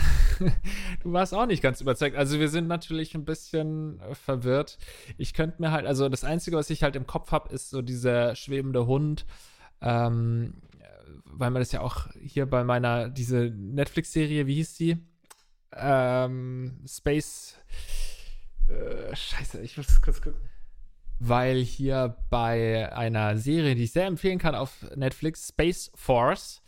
du 1.03 1.13
warst 1.13 1.35
auch 1.35 1.47
nicht 1.47 1.63
ganz 1.63 1.81
überzeugt. 1.81 2.17
Also 2.17 2.41
wir 2.41 2.49
sind 2.49 2.69
natürlich 2.69 3.15
ein 3.15 3.25
bisschen 3.25 4.01
äh, 4.01 4.15
verwirrt. 4.15 4.79
Ich 5.19 5.35
könnte 5.35 5.61
mir 5.61 5.71
halt, 5.71 5.87
also 5.87 6.09
das 6.09 6.25
Einzige, 6.25 6.57
was 6.57 6.71
ich 6.71 6.83
halt 6.83 6.97
im 6.97 7.07
Kopf 7.07 7.33
habe, 7.33 7.53
ist 7.53 7.71
so 7.71 7.83
dieser 7.83 8.35
schwebende 8.35 8.87
Hund. 8.87 9.27
Ähm, 9.81 10.55
weil 11.25 11.51
man 11.51 11.61
das 11.61 11.73
ja 11.73 11.81
auch 11.81 12.09
hier 12.21 12.47
bei 12.47 12.65
meiner, 12.65 13.09
diese 13.11 13.53
Netflix-Serie, 13.55 14.47
wie 14.47 14.55
hieß 14.55 14.75
die? 14.77 14.97
Ähm, 15.73 16.79
Space 16.87 17.57
äh, 18.69 19.15
scheiße, 19.15 19.61
ich 19.61 19.77
muss 19.77 20.01
kurz 20.03 20.21
gucken. 20.21 20.41
Weil 21.19 21.63
hier 21.63 22.17
bei 22.29 22.93
einer 22.93 23.39
Serie, 23.39 23.75
die 23.75 23.85
ich 23.85 23.93
sehr 23.93 24.07
empfehlen 24.07 24.39
kann 24.39 24.55
auf 24.55 24.87
Netflix, 24.95 25.49
Space 25.49 25.91
Force, 25.95 26.63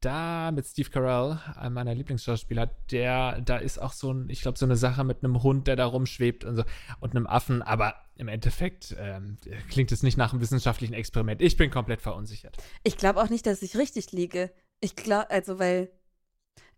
da 0.00 0.50
mit 0.52 0.66
Steve 0.66 0.90
Carell, 0.90 1.38
einem 1.56 1.74
meiner 1.74 1.94
Lieblingsschauspieler, 1.94 2.70
der, 2.90 3.40
da 3.40 3.56
ist 3.56 3.78
auch 3.78 3.92
so 3.92 4.12
ein, 4.12 4.30
ich 4.30 4.42
glaube, 4.42 4.58
so 4.58 4.64
eine 4.64 4.76
Sache 4.76 5.04
mit 5.04 5.24
einem 5.24 5.42
Hund, 5.42 5.66
der 5.66 5.76
da 5.76 5.86
rumschwebt 5.86 6.44
und 6.44 6.56
so, 6.56 6.64
und 7.00 7.16
einem 7.16 7.26
Affen, 7.26 7.62
aber 7.62 7.94
im 8.16 8.28
Endeffekt 8.28 8.96
ähm, 8.98 9.38
klingt 9.70 9.92
es 9.92 10.02
nicht 10.02 10.16
nach 10.16 10.32
einem 10.32 10.40
wissenschaftlichen 10.40 10.94
Experiment. 10.94 11.40
Ich 11.40 11.56
bin 11.56 11.70
komplett 11.70 12.00
verunsichert. 12.00 12.56
Ich 12.82 12.96
glaube 12.96 13.20
auch 13.20 13.28
nicht, 13.28 13.46
dass 13.46 13.62
ich 13.62 13.76
richtig 13.76 14.12
liege. 14.12 14.52
Ich 14.80 14.96
glaube, 14.96 15.30
also, 15.30 15.58
weil, 15.58 15.90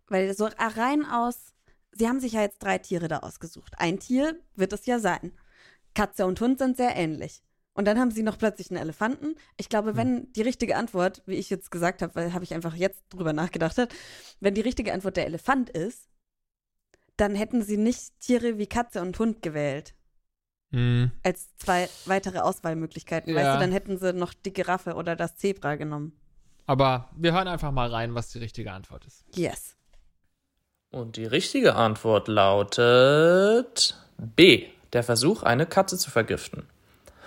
weil 0.08 0.34
so 0.34 0.48
rein 0.58 1.04
aus 1.04 1.54
Sie 1.92 2.08
haben 2.08 2.20
sich 2.20 2.32
ja 2.32 2.42
jetzt 2.42 2.62
drei 2.62 2.78
Tiere 2.78 3.08
da 3.08 3.18
ausgesucht. 3.18 3.74
Ein 3.76 3.98
Tier 3.98 4.38
wird 4.54 4.72
es 4.72 4.86
ja 4.86 4.98
sein. 4.98 5.32
Katze 5.94 6.26
und 6.26 6.40
Hund 6.40 6.58
sind 6.58 6.76
sehr 6.76 6.96
ähnlich. 6.96 7.42
Und 7.72 7.86
dann 7.86 7.98
haben 7.98 8.10
sie 8.10 8.22
noch 8.22 8.38
plötzlich 8.38 8.70
einen 8.70 8.80
Elefanten. 8.80 9.36
Ich 9.56 9.68
glaube, 9.68 9.96
wenn 9.96 10.16
hm. 10.18 10.32
die 10.32 10.42
richtige 10.42 10.76
Antwort, 10.76 11.22
wie 11.26 11.36
ich 11.36 11.50
jetzt 11.50 11.70
gesagt 11.70 12.02
habe, 12.02 12.14
weil 12.14 12.32
habe 12.32 12.44
ich 12.44 12.54
einfach 12.54 12.74
jetzt 12.74 13.02
drüber 13.10 13.32
nachgedacht, 13.32 13.78
hat, 13.78 13.94
wenn 14.40 14.54
die 14.54 14.60
richtige 14.60 14.92
Antwort 14.92 15.16
der 15.16 15.26
Elefant 15.26 15.70
ist, 15.70 16.08
dann 17.16 17.34
hätten 17.34 17.62
sie 17.62 17.76
nicht 17.76 18.18
Tiere 18.20 18.58
wie 18.58 18.66
Katze 18.66 19.00
und 19.02 19.18
Hund 19.18 19.42
gewählt. 19.42 19.94
Mhm. 20.70 21.10
Als 21.22 21.54
zwei 21.56 21.88
weitere 22.06 22.38
Auswahlmöglichkeiten. 22.38 23.32
Ja. 23.32 23.40
Weißt 23.40 23.56
du, 23.56 23.60
dann 23.60 23.72
hätten 23.72 23.98
sie 23.98 24.12
noch 24.12 24.32
die 24.32 24.52
Giraffe 24.52 24.94
oder 24.94 25.16
das 25.16 25.36
Zebra 25.36 25.76
genommen. 25.76 26.18
Aber 26.66 27.10
wir 27.16 27.32
hören 27.32 27.48
einfach 27.48 27.72
mal 27.72 27.88
rein, 27.88 28.14
was 28.14 28.30
die 28.30 28.38
richtige 28.38 28.72
Antwort 28.72 29.04
ist. 29.04 29.24
Yes. 29.34 29.76
Und 30.92 31.16
die 31.16 31.24
richtige 31.24 31.76
Antwort 31.76 32.26
lautet 32.26 33.94
B. 34.18 34.66
Der 34.92 35.04
Versuch, 35.04 35.44
eine 35.44 35.64
Katze 35.64 35.96
zu 35.96 36.10
vergiften. 36.10 36.66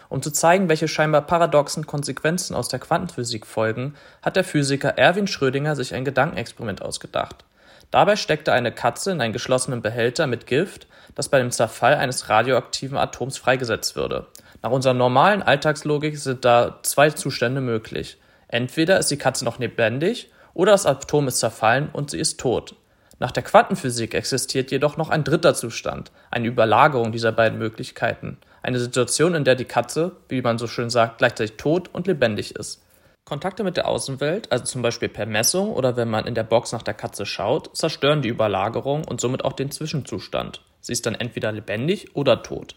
Um 0.09 0.21
zu 0.21 0.31
zeigen, 0.31 0.67
welche 0.67 0.89
scheinbar 0.89 1.21
paradoxen 1.21 1.87
Konsequenzen 1.87 2.55
aus 2.55 2.67
der 2.67 2.79
Quantenphysik 2.79 3.47
folgen, 3.47 3.95
hat 4.21 4.35
der 4.35 4.43
Physiker 4.43 4.97
Erwin 4.97 5.27
Schrödinger 5.27 5.77
sich 5.77 5.95
ein 5.95 6.03
Gedankenexperiment 6.03 6.81
ausgedacht. 6.81 7.45
Dabei 7.89 8.17
steckte 8.17 8.51
eine 8.51 8.73
Katze 8.73 9.11
in 9.11 9.21
einen 9.21 9.31
geschlossenen 9.31 9.81
Behälter 9.81 10.27
mit 10.27 10.45
Gift, 10.45 10.87
das 11.15 11.29
bei 11.29 11.39
dem 11.39 11.51
Zerfall 11.51 11.95
eines 11.95 12.27
radioaktiven 12.27 12.97
Atoms 12.97 13.37
freigesetzt 13.37 13.95
würde. 13.95 14.27
Nach 14.61 14.71
unserer 14.71 14.93
normalen 14.93 15.41
Alltagslogik 15.41 16.17
sind 16.17 16.43
da 16.43 16.79
zwei 16.83 17.11
Zustände 17.11 17.61
möglich. 17.61 18.17
Entweder 18.49 18.99
ist 18.99 19.09
die 19.09 19.17
Katze 19.17 19.45
noch 19.45 19.57
lebendig 19.57 20.31
oder 20.53 20.73
das 20.73 20.85
Atom 20.85 21.29
ist 21.29 21.39
zerfallen 21.39 21.89
und 21.93 22.11
sie 22.11 22.19
ist 22.19 22.41
tot. 22.41 22.75
Nach 23.23 23.31
der 23.31 23.43
Quantenphysik 23.43 24.15
existiert 24.15 24.69
jedoch 24.69 24.97
noch 24.97 25.09
ein 25.09 25.23
dritter 25.23 25.53
Zustand, 25.53 26.11
eine 26.29 26.45
Überlagerung 26.45 27.13
dieser 27.13 27.31
beiden 27.31 27.57
Möglichkeiten, 27.57 28.37
eine 28.61 28.79
Situation, 28.79 29.33
in 29.33 29.45
der 29.45 29.55
die 29.55 29.63
Katze, 29.63 30.17
wie 30.27 30.41
man 30.41 30.57
so 30.57 30.67
schön 30.67 30.89
sagt, 30.89 31.19
gleichzeitig 31.19 31.55
tot 31.55 31.89
und 31.93 32.05
lebendig 32.05 32.53
ist. 32.57 32.83
Kontakte 33.23 33.63
mit 33.63 33.77
der 33.77 33.87
Außenwelt, 33.87 34.51
also 34.51 34.65
zum 34.65 34.81
Beispiel 34.81 35.07
per 35.07 35.25
Messung 35.25 35.71
oder 35.71 35.95
wenn 35.95 36.09
man 36.09 36.25
in 36.25 36.35
der 36.35 36.43
Box 36.43 36.73
nach 36.73 36.81
der 36.81 36.95
Katze 36.95 37.25
schaut, 37.25 37.73
zerstören 37.77 38.21
die 38.21 38.27
Überlagerung 38.27 39.05
und 39.05 39.21
somit 39.21 39.45
auch 39.45 39.53
den 39.53 39.71
Zwischenzustand. 39.71 40.61
Sie 40.81 40.91
ist 40.91 41.05
dann 41.05 41.15
entweder 41.15 41.53
lebendig 41.53 42.17
oder 42.17 42.43
tot. 42.43 42.75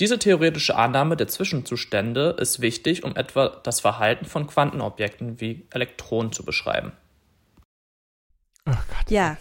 Diese 0.00 0.18
theoretische 0.18 0.74
Annahme 0.74 1.16
der 1.16 1.28
Zwischenzustände 1.28 2.34
ist 2.40 2.60
wichtig, 2.60 3.04
um 3.04 3.14
etwa 3.14 3.60
das 3.62 3.78
Verhalten 3.78 4.24
von 4.24 4.48
Quantenobjekten 4.48 5.40
wie 5.40 5.68
Elektronen 5.70 6.32
zu 6.32 6.44
beschreiben. 6.44 6.90
Oh 8.68 8.72
Gott. 8.72 9.10
Ja. 9.10 9.36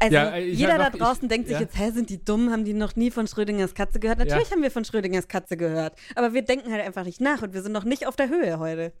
Also 0.00 0.14
ja, 0.14 0.36
jeder 0.36 0.78
noch, 0.78 0.90
da 0.90 0.98
draußen 0.98 1.24
ich, 1.24 1.28
denkt 1.28 1.48
sich 1.48 1.54
ja. 1.54 1.62
jetzt, 1.62 1.78
hä, 1.78 1.90
sind 1.90 2.10
die 2.10 2.24
dumm? 2.24 2.50
Haben 2.50 2.64
die 2.64 2.74
noch 2.74 2.96
nie 2.96 3.10
von 3.10 3.26
Schrödingers 3.26 3.74
Katze 3.74 4.00
gehört? 4.00 4.18
Natürlich 4.18 4.48
ja. 4.48 4.52
haben 4.52 4.62
wir 4.62 4.70
von 4.70 4.84
Schrödingers 4.84 5.28
Katze 5.28 5.56
gehört. 5.56 5.94
Aber 6.14 6.34
wir 6.34 6.42
denken 6.42 6.72
halt 6.72 6.84
einfach 6.84 7.04
nicht 7.04 7.20
nach 7.20 7.42
und 7.42 7.54
wir 7.54 7.62
sind 7.62 7.72
noch 7.72 7.84
nicht 7.84 8.06
auf 8.06 8.16
der 8.16 8.28
Höhe 8.28 8.58
heute. 8.58 8.92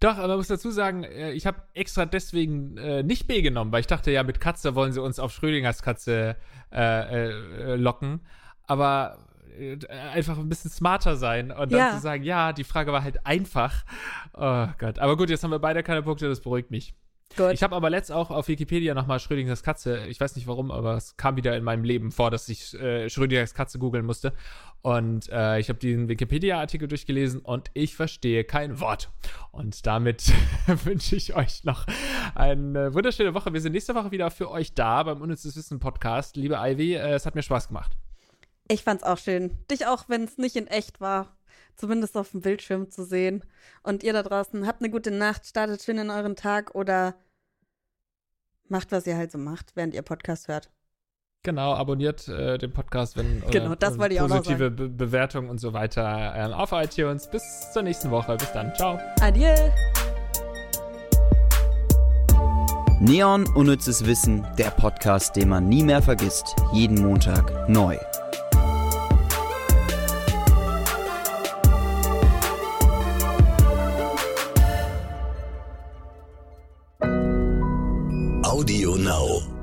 Doch, 0.00 0.16
aber 0.16 0.28
man 0.28 0.38
muss 0.38 0.48
dazu 0.48 0.70
sagen, 0.70 1.04
äh, 1.04 1.32
ich 1.32 1.46
habe 1.46 1.62
extra 1.74 2.06
deswegen 2.06 2.76
äh, 2.78 3.02
nicht 3.02 3.26
B 3.26 3.42
genommen, 3.42 3.70
weil 3.70 3.80
ich 3.80 3.86
dachte, 3.86 4.10
ja, 4.10 4.22
mit 4.22 4.40
Katze 4.40 4.74
wollen 4.74 4.92
sie 4.92 5.02
uns 5.02 5.18
auf 5.18 5.32
Schrödingers 5.32 5.82
Katze 5.82 6.36
äh, 6.72 7.28
äh, 7.28 7.76
locken. 7.76 8.20
Aber 8.66 9.18
äh, 9.58 9.76
einfach 10.14 10.38
ein 10.38 10.48
bisschen 10.48 10.70
smarter 10.70 11.16
sein 11.16 11.50
und 11.50 11.72
dann 11.72 11.78
ja. 11.78 11.90
zu 11.92 12.00
sagen, 12.00 12.22
ja, 12.22 12.54
die 12.54 12.64
Frage 12.64 12.92
war 12.92 13.02
halt 13.02 13.26
einfach. 13.26 13.84
Oh 14.32 14.68
Gott. 14.78 14.98
Aber 14.98 15.18
gut, 15.18 15.28
jetzt 15.28 15.44
haben 15.44 15.50
wir 15.50 15.58
beide 15.58 15.82
keine 15.82 16.02
Punkte, 16.02 16.28
das 16.28 16.40
beruhigt 16.40 16.70
mich. 16.70 16.94
Gut. 17.36 17.52
Ich 17.52 17.62
habe 17.62 17.76
aber 17.76 17.90
letzt 17.90 18.10
auch 18.10 18.30
auf 18.30 18.48
Wikipedia 18.48 18.92
nochmal 18.92 19.20
Schrödingers 19.20 19.62
Katze, 19.62 20.06
ich 20.08 20.18
weiß 20.20 20.34
nicht 20.34 20.48
warum, 20.48 20.72
aber 20.72 20.96
es 20.96 21.16
kam 21.16 21.36
wieder 21.36 21.56
in 21.56 21.62
meinem 21.62 21.84
Leben 21.84 22.10
vor, 22.10 22.30
dass 22.30 22.48
ich 22.48 22.74
äh, 22.74 23.08
Schrödingers 23.08 23.54
Katze 23.54 23.78
googeln 23.78 24.04
musste. 24.04 24.32
Und 24.82 25.28
äh, 25.28 25.60
ich 25.60 25.68
habe 25.68 25.78
den 25.78 26.08
Wikipedia-Artikel 26.08 26.88
durchgelesen 26.88 27.40
und 27.40 27.70
ich 27.74 27.94
verstehe 27.94 28.44
kein 28.44 28.80
Wort. 28.80 29.10
Und 29.52 29.86
damit 29.86 30.32
wünsche 30.84 31.14
ich 31.14 31.36
euch 31.36 31.62
noch 31.64 31.86
eine 32.34 32.94
wunderschöne 32.94 33.32
Woche. 33.34 33.52
Wir 33.52 33.60
sind 33.60 33.72
nächste 33.72 33.94
Woche 33.94 34.10
wieder 34.10 34.30
für 34.30 34.50
euch 34.50 34.74
da 34.74 35.02
beim 35.04 35.20
Unnützes 35.20 35.56
Wissen 35.56 35.78
Podcast. 35.78 36.36
Liebe 36.36 36.56
Ivy, 36.58 36.94
äh, 36.94 37.12
es 37.12 37.26
hat 37.26 37.36
mir 37.36 37.42
Spaß 37.42 37.68
gemacht. 37.68 37.92
Ich 38.66 38.82
fand's 38.82 39.04
auch 39.04 39.18
schön. 39.18 39.56
Dich 39.70 39.86
auch, 39.86 40.08
wenn 40.08 40.24
es 40.24 40.36
nicht 40.36 40.56
in 40.56 40.66
echt 40.66 41.00
war 41.00 41.36
zumindest 41.80 42.16
auf 42.16 42.30
dem 42.30 42.42
Bildschirm 42.42 42.90
zu 42.90 43.04
sehen. 43.04 43.42
Und 43.82 44.02
ihr 44.02 44.12
da 44.12 44.22
draußen, 44.22 44.66
habt 44.66 44.82
eine 44.82 44.90
gute 44.90 45.10
Nacht, 45.10 45.46
startet 45.46 45.82
schön 45.82 45.98
in 45.98 46.10
euren 46.10 46.36
Tag 46.36 46.74
oder 46.74 47.14
macht, 48.68 48.92
was 48.92 49.06
ihr 49.06 49.16
halt 49.16 49.32
so 49.32 49.38
macht, 49.38 49.74
während 49.74 49.94
ihr 49.94 50.02
Podcast 50.02 50.48
hört. 50.48 50.70
Genau, 51.42 51.72
abonniert 51.72 52.28
äh, 52.28 52.58
den 52.58 52.72
Podcast, 52.72 53.16
wenn 53.16 53.42
genau, 53.50 53.74
das 53.74 53.98
wollte 53.98 54.14
ich 54.14 54.20
positive 54.20 54.54
auch 54.54 54.58
noch 54.58 54.58
sagen. 54.58 54.76
Be 54.76 54.88
Bewertungen 54.88 55.48
und 55.48 55.58
so 55.58 55.72
weiter 55.72 56.34
äh, 56.36 56.52
auf 56.52 56.72
iTunes. 56.72 57.28
Bis 57.30 57.42
zur 57.72 57.82
nächsten 57.82 58.10
Woche. 58.10 58.36
Bis 58.36 58.52
dann. 58.52 58.74
Ciao. 58.74 58.98
Adieu. 59.22 59.54
Neon 63.00 63.46
Unnützes 63.54 64.04
Wissen, 64.04 64.46
der 64.58 64.70
Podcast, 64.70 65.34
den 65.34 65.48
man 65.48 65.66
nie 65.66 65.82
mehr 65.82 66.02
vergisst. 66.02 66.54
Jeden 66.74 67.00
Montag 67.00 67.66
neu. 67.66 67.96
Audio 78.60 78.94
Now. 78.96 79.59